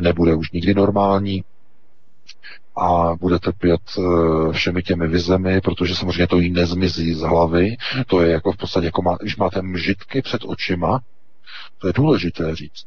[0.00, 1.44] Nebude už nikdy normální
[2.76, 7.76] a bude trpět e, všemi těmi vizemi, protože samozřejmě to jí nezmizí z hlavy.
[8.06, 11.00] To je jako v podstatě, jako má, když máte mžitky před očima,
[11.78, 12.84] to je důležité říct.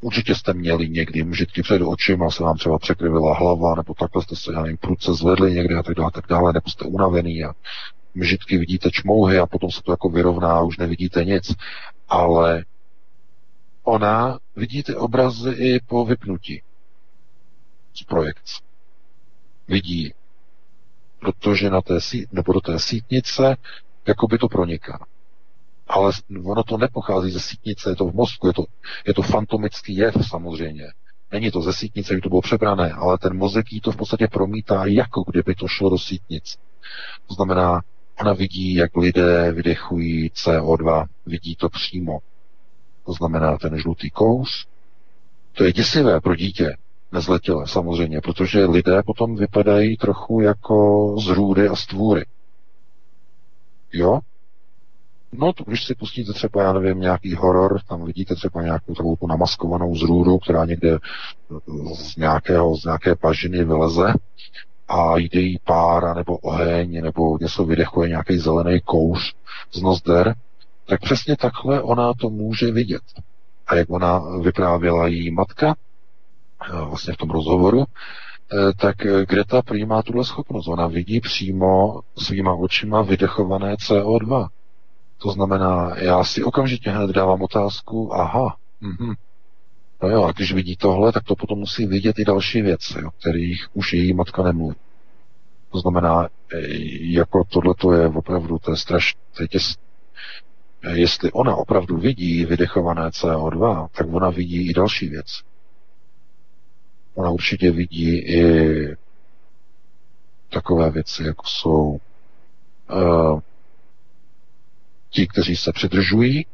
[0.00, 4.36] Určitě jste měli někdy mžitky před očima, se vám třeba překryvila hlava, nebo takhle jste
[4.36, 7.52] se, já nevím, prudce zvedli někde a tak dále, tak dále, nebo jste unavený a
[8.18, 11.54] mžitky vidíte čmouhy a potom se to jako vyrovná a už nevidíte nic.
[12.08, 12.64] Ale
[13.82, 16.62] ona vidí ty obrazy i po vypnutí
[17.94, 18.62] z projekce.
[19.68, 20.14] Vidí,
[21.20, 23.56] protože na té sít, nebo do té sítnice
[24.06, 25.06] jako by to proniká
[25.88, 26.12] ale
[26.44, 28.64] ono to nepochází ze sítnice, je to v mozku, je to,
[29.06, 30.92] je to fantomický jev samozřejmě.
[31.32, 34.28] Není to ze sítnice, že to bylo přebrané, ale ten mozek jí to v podstatě
[34.28, 36.56] promítá, jako kdyby to šlo do sítnic.
[37.26, 37.80] To znamená,
[38.20, 42.18] ona vidí, jak lidé vydechují CO2, vidí to přímo.
[43.06, 44.66] To znamená ten žlutý kous.
[45.52, 46.76] To je děsivé pro dítě,
[47.12, 52.26] nezletěle samozřejmě, protože lidé potom vypadají trochu jako zrůdy a stvůry.
[53.92, 54.20] Jo?
[55.32, 59.16] No, to, když si pustíte třeba, já nevím, nějaký horor, tam vidíte třeba nějakou takovou
[59.16, 60.98] tu namaskovanou zrůdu, která někde
[61.94, 64.12] z, nějakého, z nějaké pažiny vyleze
[64.88, 69.34] a jde jí pára nebo oheň nebo něco vydechuje, nějaký zelený kouř
[69.72, 70.34] z nozder,
[70.86, 73.02] tak přesně takhle ona to může vidět.
[73.66, 75.74] A jak ona vyprávěla její matka,
[76.68, 78.96] eh, vlastně v tom rozhovoru, eh, tak
[79.28, 80.68] Greta prý má tuhle schopnost.
[80.68, 84.48] Ona vidí přímo svýma očima vydechované CO2.
[85.18, 89.14] To znamená, já si okamžitě hned dávám otázku, aha, mhm.
[90.02, 93.10] No jo, a když vidí tohle, tak to potom musí vidět i další věci, o
[93.10, 94.76] kterých už její matka nemluví.
[95.72, 96.28] To znamená,
[97.00, 99.74] jako tohle to je opravdu, to je strašné, je těs...
[100.92, 105.26] Jestli ona opravdu vidí vydechované CO2, tak ona vidí i další věc.
[107.14, 108.96] Ona určitě vidí i
[110.48, 112.00] takové věci, jako jsou
[112.90, 113.40] uh,
[115.10, 116.46] ti, kteří se přidržují,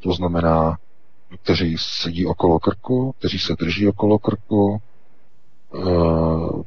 [0.00, 0.78] to znamená,
[1.42, 4.82] kteří sedí okolo krku, kteří se drží okolo krku,
[5.74, 6.62] uh,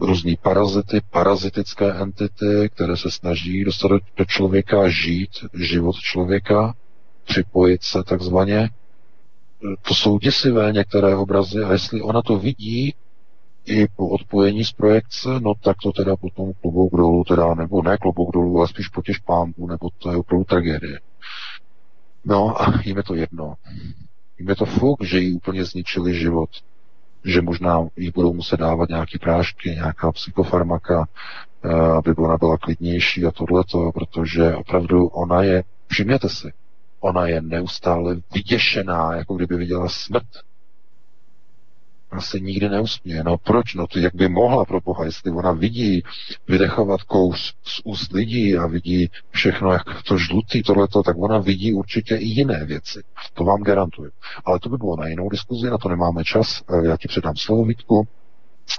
[0.00, 6.74] různý parazity, parazitické entity, které se snaží dostat do člověka žít život člověka,
[7.24, 8.70] připojit se takzvaně.
[9.82, 12.94] To jsou děsivé některé obrazy a jestli ona to vidí,
[13.68, 17.96] i po odpojení z projekce, no tak to teda potom klobouk dolů, teda, nebo ne
[17.96, 21.00] klobouk dolů, ale spíš potěž pámbu, nebo to je opravdu tragédie.
[22.24, 23.54] No a jim je to jedno.
[24.38, 26.50] Jim je to fuk, že jí úplně zničili život.
[27.24, 31.08] Že možná jí budou muset dávat nějaké prášky, nějaká psychofarmaka,
[31.64, 36.52] eh, aby ona byla klidnější a tohleto, protože opravdu ona je, všimněte si,
[37.00, 40.26] ona je neustále vyděšená, jako kdyby viděla smrt
[42.18, 43.24] se nikdy neusměje.
[43.24, 43.74] No proč?
[43.74, 46.02] No to jak by mohla pro Boha, jestli ona vidí
[46.48, 51.72] vydechovat kous z úst lidí a vidí všechno, jak to žlutý, tohleto, tak ona vidí
[51.72, 53.02] určitě i jiné věci.
[53.34, 54.10] To vám garantuju.
[54.44, 56.62] Ale to by bylo na jinou diskuzi, na to nemáme čas.
[56.84, 58.08] Já ti předám slovo, Vítku.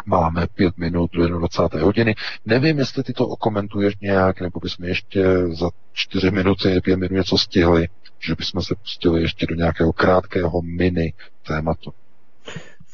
[0.05, 1.85] Máme pět minut do 21.
[1.85, 2.15] hodiny.
[2.45, 7.37] Nevím, jestli ty to okomentuješ nějak, nebo bychom ještě za čtyři minuty, pět minut něco
[7.37, 7.87] stihli,
[8.19, 11.13] že bychom se pustili ještě do nějakého krátkého mini
[11.47, 11.93] tématu.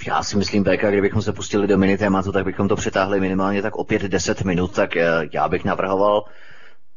[0.07, 3.61] Já si myslím, PK, kdybychom se pustili do mini tématu, tak bychom to přetáhli minimálně
[3.61, 6.25] tak opět 10 minut, tak eh, já bych navrhoval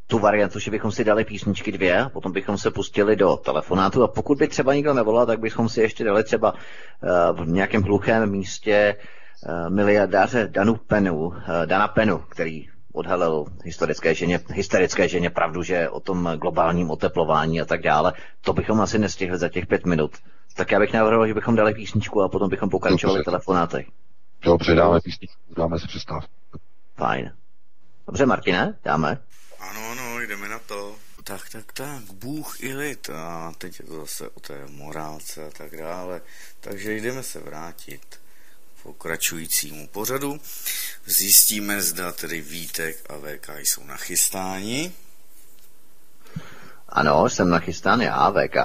[0.06, 4.08] tu variantu, že bychom si dali písničky dvě, potom bychom se pustili do telefonátu a
[4.08, 8.30] pokud by třeba nikdo nevolal, tak bychom si ještě dali třeba uh, v nějakém hluchém
[8.30, 11.32] místě uh, miliardáře Danu Penu,
[11.64, 17.64] Dana Penu, který odhalil historické ženě, hysterické ženě pravdu, že o tom globálním oteplování a
[17.64, 18.12] tak dále.
[18.40, 20.10] To bychom asi nestihli za těch pět minut.
[20.54, 23.86] Tak já bych navrhoval, že bychom dali písničku a potom bychom pokračovali telefonáty.
[24.42, 26.30] Dobře, dáme písničku, dáme si přestávku.
[26.96, 27.32] Fajn.
[28.06, 29.18] Dobře, Martine, dáme.
[29.60, 30.96] Ano, ano, jdeme na to.
[31.24, 33.10] Tak, tak, tak, Bůh i lid.
[33.10, 36.20] A teď je to zase o té morálce a tak dále.
[36.60, 38.20] Takže jdeme se vrátit
[38.82, 40.40] pokračujícímu pořadu.
[41.04, 44.92] Zjistíme, zda tedy Vítek a VK jsou nachystáni.
[46.88, 48.56] Ano, jsem nachystán já, VK.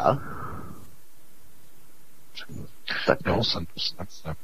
[3.08, 4.36] Tak no, jsem tu jsem.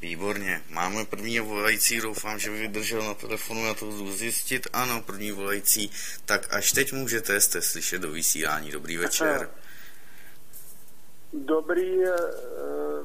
[0.00, 0.62] Výborně.
[0.70, 4.66] Máme první volající, doufám, že vydržel na telefonu na to zjistit.
[4.72, 5.90] Ano, první volající.
[6.24, 8.70] Tak až teď můžete, jste slyšet do vysílání.
[8.70, 9.48] Dobrý večer.
[11.32, 12.04] Dobrý uh,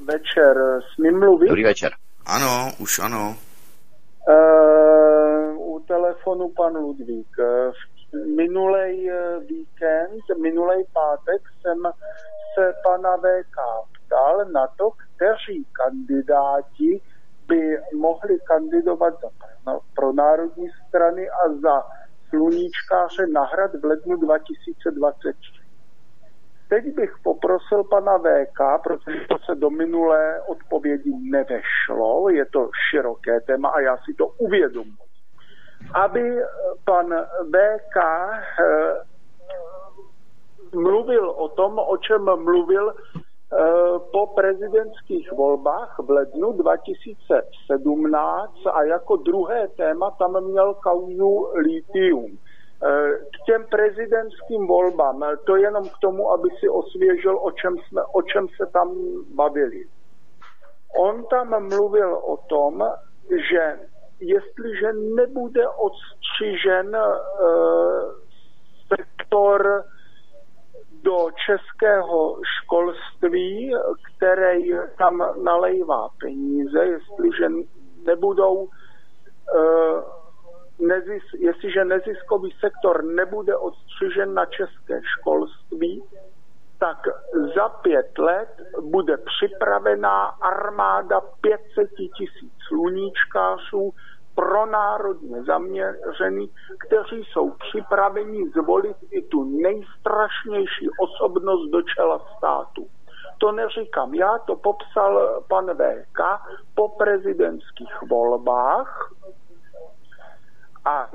[0.05, 0.81] večer.
[0.95, 1.47] Smím mluvit?
[1.47, 1.91] Dobrý večer.
[2.25, 3.37] Ano, už ano.
[4.27, 7.37] Uh, u telefonu pan Ludvík.
[8.35, 11.77] Minulej víkend, minulej pátek jsem
[12.55, 13.57] se pana VK
[14.07, 17.01] ptal na to, kteří kandidáti
[17.47, 19.29] by mohli kandidovat za
[19.95, 21.83] pro, národní strany a za
[22.29, 25.37] sluníčkáře na hrad v lednu 2023.
[26.69, 33.41] Teď bych poprosil pana VK, protože to se do minulé odpovědi nevešlo, je to široké
[33.41, 35.07] téma a já si to uvědomuji,
[35.93, 36.37] aby
[36.85, 37.05] pan
[37.47, 38.93] VK eh,
[40.75, 43.26] mluvil o tom, o čem mluvil Eh,
[44.11, 52.37] po prezidentských volbách v lednu 2017 a jako druhé téma tam měl kauzu litium.
[52.83, 57.77] Eh, k těm prezidentským volbám, eh, to jenom k tomu, aby si osvěžil, o čem,
[57.77, 58.95] jsme, o čem se tam
[59.35, 59.85] bavili.
[60.99, 62.89] On tam mluvil o tom,
[63.49, 63.79] že
[64.19, 68.11] jestliže nebude odstřižen uh,
[68.87, 69.83] sektor
[71.03, 73.73] do českého školství,
[74.15, 77.47] který tam nalejvá peníze, jestliže
[78.05, 78.69] nebudou
[79.55, 80.17] eh,
[80.79, 86.03] nezis, jestliže neziskový sektor nebude odstřižen na české školství,
[86.79, 86.97] tak
[87.55, 88.49] za pět let
[88.81, 93.93] bude připravená armáda 500 tisíc sluníčkářů,
[94.37, 96.49] pronárodně zaměřený,
[96.79, 102.87] kteří jsou připraveni zvolit i tu nejstrašnější osobnost do čela státu.
[103.37, 106.19] To neříkám já, to popsal pan VK
[106.75, 109.11] po prezidentských volbách.
[110.85, 111.09] A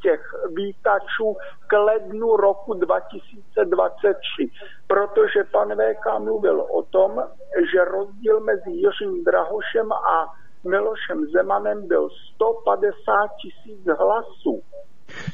[0.01, 0.21] těch
[0.55, 4.49] výtačů k lednu roku 2023.
[4.87, 7.23] Protože pan VK mluvil o tom,
[7.71, 14.61] že rozdíl mezi Jiřím Drahošem a Milošem Zemanem byl 150 tisíc hlasů.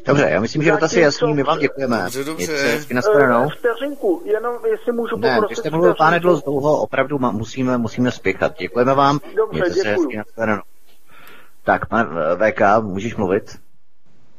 [0.08, 2.02] Dobře, já myslím, že to asi jasný, my vám děkujeme.
[2.04, 2.82] Dobře, dobře.
[2.92, 5.58] Uh, vteřinku, jenom jestli můžu ne, poprosit.
[5.58, 8.58] Ne, jste mluvil, pane dlouho, dlouho, opravdu musíme, musíme spěchat.
[8.60, 9.20] Děkujeme vám.
[9.36, 10.22] Dobře, děkuji.
[11.64, 12.06] Tak, pane
[12.36, 13.44] VK, můžeš mluvit?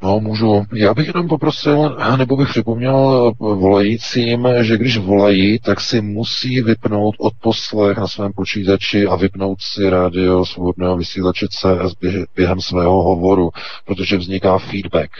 [0.02, 0.64] No, můžu.
[0.74, 7.14] Já bych jenom poprosil, nebo bych připomněl volajícím, že když volají, tak si musí vypnout
[7.18, 11.94] odposlech na svém počítači a vypnout si rádio svobodného vysílače CS
[12.36, 13.50] během svého hovoru,
[13.86, 15.10] protože vzniká feedback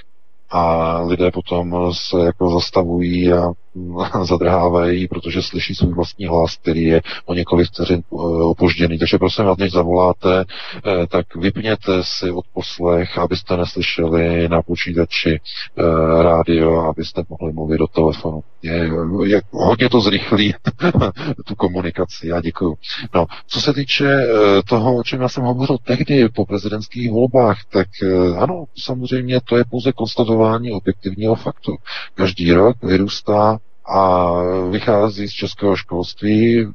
[0.51, 3.53] a lidé potom se jako zastavují a
[4.23, 8.99] zadrhávají, protože slyší svůj vlastní hlas, který je o několik vteřin eh, opožděný.
[8.99, 16.23] Takže prosím vás, než zavoláte, eh, tak vypněte si odposlech, abyste neslyšeli na počítači eh,
[16.23, 18.41] rádio, abyste mohli mluvit do telefonu.
[18.63, 18.91] Je,
[19.25, 20.55] je, hodně to zrychlí
[21.47, 22.29] tu komunikaci.
[22.29, 22.75] Já děkuju.
[23.15, 24.27] No, co se týče
[24.69, 27.87] toho, o čem já jsem hovořil tehdy po prezidentských volbách, tak
[28.39, 31.77] ano, samozřejmě to je pouze konstatování objektivního faktu.
[32.15, 33.59] Každý rok vyrůstá
[33.89, 34.33] a
[34.71, 36.67] vychází z českého školství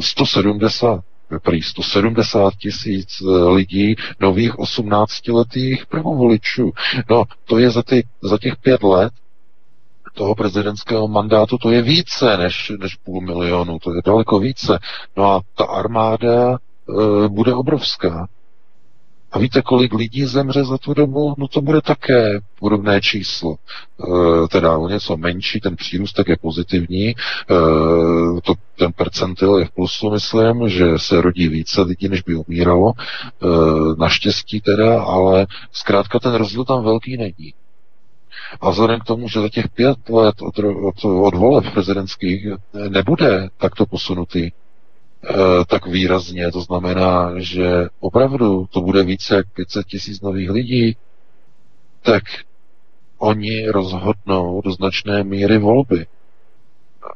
[0.00, 1.00] 170
[1.42, 6.72] prý 170 tisíc lidí, nových 18-letých prvovoličů.
[7.10, 9.12] No, to je za, ty, za těch pět let
[10.14, 14.78] toho prezidentského mandátu, to je více než, než půl milionu, to je daleko více.
[15.16, 18.28] No a ta armáda e, bude obrovská.
[19.32, 21.34] A víte, kolik lidí zemře za tu dobu?
[21.38, 23.56] No to bude také podobné číslo.
[23.56, 27.14] E, teda o něco menší, ten přírůstek je pozitivní, e,
[28.44, 32.92] to, ten percentil je v plusu, myslím, že se rodí více lidí, než by umíralo,
[32.92, 33.46] e,
[33.98, 37.54] naštěstí teda, ale zkrátka ten rozdíl tam velký není.
[38.60, 42.46] A vzhledem k tomu, že za těch pět let od, od, od voleb prezidentských
[42.88, 44.50] nebude takto posunutý
[45.66, 50.96] tak výrazně, to znamená, že opravdu to bude více jak 500 tisíc nových lidí,
[52.02, 52.22] tak
[53.18, 56.06] oni rozhodnou do značné míry volby.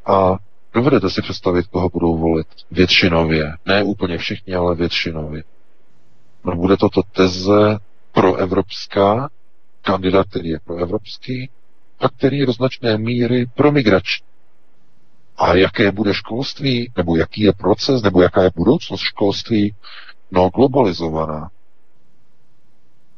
[0.07, 0.37] A
[0.75, 3.53] dovedete si představit, koho budou volit většinově.
[3.67, 5.45] Ne úplně všichni, ale většinově.
[6.45, 7.79] No bude toto teze
[8.13, 9.31] proevropská,
[9.83, 11.51] kandidát, který je proevropský
[12.01, 14.32] a který je do značné míry promigrační.
[15.37, 19.75] A jaké bude školství, nebo jaký je proces, nebo jaká je budoucnost školství?
[20.31, 21.51] No, globalizovaná.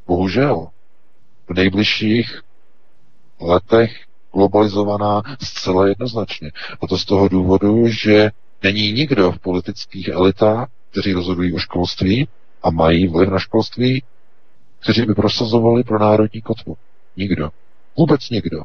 [0.07, 0.69] Bohužel.
[1.49, 2.41] V nejbližších
[3.41, 6.51] letech globalizovaná zcela jednoznačně.
[6.82, 8.31] A to z toho důvodu, že
[8.62, 12.28] není nikdo v politických elitách, kteří rozhodují o školství
[12.62, 14.03] a mají vliv na školství,
[14.81, 16.77] kteří by prosazovali pro národní kotvu.
[17.16, 17.51] Nikdo.
[17.97, 18.62] Vůbec nikdo.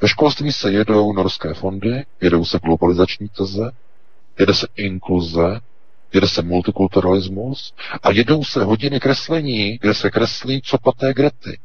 [0.00, 3.70] Ve školství se jedou norské fondy, jedou se globalizační teze,
[4.38, 5.60] jede se inkluze,
[6.12, 11.58] jede se multikulturalismus a jedou se hodiny kreslení, kde se kreslí co paté grety.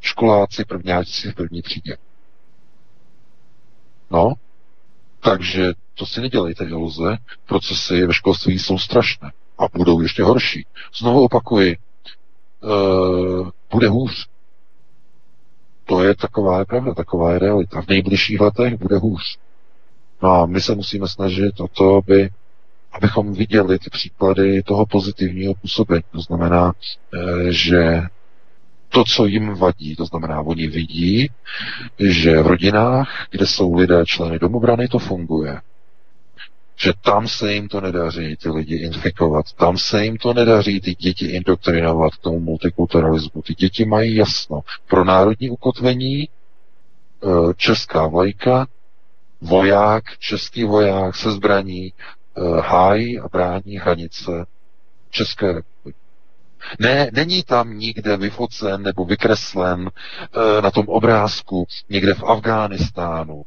[0.00, 1.96] Školáci, prvňáci v první třídě.
[4.10, 4.32] No,
[5.20, 7.16] takže to si nedělejte iluze,
[7.46, 10.66] procesy ve školství jsou strašné a budou ještě horší.
[10.94, 11.76] Znovu opakuji,
[12.62, 14.26] uh, bude hůř.
[15.90, 17.82] To je taková je pravda, taková je realita.
[17.82, 19.38] V nejbližších letech bude hůř.
[20.22, 22.28] No a my se musíme snažit o to, aby,
[22.92, 26.02] abychom viděli ty příklady toho pozitivního působení.
[26.12, 26.72] To znamená,
[27.14, 28.02] eh, že
[28.88, 31.30] to, co jim vadí, to znamená, oni vidí,
[31.98, 35.60] že v rodinách, kde jsou lidé členy domobrany, to funguje
[36.82, 40.94] že tam se jim to nedaří ty lidi infikovat, tam se jim to nedaří ty
[40.94, 43.42] děti indoktrinovat k tomu multikulturalismu.
[43.42, 44.60] Ty děti mají jasno.
[44.88, 46.28] Pro národní ukotvení e,
[47.56, 48.66] česká vlajka,
[49.40, 51.92] voják, český voják se zbraní e,
[52.60, 54.46] hájí a brání hranice
[55.10, 55.98] České republiky.
[56.78, 59.90] Ne, není tam nikde vyfocen nebo vykreslen
[60.58, 63.42] e, na tom obrázku někde v Afghánistánu,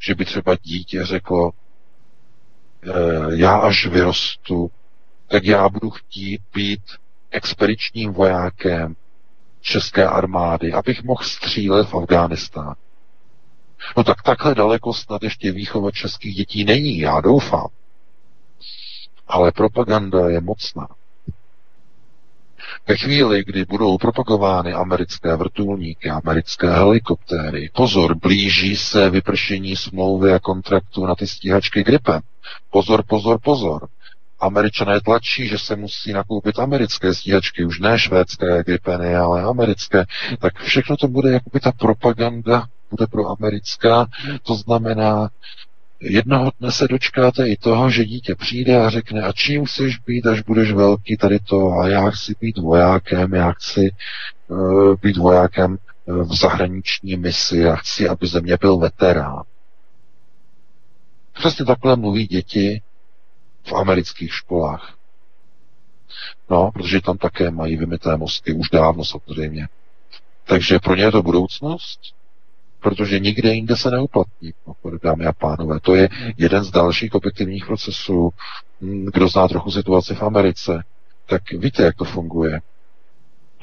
[0.00, 1.50] že by třeba dítě řeklo,
[3.34, 4.70] já až vyrostu,
[5.28, 6.80] tak já budu chtít být
[7.30, 8.96] expedičním vojákem
[9.60, 12.74] české armády, abych mohl střílet v Afghánistánu.
[13.96, 17.68] No tak takhle daleko snad ještě výchova českých dětí není, já doufám.
[19.26, 20.88] Ale propaganda je mocná.
[22.88, 30.38] Ve chvíli, kdy budou propagovány americké vrtulníky, americké helikoptéry, pozor, blíží se vypršení smlouvy a
[30.38, 32.20] kontraktu na ty stíhačky Gripen.
[32.70, 33.88] Pozor, pozor, pozor.
[34.40, 40.04] Američané tlačí, že se musí nakoupit americké stíhačky, už ne švédské Gripeny, ale americké.
[40.40, 44.06] Tak všechno to bude jakoby ta propaganda, bude pro americká,
[44.42, 45.28] to znamená,
[46.06, 50.26] Jednoho dne se dočkáte i toho, že dítě přijde a řekne, a čím chceš být,
[50.26, 53.90] až budeš velký, tady to, a já chci být vojákem, já chci
[54.48, 59.42] uh, být vojákem eh, v zahraniční misi, já chci, aby ze mě byl veterán.
[61.34, 62.82] Přesně takhle mluví děti
[63.66, 64.94] v amerických školách.
[66.50, 69.68] No, protože tam také mají vymité mozky, už dávno samozřejmě.
[70.44, 72.00] Takže pro ně je to budoucnost,
[72.80, 74.52] protože nikde jinde se neuplatní,
[75.02, 75.80] dámy a pánové.
[75.80, 78.30] To je jeden z dalších objektivních procesů.
[78.80, 80.84] Hmm, kdo zná trochu situaci v Americe,
[81.26, 82.60] tak víte, jak to funguje.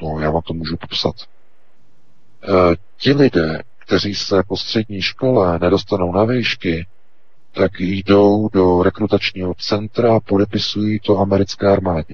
[0.01, 1.15] No, já vám to můžu popsat.
[1.21, 6.87] E, ti lidé, kteří se po střední škole nedostanou na výšky,
[7.51, 12.13] tak jdou do rekrutačního centra a podepisují to americké armádě.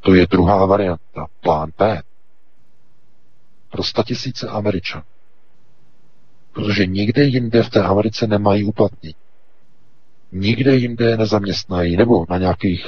[0.00, 2.02] To je druhá varianta, plán P
[3.70, 5.04] pro tisíce Američanů.
[6.52, 9.14] Protože nikde jinde v té Americe nemají uplatnění.
[10.32, 12.86] Nikde jinde nezaměstnají, nebo na nějakých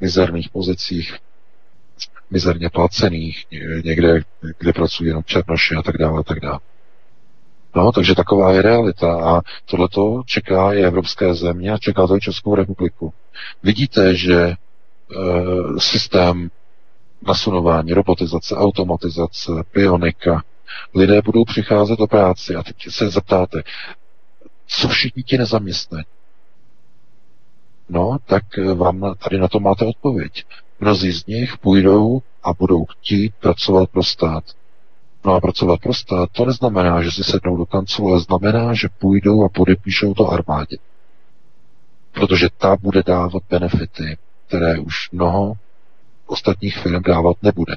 [0.00, 1.16] mizerných pozicích,
[2.30, 3.46] mizerně placených,
[3.84, 4.20] někde,
[4.58, 6.58] kde pracují jenom černoši a tak dále, a tak dále.
[7.74, 12.20] No, takže taková je realita a tohleto čeká i evropské země a čeká to i
[12.20, 13.12] Českou republiku.
[13.62, 14.56] Vidíte, že e,
[15.78, 16.50] systém
[17.26, 20.42] nasunování, robotizace, automatizace, pionika,
[20.94, 23.62] lidé budou přicházet do práci a teď se zeptáte,
[24.66, 26.04] co všichni ti nezaměstnaní?
[27.88, 28.42] No, tak
[28.74, 30.44] vám tady na to máte odpověď.
[30.80, 34.44] Mnozí z nich půjdou a budou chtít pracovat pro stát.
[35.24, 38.88] No a pracovat pro stát, to neznamená, že si sednou do kanclu, ale znamená, že
[38.98, 40.76] půjdou a podepíšou to armádě.
[42.12, 45.54] Protože ta bude dávat benefity, které už mnoho
[46.26, 47.76] ostatních firm dávat nebude.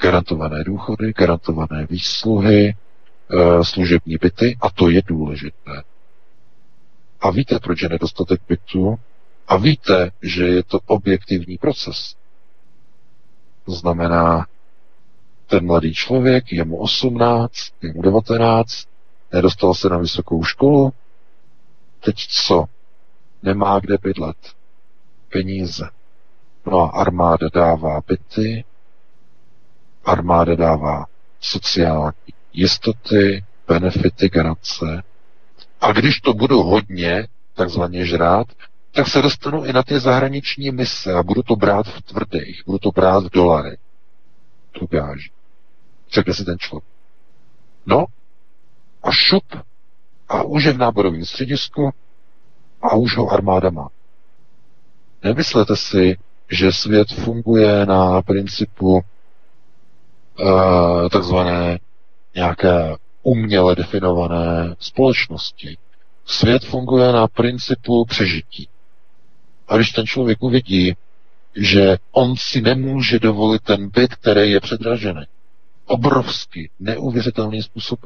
[0.00, 2.74] Garantované důchody, garantované výsluhy, e,
[3.64, 5.82] služební byty a to je důležité.
[7.20, 8.96] A víte, proč je nedostatek bytu?
[9.48, 12.14] A víte, že je to objektivní proces.
[13.64, 14.46] To znamená,
[15.52, 17.52] ten mladý člověk, je mu 18,
[17.82, 18.88] je mu 19,
[19.32, 20.92] nedostal se na vysokou školu,
[22.00, 22.64] teď co?
[23.42, 24.36] Nemá kde bydlet.
[25.32, 25.88] Peníze.
[26.66, 28.64] No a armáda dává byty,
[30.04, 31.06] armáda dává
[31.40, 35.02] sociální jistoty, benefity, garance.
[35.80, 38.46] A když to budu hodně takzvaně žrát,
[38.92, 42.78] tak se dostanu i na ty zahraniční mise a budu to brát v tvrdých, budu
[42.78, 43.76] to brát v dolary.
[44.72, 45.41] Tu gáži.
[46.12, 46.84] Řekne si ten člověk.
[47.86, 48.04] No,
[49.02, 49.44] a šup,
[50.28, 51.90] a už je v náborovém středisku
[52.82, 53.88] a už ho armáda má.
[55.22, 56.18] Nemyslete si,
[56.50, 59.02] že svět funguje na principu uh,
[61.08, 61.78] takzvané
[62.34, 65.76] nějaké uměle definované společnosti.
[66.24, 68.68] Svět funguje na principu přežití.
[69.68, 70.94] A když ten člověk uvidí,
[71.56, 75.22] že on si nemůže dovolit ten byt, který je předražený,
[75.92, 78.00] obrovský, neuvěřitelný způsob,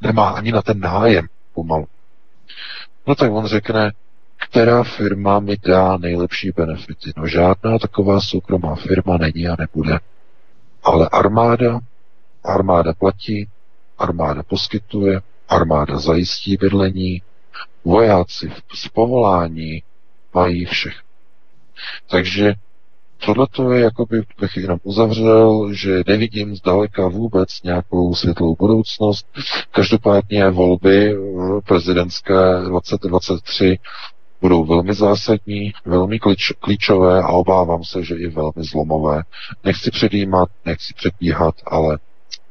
[0.00, 1.86] nemá ani na ten nájem pomalu,
[3.06, 3.92] no tak on řekne,
[4.36, 7.12] která firma mi dá nejlepší benefity.
[7.16, 9.98] No žádná taková soukromá firma není a nebude.
[10.82, 11.80] Ale armáda,
[12.44, 13.48] armáda platí,
[13.98, 17.22] armáda poskytuje, armáda zajistí bydlení,
[17.84, 19.82] vojáci z povolání
[20.34, 21.02] mají všech.
[22.10, 22.54] Takže
[23.24, 24.06] tohle je, jako
[24.40, 29.26] bych jenom uzavřel, že nevidím zdaleka vůbec nějakou světlou budoucnost.
[29.70, 32.34] Každopádně volby eh, prezidentské
[32.68, 33.78] 2023
[34.40, 39.22] budou velmi zásadní, velmi klíč, klíčové a obávám se, že i velmi zlomové.
[39.64, 41.98] Nechci předjímat, nechci předbíhat, ale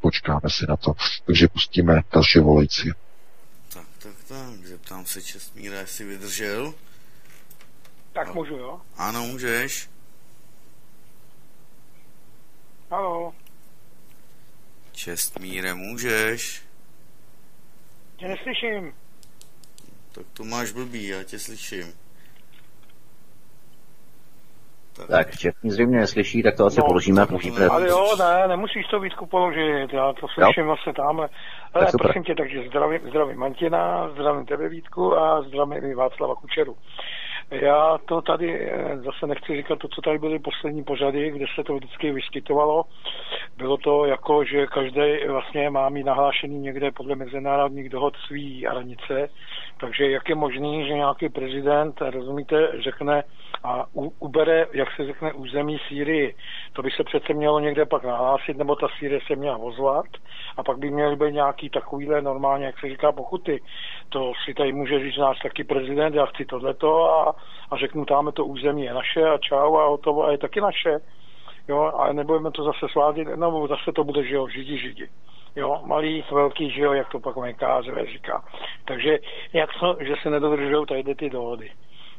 [0.01, 0.93] počkáme si na to.
[1.25, 2.91] Takže pustíme další volající.
[3.73, 6.73] Tak, tak, tak, zeptám se Čestmíra, jestli vydržel.
[8.13, 8.81] Tak můžu, jo?
[8.97, 9.89] Ano, můžeš.
[12.95, 13.33] Halo.
[14.91, 16.63] Čestmíre, můžeš.
[18.17, 18.93] Tě neslyším.
[20.11, 21.93] Tak to máš blbý, já tě slyším.
[24.95, 27.25] Tak, tak Čestný zřejmě neslyší, tak to asi no, položíme.
[27.25, 27.67] Položíme.
[27.67, 30.65] Ale jo, ne, nemusíš to Vítku položit, já to slyším jo?
[30.65, 31.29] vlastně tamhle.
[31.73, 36.35] Ale tak prosím tě, takže zdravím, zdravím Mantina, zdravím tebe Vítku a zdravím i Václava
[36.35, 36.77] Kučeru.
[37.51, 41.63] Já to tady eh, zase nechci říkat to, co tady byly poslední pořady, kde se
[41.63, 42.83] to vždycky vyskytovalo.
[43.57, 49.29] Bylo to jako, že každý vlastně má mít nahlášený někde podle mezinárodních dohod svý hranice,
[49.79, 53.23] takže jak je možný, že nějaký prezident, rozumíte, řekne
[53.65, 56.35] a u, ubere, jak se řekne, území Sýrii.
[56.73, 60.05] To by se přece mělo někde pak nahlásit, nebo ta Sýrie se měla ozvat
[60.57, 63.61] a pak by měly být nějaký takovýhle normálně, jak se říká, pokuty.
[64.09, 67.35] To si tady může říct náš taky prezident, já chci tohleto a,
[67.71, 70.99] a řeknu, tam to území je naše a čau a hotovo a je taky naše.
[71.67, 75.09] Jo, a nebudeme to zase svádět, no zase to bude, že jo, židi, židi.
[75.55, 78.43] Jo, malý, velký, že jo, jak to pak Kázevé říká.
[78.85, 79.17] Takže
[79.53, 81.71] jak to, že se nedodržují tady ty dohody.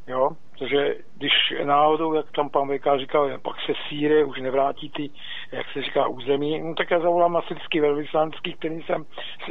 [0.09, 1.33] Jo, protože když
[1.65, 5.11] náhodou, jak tam pan VK říkal, pak se síry, už nevrátí ty,
[5.53, 9.05] jak se říká, území, no tak já zavolám na srdský velvyslanský, který jsem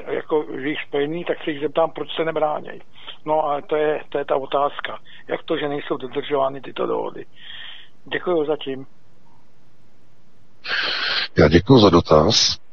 [0.07, 2.81] jako jich spojený, tak se jich zeptám, proč se nebránějí.
[3.25, 4.99] No a to je, to je ta otázka.
[5.27, 7.25] Jak to, že nejsou dodržovány tyto dohody.
[8.05, 8.85] Děkuji zatím.
[11.37, 12.64] Já děkuji za dotaz.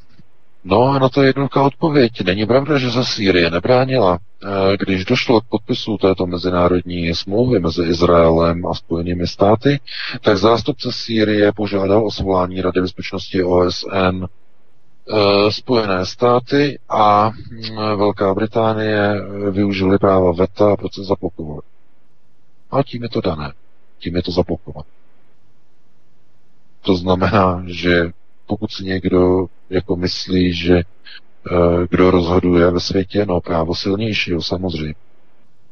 [0.64, 2.12] No a na to je jednoduchá odpověď.
[2.24, 4.18] Není pravda, že se Sýrie nebránila.
[4.44, 9.80] Eh, když došlo k podpisu této mezinárodní smlouvy mezi Izraelem a Spojenými státy,
[10.20, 14.24] tak zástupce Sýrie požádal o svolání Rady bezpečnosti OSN
[15.50, 17.30] Spojené státy a
[17.96, 19.14] Velká Británie
[19.50, 21.60] využili práva VETA a proces zablokovali.
[22.70, 23.52] A tím je to dané.
[23.98, 24.86] Tím je to zablokovat.
[26.82, 28.10] To znamená, že
[28.46, 34.94] pokud si někdo jako myslí, že uh, kdo rozhoduje ve světě, no právo silnějšího samozřejmě.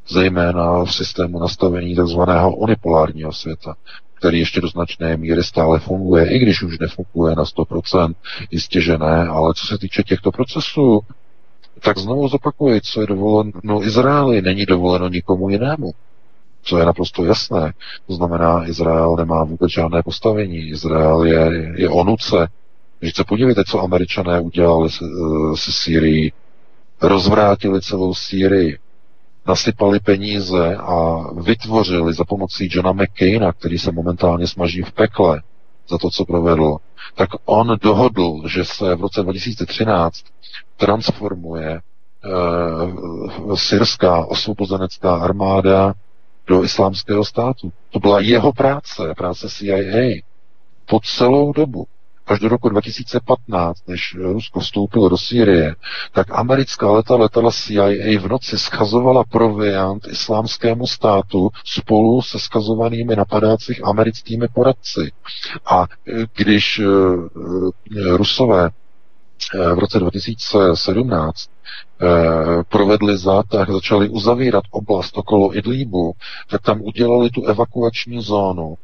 [0.08, 2.20] Zejména v systému nastavení tzv.
[2.56, 3.74] unipolárního světa,
[4.14, 8.14] který ještě do značné míry stále funguje, i když už nefunguje na 100%,
[8.50, 11.00] jistě, že ne, ale co se týče těchto procesů,
[11.82, 15.92] tak znovu zopakuji, co je dovoleno Izraeli, není dovoleno nikomu jinému
[16.62, 17.72] co je naprosto jasné.
[18.06, 20.68] To znamená, Izrael nemá vůbec žádné postavení.
[20.68, 22.48] Izrael je, je o nuce.
[23.00, 26.32] Když se podívejte, co američané udělali se, eh, se Sýrií.
[27.02, 28.78] Rozvrátili celou Sýrii,
[29.46, 35.42] nasypali peníze a vytvořili za pomocí Johna McCaina, který se momentálně smaží v pekle
[35.88, 36.76] za to, co provedl,
[37.14, 40.24] tak on dohodl, že se v roce 2013
[40.76, 41.80] transformuje
[43.44, 45.94] uh, syrská osvobozenecká armáda
[46.46, 47.72] do islámského státu.
[47.90, 50.22] To byla jeho práce, práce CIA.
[50.86, 51.86] Po celou dobu,
[52.30, 55.74] až do roku 2015, než Rusko vstoupilo do Sýrie,
[56.12, 63.84] tak americká leta letala CIA v noci skazovala proviant islámskému státu spolu se skazovanými napadácích
[63.84, 65.12] americkými poradci.
[65.66, 65.86] A
[66.36, 68.70] když eh, Rusové
[69.54, 71.50] eh, v roce 2017
[72.02, 76.12] Eh, provedli zátah, začali uzavírat oblast okolo Idlíbu,
[76.50, 78.74] tak tam udělali tu evakuační zónu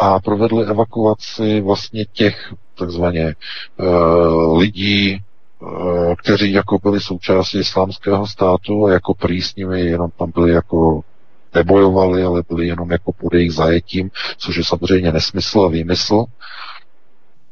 [0.00, 3.34] a provedli evakuaci vlastně těch takzvaně
[3.76, 5.18] uh, lidí,
[5.60, 10.50] uh, kteří jako byli součástí islámského státu a jako prý s nimi jenom tam byli
[10.52, 11.00] jako
[11.54, 16.24] nebojovali, ale byli jenom jako pod jejich zajetím, což je samozřejmě nesmysl a výmysl,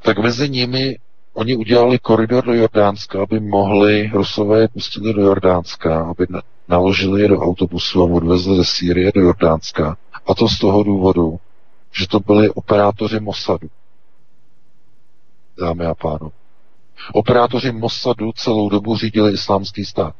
[0.02, 0.96] tak mezi nimi
[1.36, 6.26] Oni udělali koridor do Jordánska, aby mohli Rusové je pustili do Jordánska, aby
[6.68, 9.96] naložili je do autobusu a odvezli ze Sýrie do Jordánska.
[10.26, 11.38] A to z toho důvodu,
[11.98, 13.68] že to byli operátoři Mossadu.
[15.60, 16.30] Dámy a pánové.
[17.12, 20.14] Operátoři Mossadu celou dobu řídili islámský stát.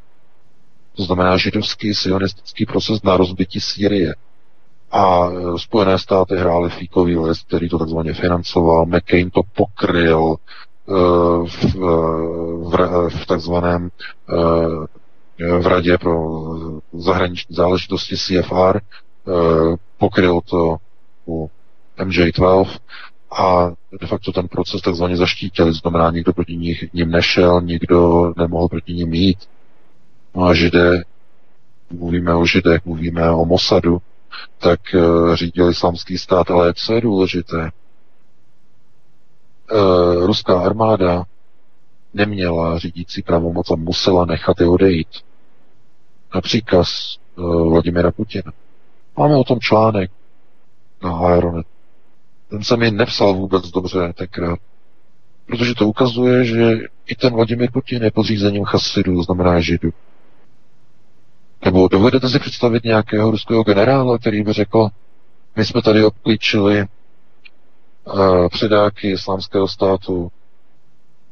[0.97, 4.15] To znamená židovský sionistický proces na rozbití Sýrie.
[4.91, 10.37] A e, Spojené státy hrály fíkový list, který to takzvaně financoval, McCain to pokryl,
[11.47, 13.91] v, v, v takzvaném
[15.39, 16.43] v Radě pro
[16.93, 18.81] zahraniční záležitosti CFR,
[19.99, 20.77] pokryl to
[21.29, 21.51] u
[21.99, 22.79] MJ12
[23.39, 28.69] a de facto ten proces takzvaně zaštítili, znamená, nikdo proti nich, ním nešel, nikdo nemohl
[28.69, 29.39] proti ním jít.
[30.35, 31.03] No a židé,
[31.91, 33.99] mluvíme o židech, mluvíme o Mossadu,
[34.59, 37.71] tak uh, řídil islamský stát, ale co je důležité,
[39.71, 41.25] e, ruská armáda
[42.15, 45.09] neměla řídící pravomoc a musela nechat je odejít.
[46.35, 48.53] Na příkaz e, Vladimira Putina.
[49.17, 50.11] Máme o tom článek
[51.03, 51.67] na Aeronet.
[52.51, 54.59] Ten se mi nepsal vůbec dobře tenkrát.
[55.47, 56.73] Protože to ukazuje, že
[57.07, 59.91] i ten Vladimir Putin je podřízením chasidů, znamená židů.
[61.65, 64.89] Nebo dovedete si představit nějakého ruského generála, který by řekl,
[65.57, 66.85] my jsme tady obklíčili
[68.05, 70.31] uh, předáky islámského státu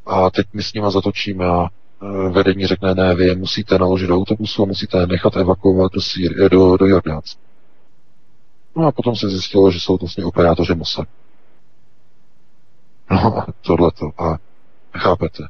[0.06, 4.16] a teď my s nima zatočíme a uh, vedení řekne, ne, vy musíte naložit do
[4.16, 7.40] autobusu a musíte je nechat evakuovat do, do, do Jordánska.
[8.76, 11.08] No a potom se zjistilo, že jsou to vlastně operátoři Mossad.
[13.10, 14.10] No a tohleto.
[14.18, 14.38] A
[14.98, 15.42] chápete.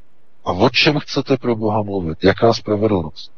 [0.45, 2.25] A o čem chcete pro Boha mluvit?
[2.25, 3.33] Jaká spravedlnost?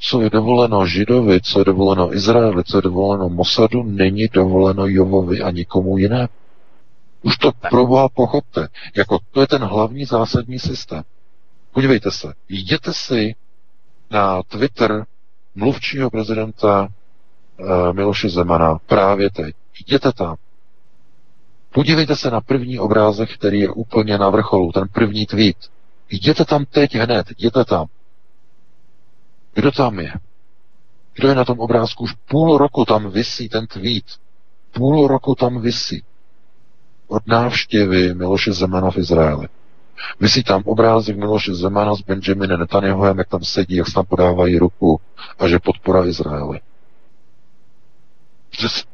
[0.00, 5.40] Co je dovoleno Židovi, co je dovoleno Izraeli, co je dovoleno Mosadu, není dovoleno Jovovi
[5.40, 6.28] a nikomu jinému.
[7.22, 8.68] Už to pro Boha pochopte.
[8.96, 11.02] Jako to je ten hlavní zásadní systém.
[11.72, 12.32] Podívejte se.
[12.48, 13.34] Jděte si
[14.10, 15.04] na Twitter
[15.54, 16.88] mluvčího prezidenta
[17.92, 19.54] Miloše Zemana právě teď.
[19.80, 20.36] Jděte tam.
[21.74, 25.56] Podívejte se na první obrázek, který je úplně na vrcholu, ten první tweet.
[26.10, 27.86] Jděte tam teď hned, jděte tam.
[29.54, 30.12] Kdo tam je?
[31.14, 32.04] Kdo je na tom obrázku?
[32.04, 34.04] Už půl roku tam visí ten tweet.
[34.72, 36.02] Půl roku tam visí
[37.08, 39.48] od návštěvy Miloše Zemana v Izraeli.
[40.20, 44.58] Vysí tam obrázek Miloše Zemana s Benjaminem Netanyahuem, jak tam sedí, jak se tam podávají
[44.58, 45.00] ruku
[45.38, 46.60] a že podpora Izraeli.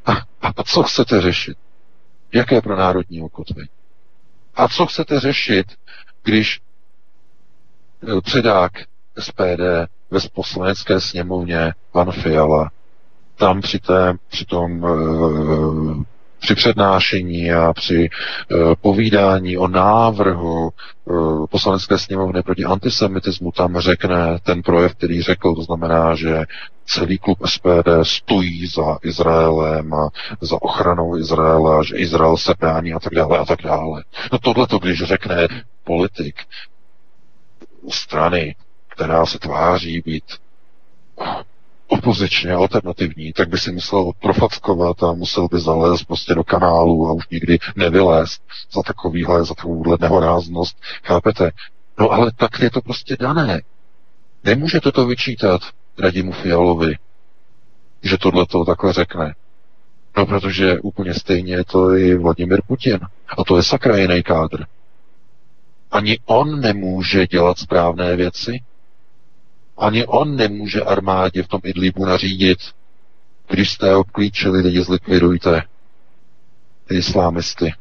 [0.06, 0.12] A,
[0.42, 1.58] a, co chcete řešit?
[2.34, 3.68] Jaké pro národní ukotvení?
[4.54, 5.66] A co chcete řešit,
[6.22, 6.60] když
[8.18, 8.72] e, předák
[9.18, 9.60] SPD
[10.10, 12.70] ve poslanecké sněmovně pan Fiala
[13.36, 14.86] tam při, té, při tom
[16.46, 18.08] při přednášení a při
[18.50, 20.70] uh, povídání o návrhu
[21.04, 26.44] uh, poslanecké sněmovny proti antisemitismu tam řekne ten projev, který řekl, to znamená, že
[26.86, 30.08] celý klub SPD stojí za Izraelem a
[30.40, 34.04] za ochranou Izraela, že Izrael se brání a tak dále a tak dále.
[34.32, 35.48] No tohle to, když řekne
[35.84, 36.36] politik
[37.90, 38.54] strany,
[38.88, 40.24] která se tváří být
[41.86, 47.12] opozičně, alternativní, tak by si musel profackovat a musel by zalézt prostě do kanálu a
[47.12, 48.42] už nikdy nevylézt
[48.72, 50.76] za takovýhle, za takovouhle nehoráznost.
[51.04, 51.50] Chápete?
[51.98, 53.62] No ale tak je to prostě dané.
[54.44, 55.60] Nemůžete to vyčítat
[55.98, 56.94] Radimu Fialovi,
[58.02, 59.34] že tohle to takhle řekne.
[60.16, 63.00] No, protože úplně stejně je to i Vladimir Putin.
[63.28, 64.64] A to je sakra jiný kádr.
[65.90, 68.60] Ani on nemůže dělat správné věci,
[69.76, 72.58] ani on nemůže armádě v tom Idlibu nařídit,
[73.48, 75.62] když jste obklíčili lidi, zlikvidujte
[76.88, 77.74] ty islámisty.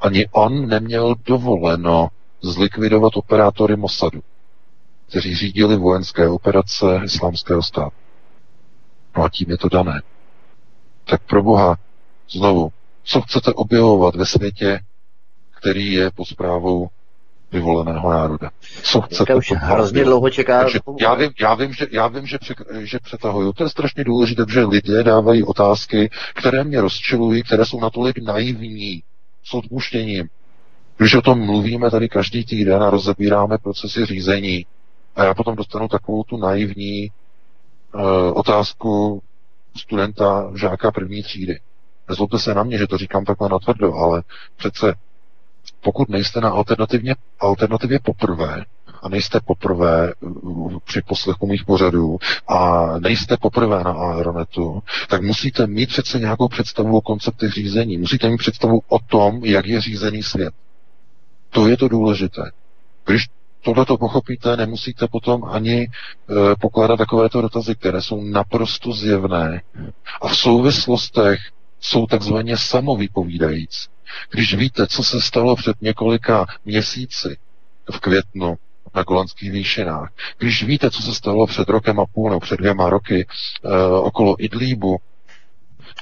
[0.00, 2.08] Ani on neměl dovoleno
[2.42, 4.22] zlikvidovat operátory Mossadu,
[5.08, 7.96] kteří řídili vojenské operace islámského státu.
[9.16, 10.02] No a tím je to dané.
[11.04, 11.76] Tak pro Boha,
[12.30, 12.72] znovu,
[13.04, 14.80] co chcete objevovat ve světě,
[15.58, 16.88] který je pod zprávou
[17.52, 18.50] vyvoleného národa.
[18.82, 19.34] Co chcete?
[19.34, 20.62] už hrozně dlouho čeká.
[20.62, 23.52] Takže já vím, já vím, že, já vím že, přek, že přetahuju.
[23.52, 29.02] To je strašně důležité, že lidé dávají otázky, které mě rozčilují, které jsou natolik naivní
[29.44, 30.28] s odpuštěním.
[30.96, 34.66] Když o tom mluvíme tady každý týden a rozebíráme procesy řízení,
[35.16, 37.10] a já potom dostanu takovou tu naivní
[37.94, 38.02] uh,
[38.34, 39.22] otázku
[39.76, 41.60] studenta, žáka první třídy.
[42.08, 44.22] Nezlobte se na mě, že to říkám takhle natvrdo, ale
[44.56, 44.94] přece
[45.80, 48.64] pokud nejste na alternativně, alternativě poprvé,
[49.02, 50.12] a nejste poprvé
[50.84, 56.96] při poslechu mých pořadů a nejste poprvé na Aeronetu, tak musíte mít přece nějakou představu
[56.96, 57.98] o konceptech řízení.
[57.98, 60.54] Musíte mít představu o tom, jak je řízený svět.
[61.50, 62.50] To je to důležité.
[63.06, 63.26] Když
[63.62, 65.86] tohle to pochopíte, nemusíte potom ani e,
[66.60, 69.62] pokládat takovéto dotazy, které jsou naprosto zjevné
[70.22, 71.38] a v souvislostech
[71.80, 73.88] jsou takzvaně samovypovídající.
[74.30, 77.36] Když víte, co se stalo před několika měsíci
[77.92, 78.54] v květnu
[78.94, 82.90] na Golanských výšinách, když víte, co se stalo před rokem a půl nebo před dvěma
[82.90, 83.26] roky
[83.64, 84.98] e, okolo Idlíbu,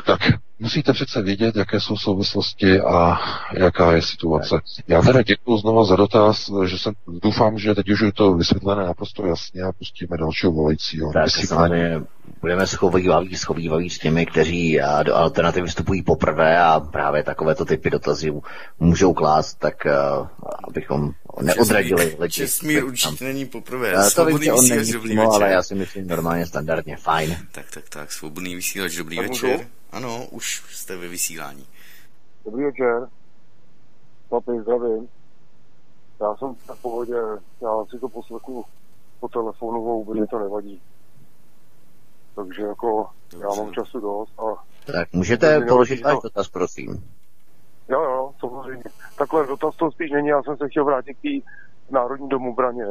[0.06, 0.20] tak
[0.58, 3.18] musíte přece vědět, jaké jsou souvislosti a
[3.52, 4.60] jaká je situace.
[4.88, 8.84] Já teda děkuji znova za dotaz, že jsem, doufám, že teď už je to vysvětlené
[8.84, 11.12] naprosto jasně a pustíme dalšího volajícího.
[11.12, 11.30] Tak
[12.40, 18.42] budeme schovývaví, schovývaví s těmi, kteří do alternativy vstupují poprvé a právě takovéto typy dotazů
[18.80, 20.26] můžou klást, tak uh,
[20.68, 21.12] abychom
[21.42, 22.32] neodradili lidi.
[22.32, 23.94] Čestmír určitě není poprvé.
[23.94, 27.36] Uh, to vím, že on není přímo, ale já si myslím normálně standardně fajn.
[27.52, 29.56] Tak, tak, tak, svobodný vysílač, dobrý tak večer.
[29.56, 29.68] Můžu?
[29.92, 31.66] Ano, už jste ve vysílání.
[32.44, 33.08] Dobrý večer.
[34.28, 35.08] Chlapi, zdravím.
[36.20, 37.14] Já jsem v pohodě,
[37.62, 38.64] já si to poslechu
[39.20, 40.80] po telefonu, vůbec mi to nevadí.
[42.38, 43.46] Takže jako Dobře.
[43.46, 44.64] já mám času dost a...
[44.92, 47.04] Tak můžete položit váš dotaz, prosím.
[47.88, 48.84] Jo, jo, samozřejmě.
[49.18, 51.50] Takhle dotaz to spíš není, já jsem se chtěl vrátit k té
[51.90, 52.86] Národní domu braně,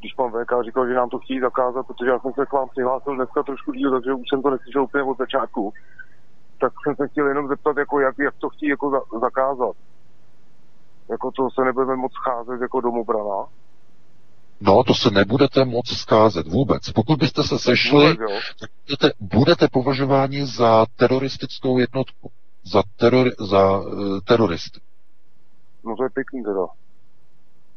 [0.00, 2.68] když pan VK říkal, že nám to chtějí zakázat, protože já jsem se k vám
[2.68, 5.72] přihlásil dneska trošku díl, takže už jsem to neslyšel úplně od začátku.
[6.60, 9.76] Tak jsem se chtěl jenom zeptat, jako jak, jak to chtějí jako za, zakázat.
[11.10, 13.46] Jako to se nebudeme moc scházet jako domobrana.
[14.60, 16.90] No, to se nebudete moc scházet vůbec.
[16.90, 18.28] Pokud byste se sešli, vůbec,
[18.60, 22.30] tak budete, budete považováni za teroristickou jednotku.
[22.72, 24.80] Za, teror, za uh, teroristy.
[25.84, 26.66] No to je pěkný teda.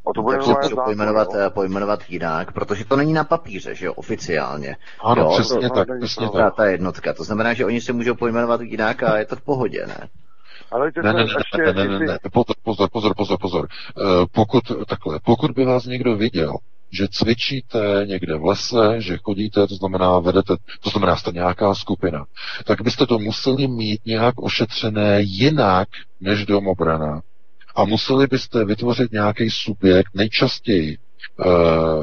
[0.09, 1.49] A to bude Takže to pojmenovat, no?
[1.51, 4.75] pojmenovat jinak, protože to není na papíře, že jo, oficiálně.
[5.03, 5.29] Ano, jo?
[5.31, 6.55] přesně to, tak, přesně tak.
[6.55, 9.87] Ta jednotka, to znamená, že oni se můžou pojmenovat jinak a je to v pohodě,
[9.87, 10.09] ne?
[10.71, 11.25] Ale ne, ne,
[11.57, 13.67] ne, ne, ne, ne, pozor, pozor, pozor, pozor, pozor.
[13.97, 16.53] Uh, pokud, takhle, pokud by vás někdo viděl,
[16.91, 22.25] že cvičíte někde v lese, že chodíte, to znamená vedete, to znamená jste nějaká skupina,
[22.65, 25.87] tak byste to museli mít nějak ošetřené jinak
[26.21, 27.21] než domobrana
[27.75, 30.97] a museli byste vytvořit nějaký subjekt, nejčastěji e,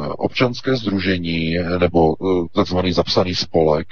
[0.09, 3.87] občanské združení nebo e, takzvaný zapsaný spolek,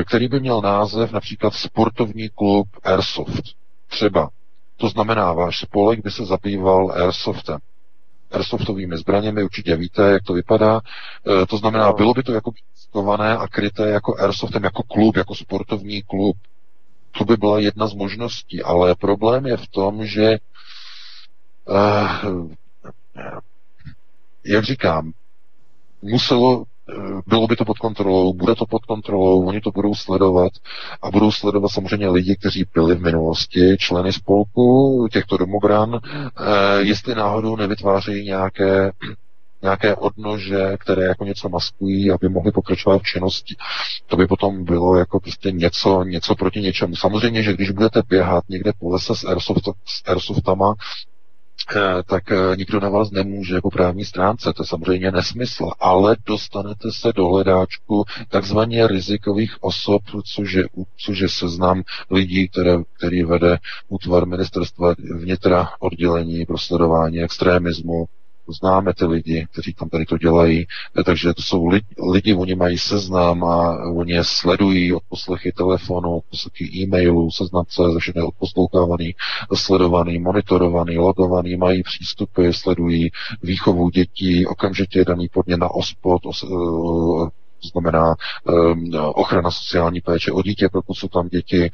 [0.00, 3.61] e, který by měl název například Sportovní klub Airsoft.
[3.92, 4.28] Třeba.
[4.76, 7.58] To znamená, váš spolek by se zabýval Airsoftem.
[8.30, 10.80] Airsoftovými zbraněmi, určitě víte, jak to vypadá.
[11.42, 15.34] E, to znamená, bylo by to jako skované a kryté jako Airsoftem, jako klub, jako
[15.34, 16.36] sportovní klub.
[17.18, 20.38] To by byla jedna z možností, ale problém je v tom, že
[21.68, 22.50] Uh,
[24.46, 25.12] jak říkám,
[26.02, 26.64] muselo
[27.26, 30.52] bylo by to pod kontrolou, bude to pod kontrolou, oni to budou sledovat
[31.02, 36.00] a budou sledovat samozřejmě lidi, kteří byli v minulosti členy spolku těchto domobran,
[36.78, 38.92] jestli náhodou nevytvářejí nějaké
[39.62, 43.56] nějaké odnože, které jako něco maskují, aby mohli pokračovat v činnosti.
[44.06, 46.96] To by potom bylo jako prostě něco, něco proti něčemu.
[46.96, 51.11] Samozřejmě, že když budete běhat někde po lese s, airsoft, s airsoftama, eh,
[52.06, 56.92] tak eh, nikdo na vás nemůže jako právní stránce, to je samozřejmě nesmysl, ale dostanete
[56.92, 60.02] se do hledáčku takzvaně rizikových osob,
[60.34, 60.64] což je,
[60.96, 63.58] což je seznam lidí, které, který vede
[63.88, 68.06] útvar ministerstva vnitra oddělení pro sledování extremismu,
[68.48, 70.66] známe ty lidi, kteří tam tady to dělají,
[71.04, 76.16] takže to jsou lidi, lidi oni mají seznam a oni je sledují od poslechy telefonu,
[76.16, 79.14] od poslechy e-mailu, seznam se všechny odposlouchávaný,
[79.54, 83.10] sledovaný, monitorovaný, logovaný, mají přístupy, sledují
[83.42, 87.28] výchovu dětí, okamžitě daný podně na ospod, os, uh,
[87.62, 88.14] to znamená
[88.44, 91.70] um, ochrana sociální péče o dítě, pokud jsou tam děti,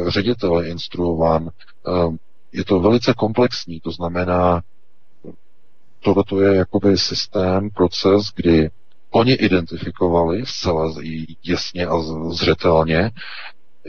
[0.00, 1.50] uh, ředitel je instruován.
[2.06, 2.18] Um,
[2.52, 4.62] je to velice komplexní, to znamená,
[6.04, 8.70] tohle je jakoby systém, proces, kdy
[9.10, 10.94] oni identifikovali zcela
[11.44, 11.98] jasně a
[12.30, 13.10] zřetelně,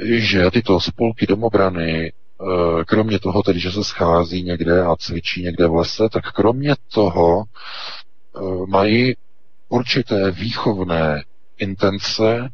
[0.06, 5.68] že tyto spolky domobrany, eh, kromě toho tedy, že se schází někde a cvičí někde
[5.68, 9.16] v lese, tak kromě toho eh, mají
[9.70, 11.24] určité výchovné
[11.58, 12.50] intence,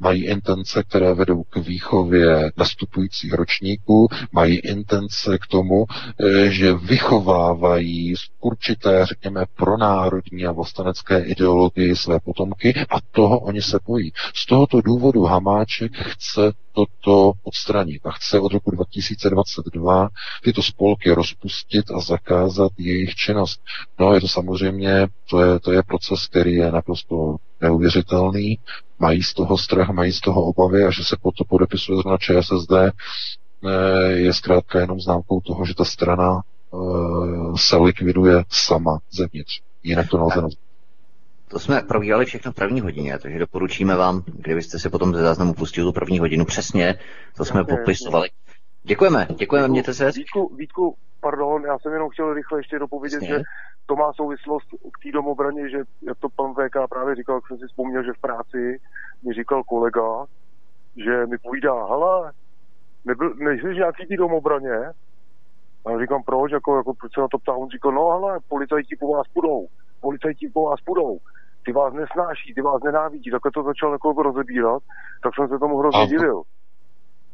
[0.00, 8.14] mají intence, které vedou k výchově nastupujících ročníků, mají intence k tomu, eh, že vychovávají
[8.40, 14.12] určité, řekněme, pronárodní a vlastenecké ideologii své potomky a toho oni se bojí.
[14.34, 20.08] Z tohoto důvodu Hamáček chce toto odstranit a chce od roku 2022
[20.42, 23.60] tyto spolky rozpustit a zakázat jejich činnost.
[23.98, 28.58] No, je to samozřejmě, to je, to je proces, který je naprosto neuvěřitelný,
[28.98, 32.18] mají z toho strach, mají z toho obavy a že se po to podepisuje zrovna
[32.18, 32.92] ČSSD, eh,
[34.12, 36.42] je zkrátka jenom známkou toho, že ta strana
[37.56, 39.62] se likviduje sama zevnitř.
[39.82, 40.70] Jinak to nelze nazvat.
[41.48, 45.54] To jsme probírali všechno v první hodině, takže doporučíme vám, kdybyste si potom ze záznamu
[45.54, 46.98] pustili tu první hodinu přesně,
[47.36, 48.28] to jsme okay, popisovali.
[48.82, 53.22] Děkujeme, děkujeme, Vítku, mějte se Vítku, Vítku, pardon, já jsem jenom chtěl rychle ještě dopovědět,
[53.22, 53.40] že
[53.86, 57.58] to má souvislost k té domobraně, že jak to pan VK právě říkal, jak jsem
[57.58, 58.80] si vzpomněl, že v práci
[59.26, 60.26] mi říkal kolega,
[60.96, 62.32] že mi povídá, hele,
[63.04, 64.76] nebyl, nejsi nějaký tý domobraně?
[65.86, 67.52] A já říkám, proč, jako, jako proč se na to ptá?
[67.52, 69.66] On říkal, no hele, policajti po vás půjdou,
[70.00, 71.18] policajti po vás půjdou,
[71.64, 74.82] ty vás nesnáší, ty vás nenávidí, takhle to začal jako rozebírat,
[75.22, 76.42] tak jsem se tomu hrozně divil.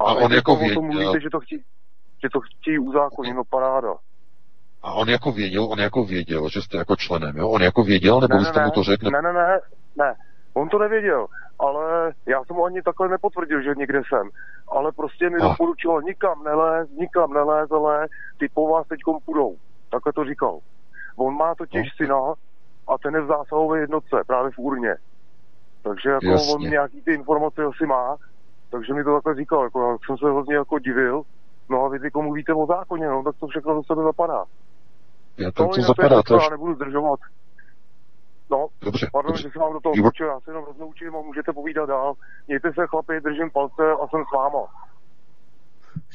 [0.01, 0.83] A, a on jako věděl...
[0.83, 1.63] mluvíte, že to chtějí,
[2.23, 3.95] že to chtějí uzákonit, no paráda.
[4.83, 7.49] A on jako věděl, on jako věděl, že jste jako členem, jo?
[7.49, 9.11] On jako věděl, nebo ne, jste ne, mu to řekl?
[9.11, 9.61] Ne, ne, ne,
[9.97, 10.15] ne,
[10.55, 11.27] on to nevěděl,
[11.59, 14.31] ale já jsem mu ani takhle nepotvrdil, že někde jsem.
[14.69, 18.07] Ale prostě mi doporučil, nikam nelez, nikam nelez, ale
[18.39, 19.57] ty po vás teď půjdou.
[19.91, 20.59] Takhle to říkal.
[21.17, 21.97] On má totiž no.
[21.97, 22.35] syna
[22.89, 24.97] a ten je v zásahové jednotce, právě v Urně.
[25.83, 26.55] Takže jako Jasně.
[26.55, 28.17] on nějaký ty informace asi má,
[28.71, 31.23] takže mi to takhle říkal, jako já jsem se hodně jako divil,
[31.69, 34.45] no a vy ty komu víte o zákoně, no tak to všechno do sebe zapadá.
[35.39, 37.21] Já to, to zapadá, to, já nebudu zdržovat.
[38.51, 39.43] No, dobře, pardon, dobře.
[39.43, 42.15] že jsem vám do toho skočil, já se jenom roznoučím a můžete povídat dál.
[42.47, 44.67] Mějte se chlapi, držím palce a jsem s váma.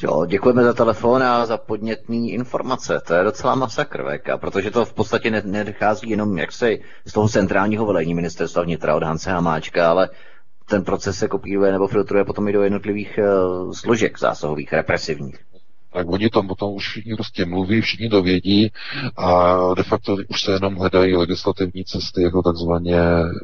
[0.03, 3.01] Jo, děkujeme za telefon a za podnětný informace.
[3.07, 7.29] To je docela masakr, VK, protože to v podstatě nedechází jenom jak se z toho
[7.29, 10.09] centrálního velení ministerstva vnitra od Hance Hamáčka, ale
[10.69, 15.50] ten proces se kopíruje nebo filtruje potom i do jednotlivých uh, složek zásahových, represivních.
[15.93, 18.71] Tak oni tam potom už všichni prostě mluví, všichni to vědí
[19.17, 22.99] a de facto už se jenom hledají legislativní cesty, jako takzvaně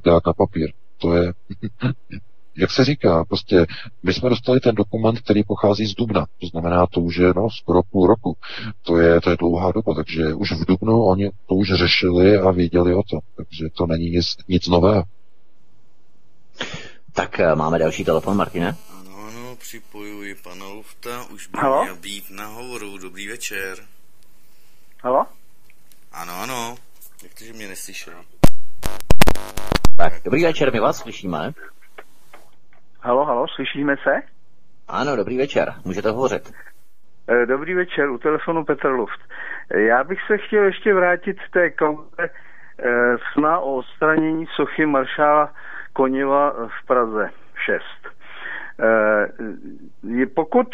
[0.05, 0.71] dát na papír.
[0.97, 1.33] To je
[2.57, 3.65] jak se říká, prostě
[4.03, 7.49] my jsme dostali ten dokument, který pochází z Dubna, to znamená, to už je no,
[7.49, 8.35] skoro půl roku.
[8.83, 12.51] To je, to je dlouhá doba, takže už v Dubnu oni to už řešili a
[12.51, 15.03] věděli o to, takže to není nic, nic nového.
[17.13, 18.75] Tak eh, máme další telefon, Martine.
[19.67, 21.83] Připojuji pana Lufta, už by Halo?
[21.83, 22.97] měl být na hovoru.
[22.97, 23.77] Dobrý večer.
[25.03, 25.25] Halo?
[26.11, 26.75] Ano, ano.
[27.23, 28.13] Jak to, že mě neslyšel?
[29.97, 31.51] Tak, dobrý večer, my vás slyšíme.
[33.01, 34.21] Halo, halo, slyšíme se?
[34.87, 36.53] Ano, dobrý večer, můžete hovořit.
[37.27, 39.19] Eh, dobrý večer, u telefonu Petr Luft.
[39.71, 42.29] Eh, já bych se chtěl ještě vrátit k té kauze
[43.33, 45.53] sna o odstranění sochy maršála
[45.93, 47.31] Koněva v Praze
[47.65, 48.16] 6.
[50.03, 50.67] Je, pokud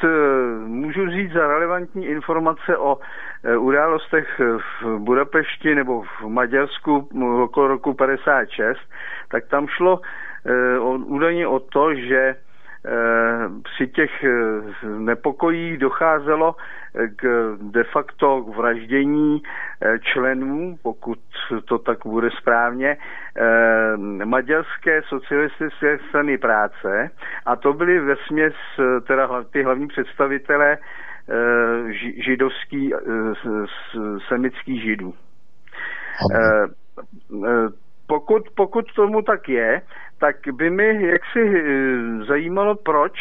[0.65, 2.97] můžu říct za relevantní informace o
[3.59, 4.41] událostech
[4.81, 7.07] v Budapešti nebo v Maďarsku
[7.43, 8.79] okolo roku 56,
[9.31, 9.99] tak tam šlo
[11.07, 12.52] údajně o to, že Eh,
[13.63, 14.29] při těch eh,
[14.97, 16.55] nepokojích docházelo
[16.95, 17.23] eh, k
[17.61, 19.41] de facto k vraždění
[20.01, 21.19] členů, pokud
[21.65, 22.97] to tak bude správně,
[24.25, 27.09] maďarské socialistické strany práce
[27.45, 28.53] a to byly ve směs
[29.07, 30.77] teda ty hlavní představitelé
[32.25, 32.93] židovský,
[34.27, 35.13] semický židů.
[38.07, 39.81] Pokud, pokud tomu tak je,
[40.23, 43.19] tak by mi jaksi eh, zajímalo, proč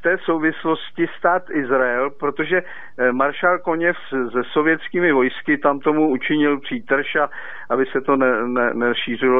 [0.00, 3.96] té souvislosti stát Izrael, protože eh, maršál Koněv
[4.32, 7.28] se sovětskými vojsky tam tomu učinil přítrž a
[7.70, 8.92] aby se to ne, ne,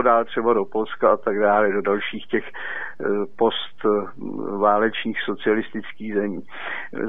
[0.02, 3.04] dál třeba do Polska a tak dále, do dalších těch eh,
[3.38, 6.40] postválečných socialistických zemí.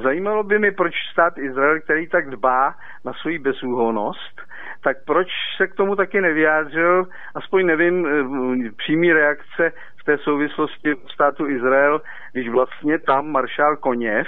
[0.03, 2.73] Zajímalo by mi, proč stát Izrael, který tak dbá
[3.05, 4.41] na svoji bezúhonost,
[4.83, 7.05] tak proč se k tomu taky nevyjádřil,
[7.35, 9.71] aspoň nevím, eh, přímý reakce
[10.01, 12.01] v té souvislosti státu Izrael,
[12.33, 14.27] když vlastně tam maršál Koněv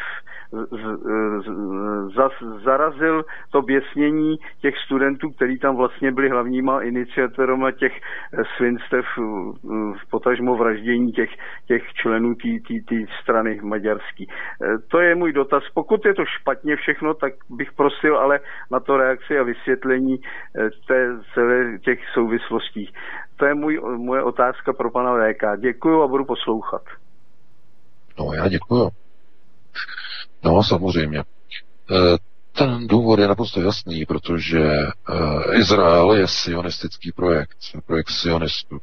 [2.64, 9.06] zarazil to běsnění těch studentů, kteří tam vlastně byli hlavníma iniciatorama těch eh, svinstev
[10.04, 11.30] v potažmo vraždění těch,
[11.68, 14.28] těch členů té strany maďarský.
[14.30, 15.64] Eh, to je můj dotaz.
[15.74, 18.40] Pokud je to špatně všechno, tak bych prosil ale
[18.72, 22.94] na to reakci a vysvětlení eh, té, celé těch souvislostí.
[23.44, 25.62] To je můj, moje otázka pro pana VK.
[25.62, 26.82] Děkuju a budu poslouchat.
[28.20, 28.90] No já děkuju.
[30.44, 31.20] No, samozřejmě.
[31.20, 31.24] E,
[32.58, 34.88] ten důvod je naprosto jasný, protože e,
[35.56, 38.80] Izrael je sionistický projekt, projekt sionistů.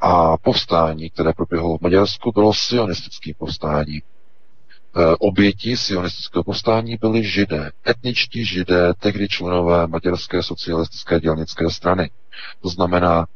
[0.00, 3.96] A povstání, které proběhlo v Maďarsku, bylo sionistické povstání.
[3.96, 4.02] E,
[5.18, 12.10] oběti sionistického povstání byly židé, etničtí židé, tehdy členové Maďarské socialistické dělnické strany.
[12.62, 13.26] To znamená,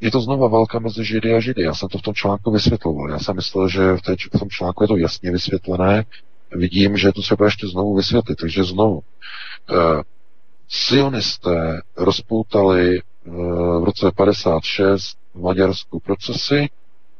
[0.00, 1.62] je to znova válka mezi Židy a Židy.
[1.62, 3.10] Já jsem to v tom článku vysvětloval.
[3.10, 6.04] Já jsem myslel, že v, té, v tom článku je to jasně vysvětlené,
[6.52, 8.36] vidím, že to třeba ještě znovu vysvětlit.
[8.40, 9.02] Takže znovu.
[9.70, 10.02] Eh,
[10.68, 13.30] sionisté rozpoutali eh,
[13.80, 16.68] v roce 56 v Maďarsku procesy,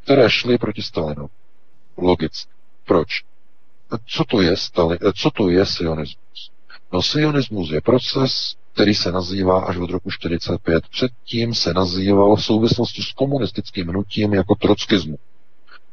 [0.05, 1.29] které šly proti Stalinu.
[1.97, 2.53] Logicky.
[2.85, 3.09] Proč?
[4.07, 6.51] Co to je, Stalin, eh, co to je sionismus?
[6.93, 10.85] No sionismus je proces, který se nazývá až od roku 45.
[10.91, 15.21] Předtím se nazýval v souvislosti s komunistickým hnutím jako trockismus.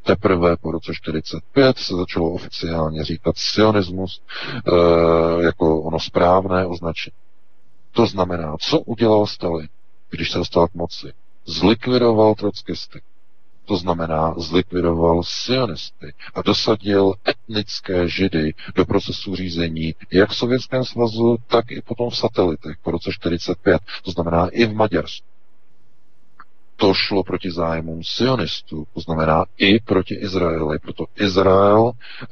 [0.03, 7.16] Teprve po roce 45 se začalo oficiálně říkat sionismus e, jako ono správné označení.
[7.91, 9.68] To znamená, co udělal Stalin,
[10.10, 11.14] když se dostal k moci?
[11.45, 13.02] Zlikvidoval trockisty.
[13.65, 21.37] To znamená, zlikvidoval sionisty a dosadil etnické židy do procesu řízení jak v Sovětském svazu,
[21.47, 23.81] tak i potom v satelitech po roce 45.
[24.03, 25.25] To znamená i v Maďarsku
[26.75, 30.79] to šlo proti zájmům sionistů, to znamená i proti Izraeli.
[30.79, 32.25] Proto Izrael e,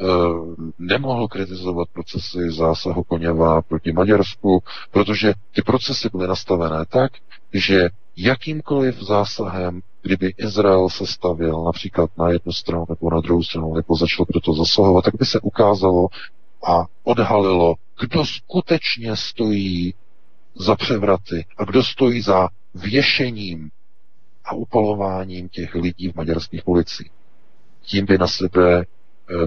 [0.80, 7.11] nemohl kritizovat procesy zásahu Koněva proti Maďarsku, protože ty procesy byly nastavené tak,
[7.53, 13.73] že jakýmkoliv zásahem, kdyby Izrael se stavil například na jednu stranu nebo na druhou stranu,
[13.73, 16.07] nebo začal proto zasahovat, tak by se ukázalo
[16.68, 19.94] a odhalilo, kdo skutečně stojí
[20.56, 23.69] za převraty a kdo stojí za věšením
[24.45, 27.10] a upalováním těch lidí v maďarských policii.
[27.81, 28.85] Tím by na sebe e,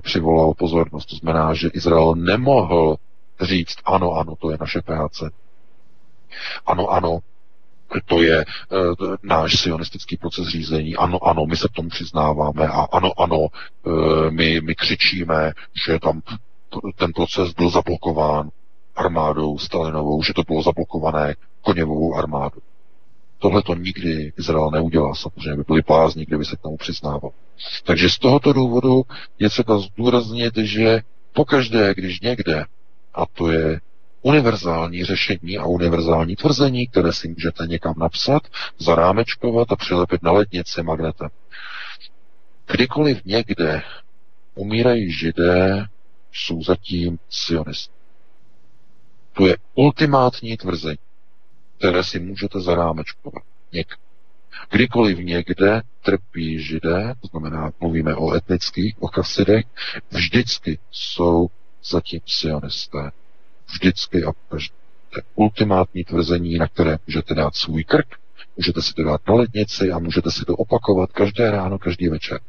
[0.00, 1.06] přivolal pozornost.
[1.06, 2.96] To znamená, že Izrael nemohl
[3.40, 5.30] říct, ano, ano, to je naše práce.
[6.66, 7.18] Ano, ano,
[8.04, 8.44] to je e,
[9.22, 10.96] náš sionistický proces řízení.
[10.96, 15.52] Ano, ano, my se tomu přiznáváme a ano, ano, e, my, my křičíme,
[15.86, 16.22] že tam
[16.96, 18.50] ten proces byl zablokován
[18.96, 22.60] armádou Stalinovou, že to bylo zablokované koněvou armádou.
[23.38, 27.30] Tohle to nikdy Izrael neudělá, samozřejmě by byli blázni, kdyby se k tomu přiznával.
[27.84, 29.02] Takže z tohoto důvodu
[29.38, 31.00] je třeba zdůraznit, že
[31.32, 32.64] pokaždé, když někde,
[33.14, 33.80] a to je
[34.22, 38.42] univerzální řešení a univerzální tvrzení, které si můžete někam napsat,
[38.78, 41.28] zarámečkovat a přilepit na lednici magnetem.
[42.72, 43.82] Kdykoliv někde
[44.54, 45.86] umírají židé,
[46.32, 47.94] jsou zatím sionisté.
[49.32, 50.98] To je ultimátní tvrzení
[51.78, 53.42] které si můžete zarámečkovat.
[53.72, 53.94] Něk.
[54.70, 59.64] Kdykoliv někde trpí židé, to znamená, mluvíme o etnických, o chasidech,
[60.10, 61.48] vždycky jsou
[61.90, 63.10] zatím sionisté.
[63.80, 64.74] Vždycky a každé.
[65.34, 68.06] Ultimátní tvrzení, na které můžete dát svůj krk,
[68.56, 72.40] můžete si to dát na lednici a můžete si to opakovat každé ráno, každý večer.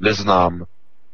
[0.00, 0.64] Neznám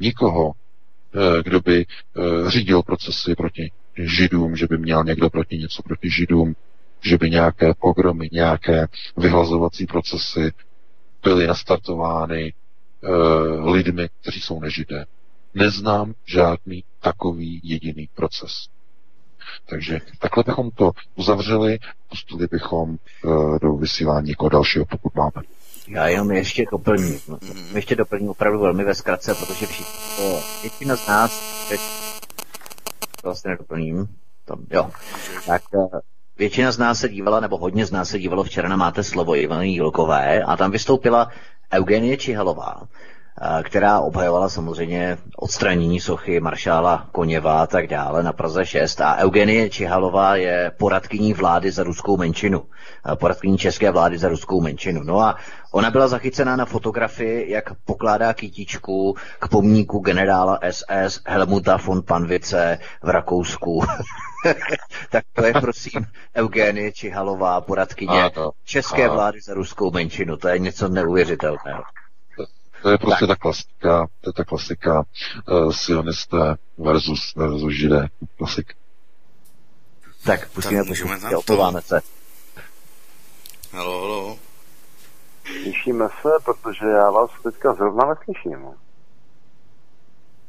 [0.00, 5.82] nikoho, eh, kdo by eh, řídil procesy proti židům, že by měl někdo proti něco
[5.82, 6.54] proti židům,
[7.00, 10.52] že by nějaké pogromy, nějaké vyhlazovací procesy
[11.22, 15.04] byly nastartovány uh, lidmi, kteří jsou nežidé.
[15.54, 18.68] Neznám žádný takový jediný proces.
[19.70, 25.42] Takže takhle bychom to uzavřeli, pustili bychom uh, do vysílání jako dalšího, pokud máme.
[25.88, 27.20] Já jenom ještě doplním.
[27.74, 29.94] Ještě doplním opravdu velmi ve zkratce, protože všichni,
[30.62, 31.58] většina z nás,
[33.22, 34.08] to vlastně nedoplním,
[34.44, 34.90] to, jo,
[35.46, 35.98] tak eh,
[36.38, 39.36] většina z nás se dívala, nebo hodně z nás se dívalo včera na Máte slovo
[39.36, 41.30] Ivany Jílkové a tam vystoupila
[41.72, 42.82] Eugenie Čihalová,
[43.62, 49.00] která obhajovala samozřejmě odstranění sochy maršála Koněva a tak dále na Praze 6.
[49.00, 52.64] A Eugenie Čihalová je poradkyní vlády za ruskou menšinu.
[53.14, 55.02] Poradkyní české vlády za ruskou menšinu.
[55.02, 55.36] No a
[55.72, 62.78] ona byla zachycená na fotografii, jak pokládá kytičku k pomníku generála SS Helmuta von Panvice
[63.02, 63.82] v Rakousku.
[65.10, 66.06] tak to je prosím
[66.36, 68.30] Eugenie Čihalová, poradkyně
[68.64, 70.36] české vlády za ruskou menšinu.
[70.36, 71.82] To je něco neuvěřitelného.
[72.82, 73.38] To je prostě tak.
[73.38, 75.02] ta klasika, to je ta klasika
[75.48, 78.08] uh, sionisté versus, versus židé.
[78.38, 78.74] Klasik.
[80.24, 81.18] Tak pustíme, tak můžeme
[81.72, 82.00] na se.
[83.72, 84.38] Halo, halo.
[85.62, 88.66] Slyšíme se, protože já vás teďka zrovna neslyším.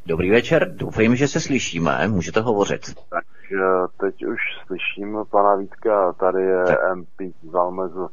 [0.06, 2.96] Dobrý večer, doufejme, že se slyšíme, můžete hovořit.
[3.10, 3.26] Tak
[4.00, 6.78] teď už slyším pana Vítka, tady je tak.
[6.96, 8.10] MP Zalmezu.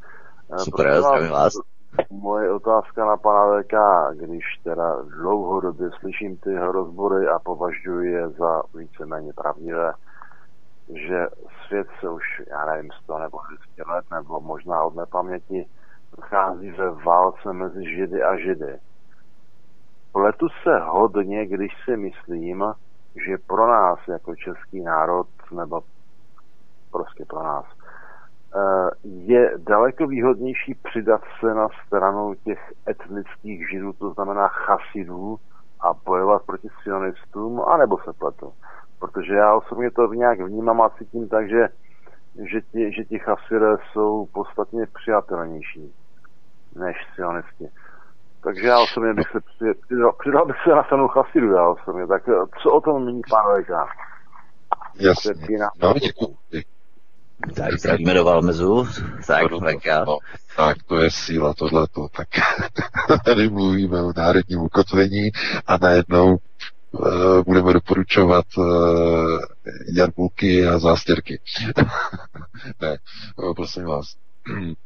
[0.56, 1.52] Super, zdravím vás.
[2.10, 3.74] Moje otázka na pana VK,
[4.14, 9.92] když teda dlouhodobě slyším ty rozbory a považuji je za víceméně pravdivé,
[10.88, 11.26] že
[11.66, 15.66] svět se už, já nevím, 100 nebo 200 let, nebo možná od nepaměti,
[16.18, 18.78] nachází ve válce mezi Židy a Židy.
[20.12, 22.64] Pletu se hodně, když si myslím,
[23.26, 25.80] že pro nás jako český národ, nebo
[26.92, 27.64] prostě pro nás,
[29.04, 35.36] je daleko výhodnější přidat se na stranu těch etnických židů, to znamená chasidů,
[35.80, 38.52] a bojovat proti sionistům, anebo se pletu.
[38.98, 41.68] Protože já osobně to nějak vnímám a cítím tak, že,
[42.50, 45.94] že, ti, že ti chasidé jsou podstatně přijatelnější
[46.76, 47.68] než sionisti.
[48.42, 49.38] Takže já osobně bych se
[49.86, 52.06] přidal, přidal bych se na stranu chasidů, já osobně.
[52.06, 52.22] Tak
[52.62, 53.86] co o tom mění pán Veka?
[55.00, 55.58] Jasně.
[55.82, 56.36] No, děkuji.
[57.54, 58.88] Tak zdravíme do Valmezu.
[59.26, 59.70] Tak, no, no,
[60.06, 60.18] no,
[60.56, 62.08] tak to je síla tohleto.
[62.16, 62.28] Tak
[63.24, 65.30] tady mluvíme o národním ukotvení
[65.66, 66.36] a najednou
[66.92, 68.66] uh, budeme doporučovat uh,
[69.96, 71.40] jarbulky a zástěrky.
[72.80, 72.98] ne,
[73.36, 74.14] uh, prosím vás.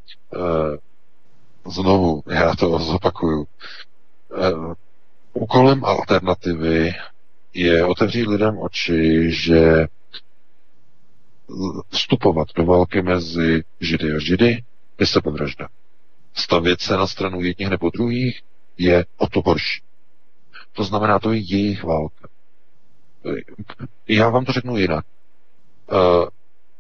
[1.66, 3.46] znovu, já to zopakuju.
[5.32, 6.90] Úkolem alternativy
[7.54, 9.86] je otevřít lidem oči, že
[11.90, 14.62] vstupovat do války mezi Židy a Židy
[15.00, 15.68] je sebevražda.
[16.34, 18.42] Stavět se na stranu jedních nebo druhých
[18.78, 19.82] je o to horší.
[20.72, 22.28] To znamená, to je jejich válka.
[24.08, 25.04] Já vám to řeknu jinak.
[25.92, 26.28] Uh,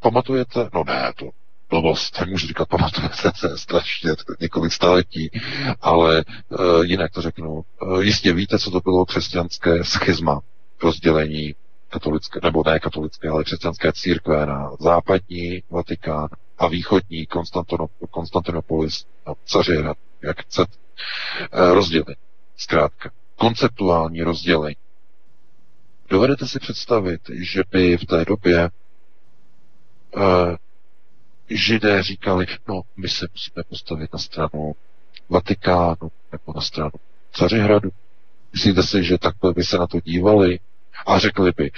[0.00, 1.30] pamatujete, no ne, to
[1.70, 5.30] blbost, nemůžu říkat, pamatujete se strašně několik staletí,
[5.80, 7.64] ale uh, jinak to řeknu.
[7.82, 10.40] Uh, jistě víte, co to bylo křesťanské schizma,
[10.82, 11.54] rozdělení
[11.90, 16.28] katolické, nebo ne katolické, ale křesťanské církve na západní Vatikán
[16.58, 17.26] a východní
[18.10, 20.72] Konstantinopolis, no, Cařihrad, jak chcete,
[21.52, 22.16] eh, rozdělení.
[22.56, 24.76] Zkrátka, konceptuální rozdělení.
[26.08, 28.70] Dovedete si představit, že by v té době
[30.16, 30.56] uh,
[31.50, 34.74] židé říkali, no, my se musíme postavit na stranu
[35.28, 36.90] Vatikánu nebo na stranu
[37.32, 37.90] Cařihradu.
[38.52, 40.58] Myslíte si, že takhle by se na to dívali?
[41.06, 41.70] A řekli by,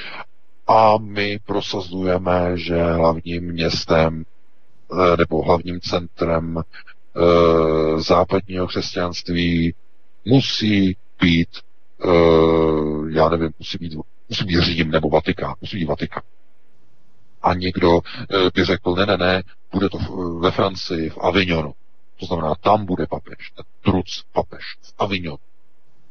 [0.66, 4.24] a my prosazujeme, že hlavním městem
[4.92, 9.74] eh, nebo hlavním centrem e, západního křesťanství
[10.24, 11.48] musí být,
[12.04, 12.08] e,
[13.10, 16.22] já nevím, musí být, musí být Řím nebo Vatikán, musí být Vatikán.
[17.42, 18.00] A někdo
[18.54, 19.42] by řekl, ne, ne, ne,
[19.72, 19.98] bude to
[20.38, 21.74] ve Francii, v Avignonu.
[22.20, 25.38] To znamená, tam bude papež, ten truc papež v Avignonu.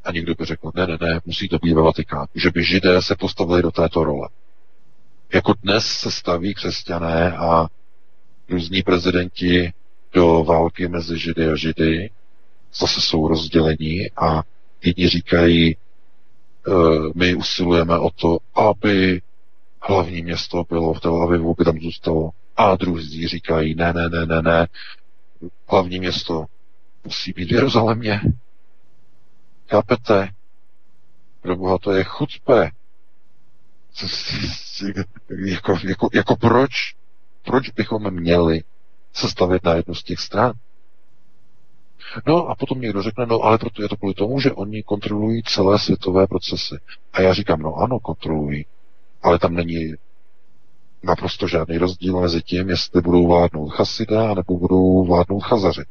[0.04, 2.26] A někdo by řekl, ne, ne, ne, musí to být ve Vatikánu.
[2.34, 4.28] Že by židé se postavili do této role.
[5.34, 7.66] Jako dnes se staví křesťané a
[8.48, 9.72] různí prezidenti
[10.12, 12.10] do války mezi židy a židy,
[12.74, 14.42] zase jsou rozdělení a
[14.84, 15.76] jedni říkají,
[16.66, 19.20] uh, my usilujeme o to, aby
[19.80, 22.30] hlavní město bylo v Tel Avivu, by tam zůstalo.
[22.56, 24.66] A druzí říkají, ne, ne, ne, ne, ne,
[25.68, 26.44] hlavní město
[27.04, 28.20] musí být v Jeruzalémě.
[29.72, 30.28] Chápete?
[31.40, 32.70] Pro boha to je chucpe.
[35.46, 36.70] Jako, jako, jako proč?
[37.42, 38.62] Proč bychom měli
[39.12, 40.52] se stavit na jednu z těch stran?
[42.26, 45.42] No a potom někdo řekne, no ale proto je to kvůli tomu, že oni kontrolují
[45.42, 46.74] celé světové procesy.
[47.12, 48.66] A já říkám, no ano, kontrolují,
[49.22, 49.94] ale tam není
[51.02, 55.84] naprosto žádný rozdíl mezi tím, jestli budou vládnout chasida, nebo budou vládnout chazaři.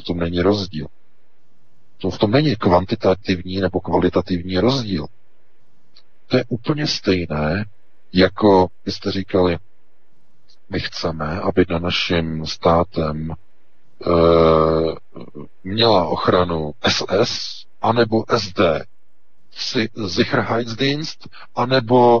[0.00, 0.86] V tom není rozdíl.
[1.98, 5.06] To v tom není kvantitativní nebo kvalitativní rozdíl.
[6.26, 7.64] To je úplně stejné,
[8.12, 9.58] jako jste říkali,
[10.70, 13.34] my chceme, aby na naším státem e,
[15.64, 18.60] měla ochranu SS anebo SD,
[20.08, 22.20] Sicherheitsdienst anebo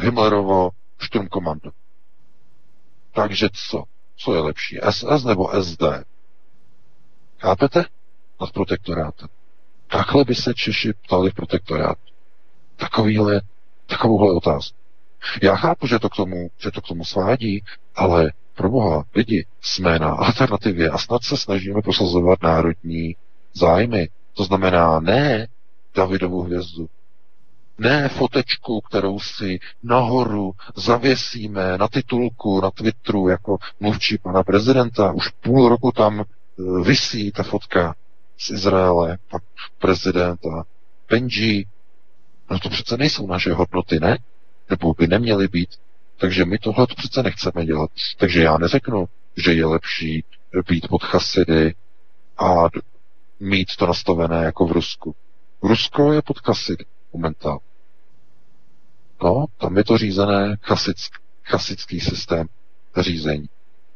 [0.00, 1.70] Himmlerovo Sturmkommando.
[3.14, 3.84] Takže co?
[4.16, 4.78] Co je lepší?
[4.90, 5.82] SS nebo SD?
[7.38, 7.84] Chápete?
[8.40, 9.28] Nad protektorátem.
[9.86, 12.00] Takhle by se Češi ptali v protektorátu.
[12.76, 13.40] Takovýhle,
[13.86, 14.78] takovouhle otázku.
[15.42, 19.46] Já chápu, že to k tomu, že to k tomu svádí, ale pro boha, lidi,
[19.60, 23.16] jsme na alternativě a snad se snažíme prosazovat národní
[23.54, 24.08] zájmy.
[24.34, 25.48] To znamená ne
[25.94, 26.88] Davidovu hvězdu,
[27.78, 35.12] ne fotečku, kterou si nahoru zavěsíme na titulku, na Twitteru, jako mluvčí pana prezidenta.
[35.12, 36.24] Už půl roku tam e,
[36.84, 37.94] vysí ta fotka
[38.38, 39.42] z Izraele, pak
[39.78, 40.64] prezident a
[41.10, 41.66] Benji.
[42.50, 44.18] No to přece nejsou naše hodnoty, ne?
[44.70, 45.70] Nebo by neměly být.
[46.16, 47.90] Takže my tohle to přece nechceme dělat.
[48.18, 50.24] Takže já neřeknu, že je lepší
[50.68, 51.74] být pod chasidy
[52.38, 52.64] a
[53.40, 55.14] mít to nastavené jako v Rusku.
[55.62, 57.60] Rusko je pod chasidy momentálně.
[59.22, 61.12] No, tam je to řízené chasick,
[61.44, 62.46] chasický systém
[62.96, 63.48] řízení.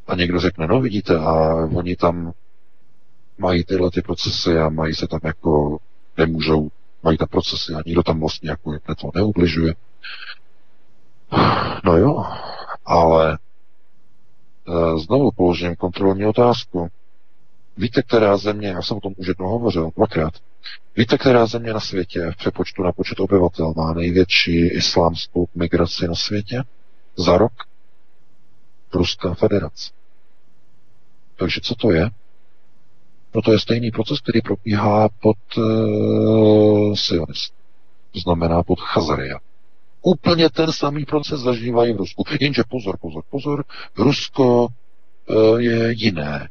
[0.07, 2.33] A někdo řekne, no vidíte, a oni tam
[3.39, 5.79] mají tyhle ty procesy a mají se tam jako,
[6.17, 6.69] nemůžou,
[7.03, 9.75] mají tam procesy a nikdo tam vlastně jako to neubližuje.
[11.85, 12.25] No jo,
[12.85, 13.39] ale e,
[14.99, 16.89] znovu položím kontrolní otázku.
[17.77, 20.35] Víte, která země, já jsem o tom už jednou hovořil, dvakrát,
[20.97, 26.15] víte, která země na světě v přepočtu na počet obyvatel má největší islámskou migraci na
[26.15, 26.63] světě?
[27.17, 27.53] Za rok?
[28.95, 29.93] Ruská federace.
[31.37, 32.11] Takže co to je?
[33.35, 37.55] No to je stejný proces, který probíhá pod uh, sionist.
[38.13, 39.39] To znamená pod Chazaria.
[40.03, 42.25] Úplně ten samý proces zažívají v Rusku.
[42.41, 43.65] Jenže pozor, pozor, pozor,
[43.97, 46.49] Rusko uh, je jiné.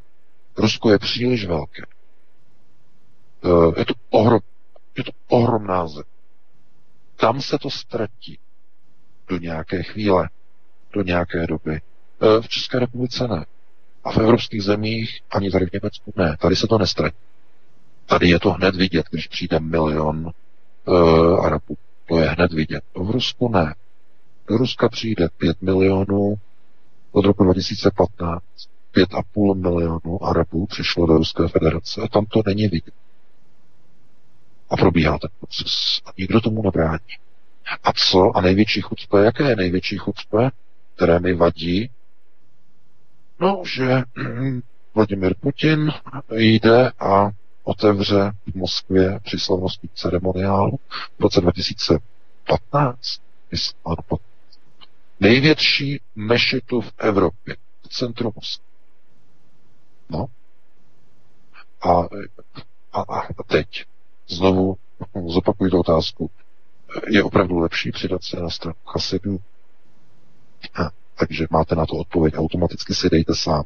[0.57, 1.83] Rusko je příliš velké.
[3.43, 4.39] Uh, je to, ohrom,
[4.97, 6.03] je to ohromná zem.
[7.15, 8.39] Tam se to ztratí
[9.27, 10.29] do nějaké chvíle,
[10.93, 11.81] do nějaké doby.
[12.21, 13.45] Uh, v České republice ne.
[14.03, 16.37] A v evropských zemích, ani tady v Německu, ne.
[16.39, 17.17] Tady se to nestratí.
[18.05, 20.31] Tady je to hned vidět, když přijde milion
[20.85, 21.77] uh, Arabů.
[22.07, 22.83] To je hned vidět.
[22.95, 23.75] V Rusku ne.
[24.47, 26.35] Do Ruska přijde 5 milionů
[27.11, 28.43] od roku 2015.
[28.95, 32.93] 5,5 milionů Arabů přišlo do Ruské federace a tam to není vidět.
[34.69, 36.01] A probíhá ten proces.
[36.05, 36.99] A nikdo tomu nebrání.
[37.83, 38.37] A co?
[38.37, 39.23] A největší chucpe?
[39.23, 40.49] Jaké je největší chucpe,
[40.95, 41.89] které mi vadí
[43.41, 44.03] No, že
[44.95, 45.91] Vladimir Putin
[46.31, 47.29] jde a
[47.63, 50.79] otevře v Moskvě při slavnostní ceremoniálu
[51.19, 53.21] v roce 2015,
[53.85, 54.17] ano,
[55.19, 58.65] největší mešitu v Evropě, v centru Moskvy.
[60.09, 60.25] No.
[61.81, 61.99] A,
[62.93, 63.85] a, a teď
[64.27, 64.77] znovu
[65.27, 66.29] zopakuju tu otázku.
[67.07, 69.39] Je opravdu lepší přidat se na stranu Chasidů?
[71.21, 73.63] Takže máte na to odpověď, automaticky si dejte sám.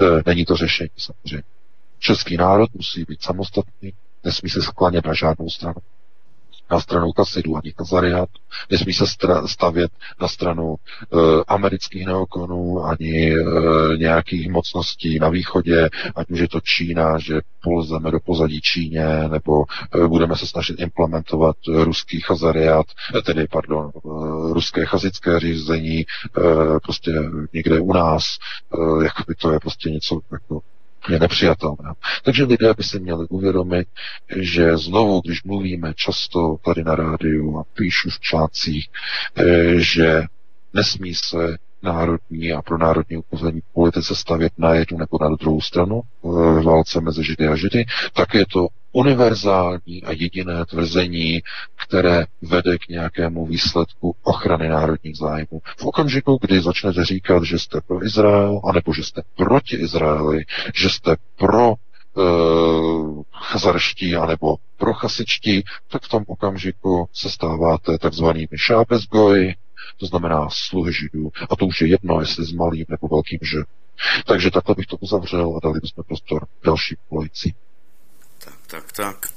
[0.00, 1.42] E, není to řešení samozřejmě.
[1.98, 3.92] Český národ musí být samostatný,
[4.24, 5.80] nesmí se sklánět na žádnou stranu
[6.70, 8.28] na stranu Kasidu ani Kazariat,
[8.70, 9.04] nesmí se
[9.46, 11.16] stavět na stranu e,
[11.48, 13.36] amerických neokonů ani e,
[13.96, 19.64] nějakých mocností na východě, ať už je to Čína, že polzeme do pozadí Číně, nebo
[20.04, 22.86] e, budeme se snažit implementovat ruský Chazariat,
[23.18, 24.00] e, tedy, pardon, e,
[24.52, 26.04] ruské chazické řízení e,
[26.82, 27.10] prostě
[27.52, 28.24] někde u nás,
[28.74, 30.60] e, jako by to je prostě něco jako
[31.08, 31.94] je nepřijatelné.
[32.22, 33.88] Takže lidé by si měli uvědomit,
[34.36, 38.88] že znovu, když mluvíme často tady na rádiu a píšu v článcích,
[39.36, 40.22] eh, že
[40.74, 46.00] nesmí se národní a pro národní upozorní politice stavět na jednu nebo na druhou stranu
[46.22, 51.42] v válce mezi Židy a Židy, tak je to univerzální a jediné tvrzení,
[51.86, 55.60] které vede k nějakému výsledku ochrany národních zájmů.
[55.78, 60.88] V okamžiku, kdy začnete říkat, že jste pro Izrael, anebo že jste proti Izraeli, že
[60.90, 61.74] jste pro
[62.14, 69.54] uh, hazarští anebo prochasičtí, tak v tom okamžiku se stáváte takzvanými šábezgoj,
[69.96, 71.30] to znamená sluhy židů.
[71.50, 73.58] A to už je jedno, jestli s malým nebo velkým že.
[74.26, 77.54] Takže takhle bych to uzavřel a dali bychom prostor další volající.
[78.44, 79.28] Tak, tak, tak.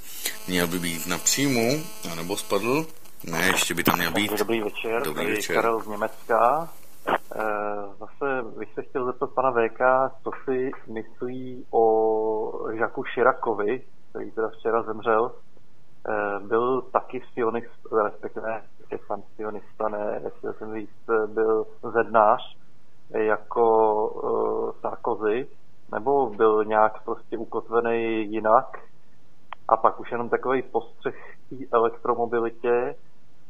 [0.47, 2.85] Měl by být na příjmu, anebo spadl?
[3.23, 4.31] Ne, ještě by tam měl být.
[4.39, 5.55] Dobrý večer, dobrý večer.
[5.55, 6.69] Karel z Německa.
[7.09, 7.39] Eh,
[7.99, 9.79] zase bych se chtěl zeptat pana VK,
[10.23, 15.31] co si myslí o Žaku Širakovi, který teda včera zemřel.
[16.09, 18.61] Eh, byl taky sionist, respektive
[19.07, 22.57] pan sionista, ne, chtěl jsem říct, byl zednář
[23.09, 25.47] jako uh, Sarkozy,
[25.91, 28.77] nebo byl nějak prostě ukotvený jinak.
[29.67, 31.15] A pak už jenom takový postřeh
[31.49, 32.95] té elektromobilitě,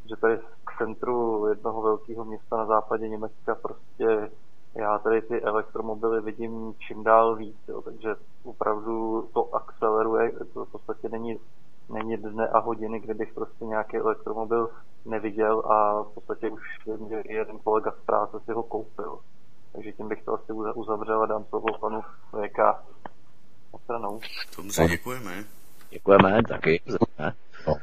[0.10, 4.30] že tady v centru jednoho velkého města na západě Německa prostě
[4.76, 10.72] já tady ty elektromobily vidím čím dál víc, jo, takže opravdu to akceleruje, to v
[10.72, 11.40] podstatě není,
[11.90, 14.70] není dne a hodiny, kdybych prostě nějaký elektromobil
[15.06, 19.20] neviděl a v podstatě už vím, že jeden kolega z práce si ho koupil.
[19.74, 22.02] Takže tím bych to asi uzavřel a dám slovo panu
[22.32, 22.58] VK
[23.74, 24.20] na stranou.
[24.58, 25.44] Dobře, děkujeme.
[25.90, 26.82] Děkujeme, taky.
[27.68, 27.76] No.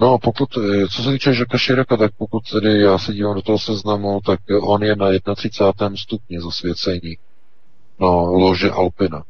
[0.00, 3.42] No, pokud, eh, co se týče Žaka Širaka, tak pokud tedy já se dívám do
[3.42, 5.96] toho seznamu, tak on je na 31.
[5.96, 7.18] stupni zasvěcení.
[7.98, 9.22] No, lože Alpina.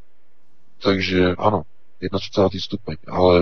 [0.83, 1.63] Takže ano,
[1.99, 2.61] 31.
[2.61, 3.41] stupeň, ale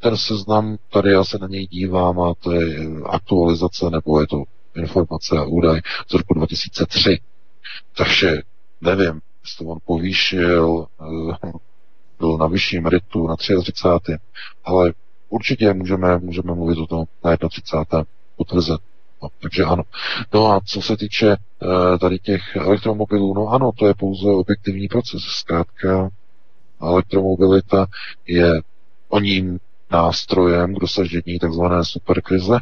[0.00, 4.44] ten seznam, tady já se na něj dívám a to je aktualizace, nebo je to
[4.76, 7.18] informace a údaj z roku 2003.
[7.96, 8.42] Takže
[8.80, 11.50] nevím, jestli on povýšil, eh,
[12.18, 14.16] byl na vyšším ritu na 33.
[14.64, 14.92] Ale
[15.28, 18.04] určitě můžeme, můžeme mluvit o tom na 31.
[18.36, 18.80] potvrzet.
[19.22, 19.82] No, takže ano.
[20.34, 24.88] No a co se týče uh, tady těch elektromobilů, no ano, to je pouze objektivní
[24.88, 25.22] proces.
[25.22, 26.08] Zkrátka
[26.82, 27.86] elektromobilita
[28.26, 28.60] je
[29.08, 29.58] o ním
[29.90, 31.62] nástrojem k dosažení tzv.
[31.82, 32.58] superkrize.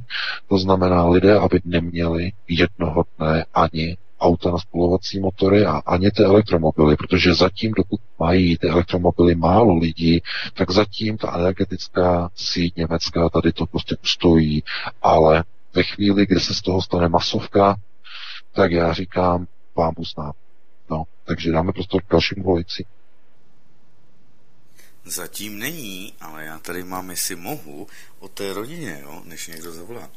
[0.48, 6.96] To znamená lidé, aby neměli jednohodné ani auta na spolovací motory a ani ty elektromobily,
[6.96, 10.22] protože zatím, dokud mají ty elektromobily málo lidí,
[10.54, 14.62] tak zatím ta energetická síť německá tady to prostě ustojí,
[15.02, 17.76] ale ve chvíli, kdy se z toho stane masovka,
[18.54, 20.32] tak já říkám, vám uznám.
[20.90, 22.84] No, takže dáme prostor k dalšímu volici.
[25.04, 27.88] Zatím není, ale já tady mám, jestli mohu,
[28.18, 30.10] o té rodině, jo, než někdo zavolá.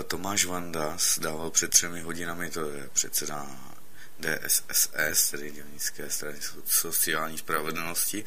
[0.00, 3.46] E, Tomáš Vanda dával před třemi hodinami, to je předseda
[4.20, 8.24] DSSS, tedy Dělnické strany sociální spravedlnosti,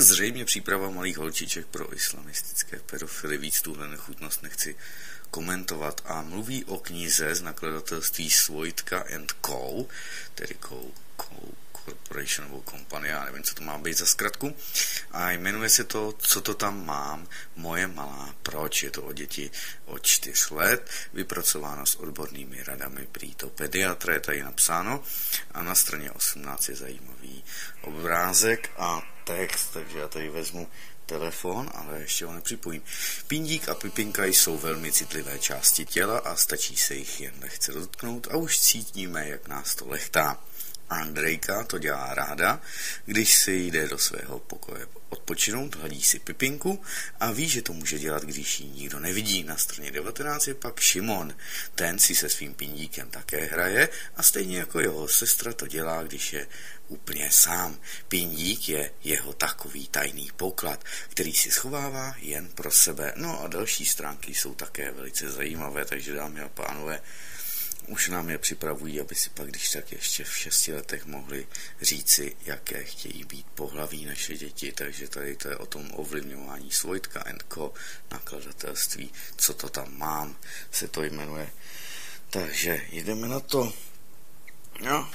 [0.00, 3.38] Zřejmě příprava malých holčiček pro islamistické pedofily.
[3.38, 4.76] Víc tuhle nechutnost nechci
[5.30, 6.00] komentovat.
[6.04, 9.86] A mluví o knize z nakladatelství Svojtka and Co.,
[10.34, 11.52] tedy Co, Co,
[11.90, 14.56] Corporation nebo Company, já nevím, co to má být za zkratku.
[15.10, 19.50] A jmenuje se to Co to tam mám, moje malá, proč je to o děti
[19.84, 25.02] od čtyř let, vypracováno s odbornými radami prý to pediatra, je tady napsáno
[25.54, 27.44] a na straně 18 je zajímavý
[27.82, 30.68] obrázek a text, takže já tady vezmu
[31.06, 32.82] telefon, ale ještě ho nepřipojím.
[33.26, 38.28] Pindík a pipinka jsou velmi citlivé části těla a stačí se jich jen lehce dotknout
[38.30, 40.38] a už cítíme, jak nás to lechtá.
[40.90, 42.60] Andrejka to dělá ráda,
[43.06, 46.82] když si jde do svého pokoje odpočinout, hladí si pipinku
[47.20, 49.42] a ví, že to může dělat, když ji nikdo nevidí.
[49.42, 51.36] Na straně 19 je pak Šimon.
[51.74, 56.32] Ten si se svým pindíkem také hraje a stejně jako jeho sestra to dělá, když
[56.32, 56.46] je
[56.88, 57.80] úplně sám.
[58.08, 63.12] Pindík je jeho takový tajný poklad, který si schovává jen pro sebe.
[63.16, 67.00] No a další stránky jsou také velice zajímavé, takže dámy a pánové,
[67.88, 71.46] už nám je připravují, aby si pak, když tak ještě v šesti letech mohli
[71.82, 77.20] říci, jaké chtějí být pohlaví naše děti, takže tady to je o tom ovlivňování Svojtka
[77.20, 77.72] Co.
[78.10, 80.36] nakladatelství, co to tam mám,
[80.70, 81.50] se to jmenuje.
[82.30, 83.72] Takže jdeme na to.
[84.80, 85.10] No,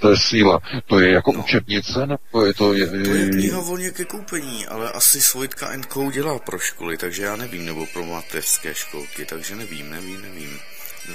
[0.00, 0.60] to je síla.
[0.86, 1.40] To je jako no.
[1.40, 2.74] učebnice, nebo je to...
[2.74, 7.22] Je, to je kniha volně ke koupení, ale asi Svojtka Co dělá pro školy, takže
[7.22, 10.60] já nevím, nebo pro mateřské školky, takže nevím, nevím, nevím.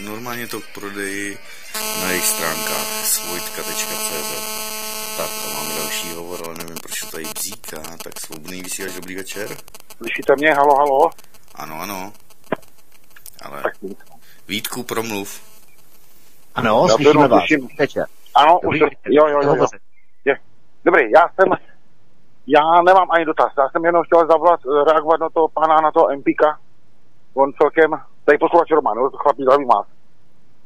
[0.01, 1.37] Normálně to prodeji
[2.01, 4.31] na jejich stránkách svojtka.cz
[5.17, 7.81] Tak, to máme další hovor, ale nevím, proč to tady bzíká.
[8.03, 9.47] Tak svobodný vysílač, dobrý večer.
[9.97, 10.53] Slyšíte mě?
[10.53, 11.09] Halo, halo?
[11.55, 12.13] Ano, ano.
[13.41, 13.73] Ale tak.
[14.47, 15.41] Vítku, promluv.
[16.55, 17.43] Ano, já slyšíme vás.
[17.47, 17.67] Slyším.
[18.35, 19.67] Ano, dobrý, už, jo, jo, jo, jo.
[20.25, 20.37] Je.
[20.85, 21.53] Dobrý, já jsem,
[22.47, 26.07] já nemám ani dotaz, já jsem jenom chtěl zavolat, reagovat na toho pána, na toho
[26.17, 26.59] MPka.
[27.33, 27.91] On celkem
[28.25, 29.87] tady posluchač Roman, jo, to chlapí zdraví vás.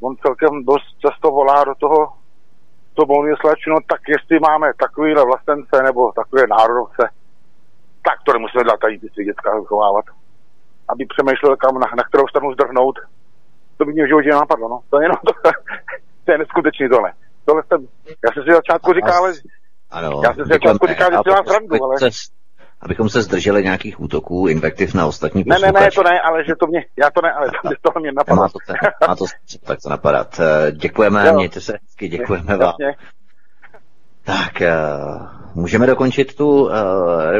[0.01, 1.99] On celkem dost často volá do toho,
[2.93, 7.03] to bonuje slečno, tak jestli máme takovýhle vlastence nebo takové národovce,
[8.27, 10.05] to nemusíme dát tady ty dětská vychovávat.
[10.91, 12.95] Aby přemýšlel, kam, na, na kterou stranu zdrhnout.
[13.77, 14.79] To by mě v životě napadlo, no.
[14.89, 15.31] To je jenom to,
[16.25, 17.09] to je neskutečný tohle.
[17.45, 17.79] Tohle jsem,
[18.25, 19.33] já jsem si začátku říkal, ale
[19.91, 21.95] ano, já jsem si začátku říkal, že si vás srandu, ale...
[22.81, 26.55] Abychom se zdrželi nějakých útoků, invektiv na ostatní Ne, ne, ne, to ne, ale že
[26.59, 28.35] to mě, já to ne, ale to, to mě napadá.
[28.35, 28.59] Má to,
[29.07, 29.25] má to
[29.63, 30.39] tak to napadat.
[30.39, 31.33] Eh, děkujeme, jo.
[31.33, 32.73] mějte se hezky, děkujeme vám.
[34.27, 36.71] Tak, uh, můžeme dokončit tu uh,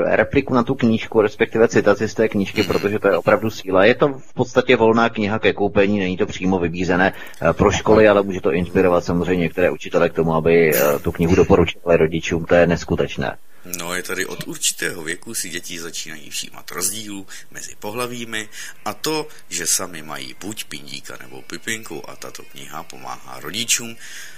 [0.05, 3.85] repliku na tu knížku, respektive citaci z té knížky, protože to je opravdu síla.
[3.85, 8.07] Je to v podstatě volná kniha ke koupení, není to přímo vybízené uh, pro školy,
[8.07, 12.45] ale může to inspirovat samozřejmě některé učitele k tomu, aby tu knihu doporučili rodičům.
[12.45, 13.37] To je neskutečné.
[13.79, 18.49] No je tady od určitého věku si děti začínají všímat rozdílů mezi pohlavími
[18.85, 23.95] a to, že sami mají buď pindíka nebo pipinku a tato kniha pomáhá rodičům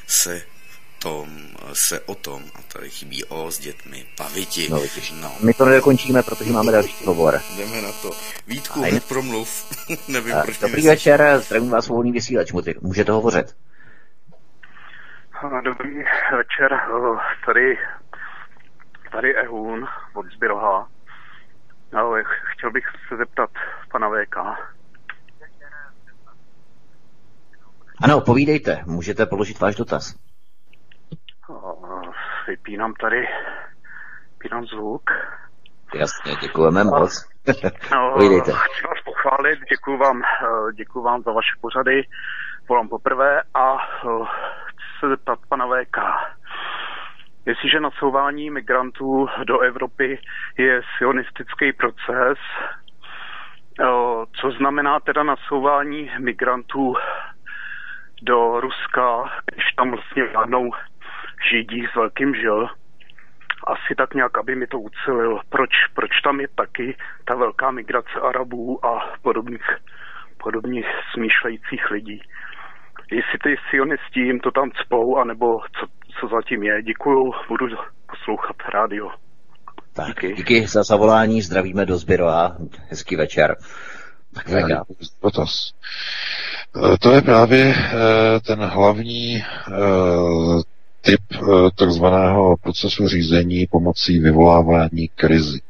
[0.08, 0.42] se
[1.00, 1.30] tom,
[1.74, 4.68] se o tom, a tady chybí O s dětmi, paviti.
[4.70, 4.82] No,
[5.22, 5.32] no.
[5.44, 7.42] My to nedokončíme, protože máme další hovor.
[7.58, 8.12] Jdeme na to.
[8.48, 9.72] Vítku, hned promluv.
[10.08, 13.56] Nevím, a, proč Dobrý večer, zdravím vás volný vysílač, můžete hovořit.
[15.64, 16.80] Dobrý večer,
[17.46, 17.78] tady
[19.12, 20.88] Tady Ehun od Zbyroha.
[21.94, 22.14] No,
[22.54, 23.50] chtěl bych se zeptat
[23.92, 24.36] pana VK.
[28.02, 30.16] Ano, povídejte, můžete položit váš dotaz.
[32.48, 33.28] Vypínám tady,
[34.32, 35.04] vypínám zvuk.
[35.96, 37.30] Jasně, děkujeme moc.
[37.92, 38.18] no.
[38.42, 38.52] Chci
[38.88, 42.04] vás pochválit, děkuji vám, eh, děkuji vám za vaše pořady.
[42.70, 44.26] Volám poprvé a eh,
[44.66, 45.98] chci se zeptat pana VK.
[47.46, 50.20] Jestliže nasouvání migrantů do Evropy
[50.58, 52.38] je sionistický proces,
[54.42, 56.94] co znamená teda nasouvání migrantů
[58.22, 60.72] do Ruska, když tam vlastně vládnou
[61.52, 62.68] židí s velkým žil,
[63.68, 68.20] asi tak nějak, aby mi to ucelil, proč, proč tam je taky ta velká migrace
[68.22, 69.66] Arabů a podobných,
[70.44, 72.22] podobných smýšlejících lidí.
[73.12, 75.86] Jestli ty sionisti jim to tam cpou, anebo co,
[76.20, 76.84] co zatím je.
[76.84, 77.68] Děkuju, budu
[78.08, 79.12] poslouchat rádio.
[79.94, 80.34] Tak, díky.
[80.34, 82.56] díky za zavolání, zdravíme do a
[82.90, 83.56] hezký večer.
[84.34, 84.50] Tak.
[84.50, 84.64] E,
[87.02, 87.76] to je právě e,
[88.40, 89.44] ten hlavní e,
[91.02, 91.22] typ
[91.76, 95.62] takzvaného procesu řízení pomocí vyvolávání krizi.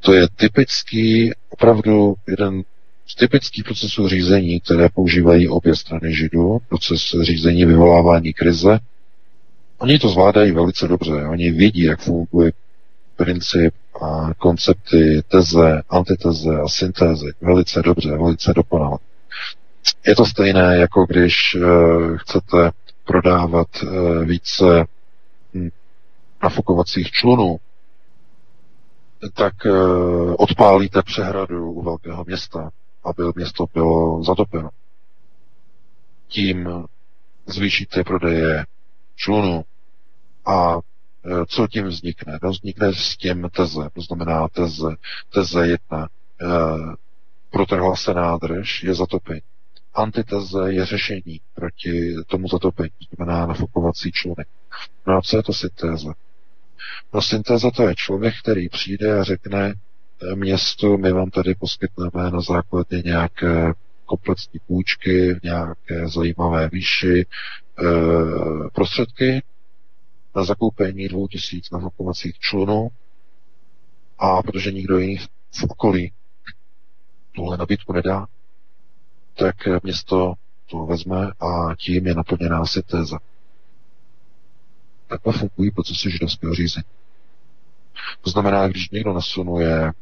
[0.00, 2.62] To je typický, opravdu jeden
[3.06, 8.78] z typických procesů řízení, které používají obě strany židů, proces řízení vyvolávání krize,
[9.78, 11.12] Oni to zvládají velice dobře.
[11.12, 12.52] Oni vidí, jak funguje
[13.16, 18.98] princip a koncepty teze, antiteze a syntézy velice dobře, velice dokonale.
[20.06, 22.70] Je to stejné, jako když uh, chcete
[23.06, 24.86] prodávat uh, více
[25.54, 25.68] hm,
[26.42, 27.56] nafukovacích člunů,
[29.34, 32.70] tak uh, odpálíte přehradu u velkého města,
[33.04, 34.70] aby město bylo zatopeno.
[36.28, 36.68] Tím
[37.46, 38.66] zvýšíte prodeje
[39.16, 39.64] člunu.
[40.46, 42.38] A e, co tím vznikne?
[42.42, 44.96] No, vznikne s tím teze, to znamená teze,
[45.34, 46.46] teze jedna, e,
[47.50, 49.42] protrhla se nádrž, je zatopení.
[49.96, 54.48] Antiteze je řešení proti tomu zatopení, to znamená nafukovací člunek.
[55.06, 56.14] No a co je to syntéza?
[57.14, 59.74] No syntéza to je člověk, který přijde a řekne
[60.32, 63.72] e, městu, my vám tady poskytneme na základě nějaké
[64.04, 67.26] komplexní půjčky v nějaké zajímavé výši,
[67.82, 69.42] Eh, prostředky
[70.36, 72.88] na zakoupení dvou tisíc nafukovacích člunů
[74.18, 75.16] a protože nikdo jiný
[75.50, 76.12] v okolí
[77.32, 78.26] tuhle nabídku nedá,
[79.38, 80.34] tak město
[80.70, 83.18] to vezme a tím je naplněná téza.
[85.06, 86.84] Takhle fungují procesy židovského řízení.
[88.20, 89.92] To znamená, když někdo nasunuje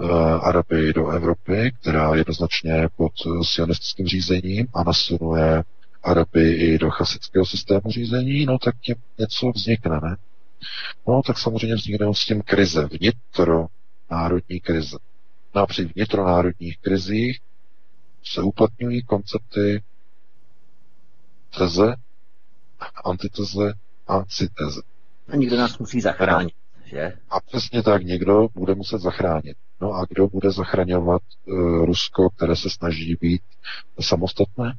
[0.00, 0.10] uh,
[0.48, 3.12] Araby do Evropy, která je jednoznačně pod
[3.42, 5.64] sionistickým řízením a nasunuje
[6.02, 10.16] Araby i do chasického systému řízení, no tak tím něco vznikne, ne?
[11.08, 13.66] No tak samozřejmě vznikne s tím krize, vnitro
[14.10, 14.96] národní krize.
[15.54, 17.40] No a při vnitronárodních krizích
[18.32, 19.82] se uplatňují koncepty
[21.58, 21.94] teze,
[23.04, 23.72] antiteze
[24.06, 24.80] a cyteze.
[25.28, 27.18] A někdo nás musí zachránit, že?
[27.30, 29.56] A přesně tak, někdo bude muset zachránit.
[29.80, 33.42] No a kdo bude zachraňovat uh, Rusko, které se snaží být
[34.00, 34.78] samostatné?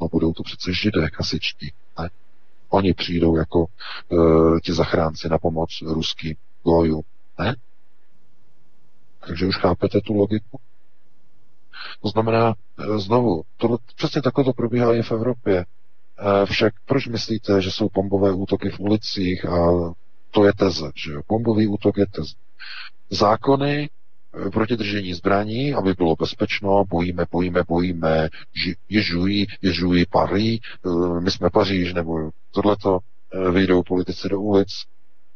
[0.00, 1.72] No budou to přece židé kasičtí.
[1.98, 2.10] Ne?
[2.68, 3.66] Oni přijdou jako
[4.08, 7.02] uh, ti zachránci na pomoc ruským gojům.
[7.38, 7.56] Ne?
[9.26, 10.60] Takže už chápete tu logiku?
[12.02, 12.54] To znamená,
[12.88, 15.64] uh, znovu, tohle, přesně takhle to probíhá i v Evropě.
[15.64, 19.70] Uh, však proč myslíte, že jsou bombové útoky v ulicích a
[20.32, 21.20] To je teze, že jo?
[21.28, 22.34] Bombový útok je teze.
[23.10, 23.88] Zákony
[24.46, 28.28] eh, proti držení zbraní, aby bylo bezpečno, bojíme, bojíme, bojíme,
[28.88, 30.60] ježují, ježují Parí,
[31.20, 32.98] my jsme Paříž, nebo tohleto,
[33.52, 34.68] vyjdou politici do ulic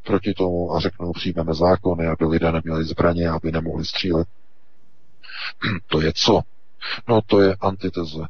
[0.07, 4.29] proti tomu a řeknou, přijmeme zákony, aby lidé neměli zbraně, aby nemohli střílet.
[5.87, 6.41] To je co?
[7.09, 8.27] No to je antiteze.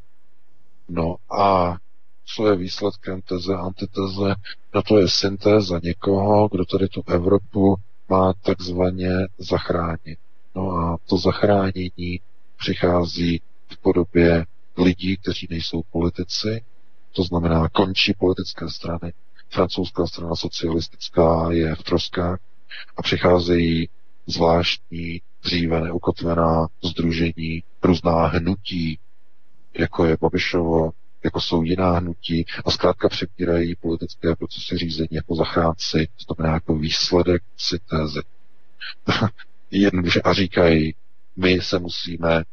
[0.88, 1.76] No a
[2.24, 4.34] co je výsledkem teze, antiteze?
[4.74, 7.76] No to je syntéza někoho, kdo tady tu Evropu
[8.08, 10.18] má takzvaně zachránit.
[10.54, 12.20] No a to zachránění
[12.56, 13.40] přichází
[13.72, 14.46] v podobě
[14.78, 16.64] lidí, kteří nejsou politici,
[17.12, 19.12] to znamená končí politické strany,
[19.50, 22.38] francouzská strana socialistická je v troskách
[22.96, 23.88] a přicházejí
[24.26, 28.98] zvláštní, dříve neukotvená združení, různá hnutí,
[29.78, 30.92] jako je Babišovo,
[31.24, 36.74] jako jsou jiná hnutí a zkrátka přepírají politické procesy řízení jako zachránci, to znamená jako
[36.74, 38.20] výsledek syntézy.
[39.70, 40.94] Jednoduše a říkají,
[41.36, 42.44] my se musíme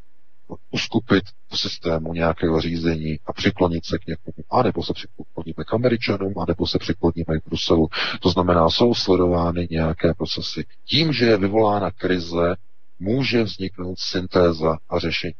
[0.72, 6.34] uskupit v systému nějakého řízení a přiklonit se k někomu, anebo se přikloníme k Američanům,
[6.40, 7.88] anebo se přikloníme k Bruselu.
[8.22, 10.66] To znamená, jsou sledovány nějaké procesy.
[10.86, 12.56] Tím, že je vyvolána krize,
[13.00, 15.34] může vzniknout syntéza a řešení.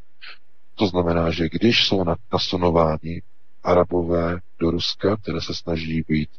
[0.76, 3.22] To znamená, že když jsou nasunováni
[3.64, 6.30] arabové do Ruska, které se snaží být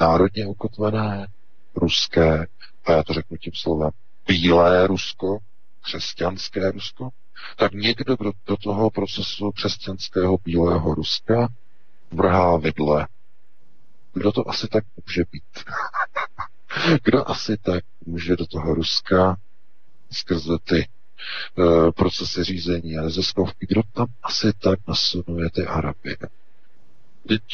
[0.00, 1.26] národně ukotvené,
[1.76, 2.46] ruské,
[2.84, 3.90] a já to řeknu tím slovem,
[4.26, 5.38] bílé Rusko,
[5.82, 7.08] křesťanské Rusko,
[7.56, 11.48] tak někdo do, do toho procesu křesťanského bílého Ruska
[12.10, 13.08] vrhá vidle.
[14.12, 15.64] Kdo to asi tak může být?
[17.04, 19.36] Kdo asi tak může do toho Ruska
[20.12, 20.88] skrze ty
[21.58, 26.16] uh, procesy řízení a neziskovky, kdo tam asi tak nasunuje ty Araby?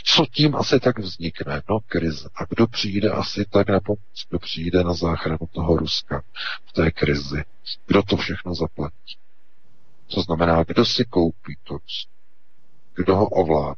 [0.04, 1.62] Co tím asi tak vznikne?
[1.70, 2.28] No, krize.
[2.34, 4.26] A kdo přijde asi tak na pomoc?
[4.28, 6.22] Kdo přijde na záchranu toho Ruska
[6.66, 7.44] v té krizi?
[7.86, 9.16] Kdo to všechno zaplatí?
[10.14, 11.78] To znamená, kdo si koupí to
[12.94, 13.74] Kdo ho ovládá?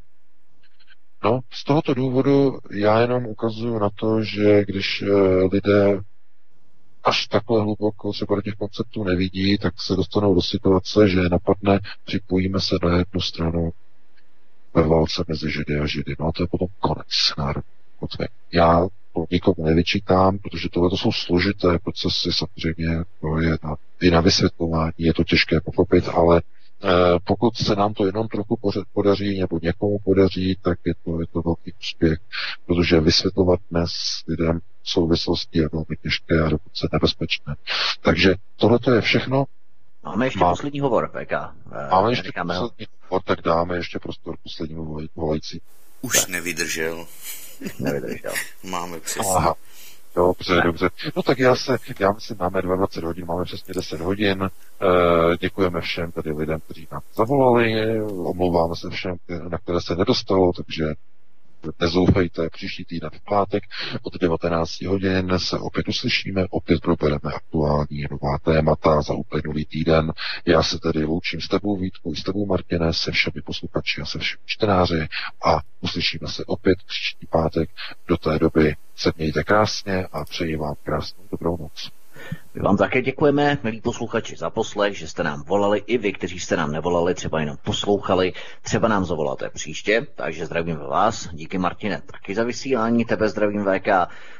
[1.24, 5.14] No, z tohoto důvodu já jenom ukazuju na to, že když eh,
[5.52, 6.00] lidé
[7.04, 11.80] až takhle hluboko se do těch konceptů nevidí, tak se dostanou do situace, že napadne,
[12.04, 13.70] připojíme se na jednu stranu
[14.74, 16.14] ve válce mezi Židy a Židy.
[16.20, 17.72] No a to je potom konec národní
[18.52, 22.88] Já to nikomu nevyčítám, protože tohle to jsou složité procesy, samozřejmě
[23.20, 26.42] to je na, i na vysvětlování, je to těžké pochopit, ale
[26.84, 26.88] eh,
[27.24, 28.58] pokud se nám to jenom trochu
[28.92, 32.18] podaří nebo někomu podaří, tak je to, je to velký úspěch,
[32.66, 33.92] protože vysvětlovat dnes
[34.28, 37.56] lidem souvislosti je velmi těžké a dokonce nebezpečné.
[38.00, 39.44] Takže tohle je všechno.
[40.04, 40.50] Máme ještě Má...
[40.50, 41.32] poslední hovor, PK.
[41.32, 45.60] Eh, Máme ještě poslední hovor, tak dáme ještě prostor poslednímu volající.
[46.00, 46.28] Už tak.
[46.28, 47.06] nevydržel.
[47.78, 48.32] Nevydržel.
[48.64, 49.34] Máme přesně.
[49.36, 49.54] Aha.
[50.14, 50.90] Dobře, dobře.
[51.16, 54.42] No tak já se, já myslím, máme 22 hodin, máme přesně 10 hodin.
[54.42, 59.16] E, děkujeme všem tady lidem, kteří nám zavolali, omlouváme se všem,
[59.48, 60.84] na které se nedostalo, takže
[61.80, 63.62] Nezoufejte, příští týden v pátek
[64.02, 70.12] od 19 hodin se opět uslyšíme, opět probereme aktuální nová témata za uplynulý týden.
[70.46, 74.18] Já se tedy loučím s tebou Vítku, s tebou Martine, se všemi posluchači a se
[74.18, 75.08] všemi čtenáři
[75.44, 77.70] a uslyšíme se opět příští pátek.
[78.08, 82.01] Do té doby se mějte krásně a přeji vám krásnou dobrou noc.
[82.54, 86.40] My vám také děkujeme, milí posluchači, za poslech, že jste nám volali, i vy, kteří
[86.40, 92.02] jste nám nevolali, třeba jenom poslouchali, třeba nám zavoláte příště, takže zdravím vás, díky Martine,
[92.12, 93.88] taky za vysílání, tebe zdravím VK.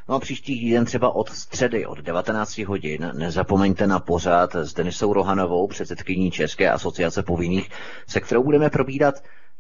[0.08, 5.12] No a příští týden třeba od středy, od 19 hodin, nezapomeňte na pořád s Denisou
[5.12, 7.70] Rohanovou, předsedkyní České asociace povinných,
[8.06, 9.14] se kterou budeme probídat,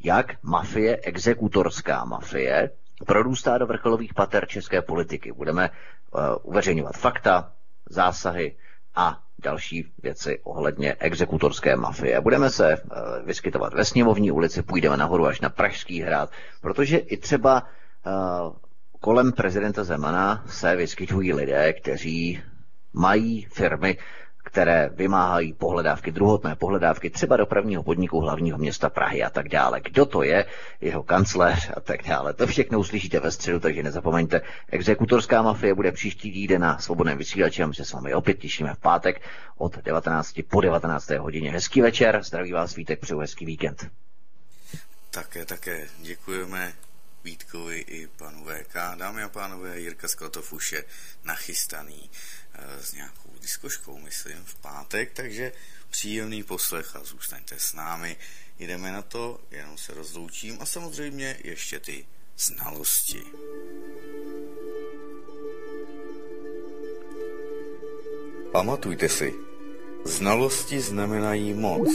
[0.04, 2.70] jak mafie, exekutorská mafie,
[3.06, 5.32] prodůstá do vrcholových pater české politiky.
[5.32, 7.52] Budeme uh, uveřejňovat fakta,
[7.92, 8.56] zásahy
[8.94, 12.20] a další věci ohledně exekutorské mafie.
[12.20, 16.30] Budeme se uh, vyskytovat ve sněmovní ulici, půjdeme nahoru až na Pražský hrad,
[16.60, 17.62] protože i třeba
[18.06, 18.52] uh,
[19.00, 22.42] kolem prezidenta Zemana se vyskytují lidé, kteří
[22.92, 23.98] mají firmy,
[24.52, 29.80] které vymáhají pohledávky, druhotné pohledávky třeba dopravního podniku hlavního města Prahy a tak dále.
[29.80, 30.44] Kdo to je,
[30.80, 32.32] jeho kancléř a tak dále.
[32.32, 34.40] To všechno uslyšíte ve středu, takže nezapomeňte.
[34.68, 38.74] Exekutorská mafie bude příští týden na svobodném vysílači a my se s vámi opět těšíme
[38.74, 39.22] v pátek
[39.58, 41.10] od 19 po 19.
[41.10, 41.50] hodině.
[41.50, 43.86] Hezký večer, zdraví vás Vítek, přeju hezký víkend.
[45.10, 46.72] Také, také děkujeme
[47.24, 48.74] Vítkovi i panu VK.
[48.94, 50.84] Dámy a pánové, Jirka Skotov už je
[51.24, 52.10] nachystaný
[52.54, 55.52] e, s nějakou diskoškou, myslím, v pátek, takže
[55.90, 58.16] příjemný poslech a zůstaňte s námi.
[58.58, 62.06] Jdeme na to, jenom se rozloučím a samozřejmě ještě ty
[62.38, 63.22] znalosti.
[68.52, 69.34] Pamatujte si,
[70.04, 71.88] znalosti znamenají moc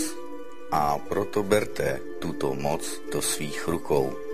[0.71, 4.26] a proto berte tuto moc do svých rukou.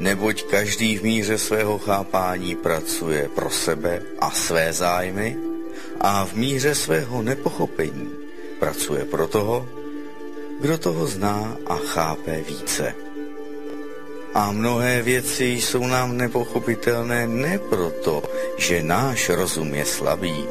[0.00, 5.36] Neboť každý v míře svého chápání pracuje pro sebe a své zájmy
[6.00, 8.08] a v míře svého nepochopení
[8.58, 9.68] pracuje pro toho,
[10.60, 12.94] kdo toho zná a chápe více.
[14.34, 18.22] A mnohé věci jsou nám nepochopitelné ne proto,
[18.56, 20.44] že náš rozum je slabý,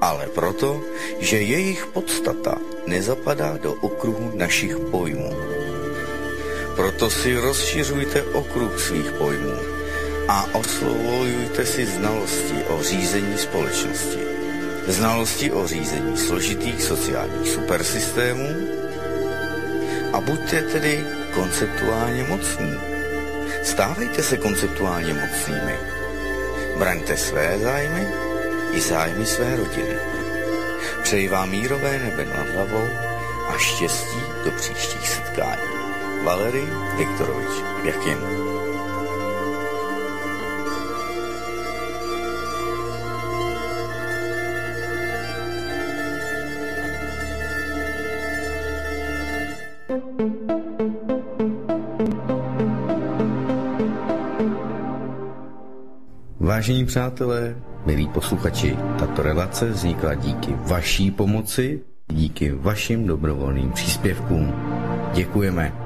[0.00, 0.80] ale proto,
[1.20, 5.63] že jejich podstata nezapadá do okruhu našich pojmů.
[6.76, 9.54] Proto si rozšiřujte okruh svých pojmů
[10.28, 14.18] a oslovujte si znalosti o řízení společnosti.
[14.86, 18.48] Znalosti o řízení složitých sociálních supersystémů
[20.12, 21.04] a buďte tedy
[21.34, 22.74] konceptuálně mocní.
[23.62, 25.78] Stávejte se konceptuálně mocnými.
[26.76, 28.08] Braňte své zájmy
[28.72, 29.96] i zájmy své rodiny.
[31.02, 32.88] Přeji vám mírové nebe nad hlavou
[33.48, 35.83] a štěstí do příštích setkání.
[36.24, 36.64] Valery
[36.96, 37.54] Viktorovič
[37.84, 38.18] Jakin.
[56.40, 61.80] Vážení přátelé, milí posluchači, tato relace vznikla díky vaší pomoci,
[62.12, 64.52] díky vašim dobrovolným příspěvkům.
[65.14, 65.83] Děkujeme.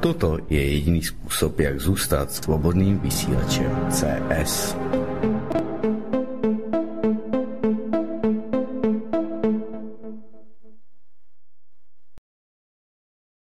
[0.00, 4.76] Toto je jediný způsob, jak zůstat svobodným vysílačem CS.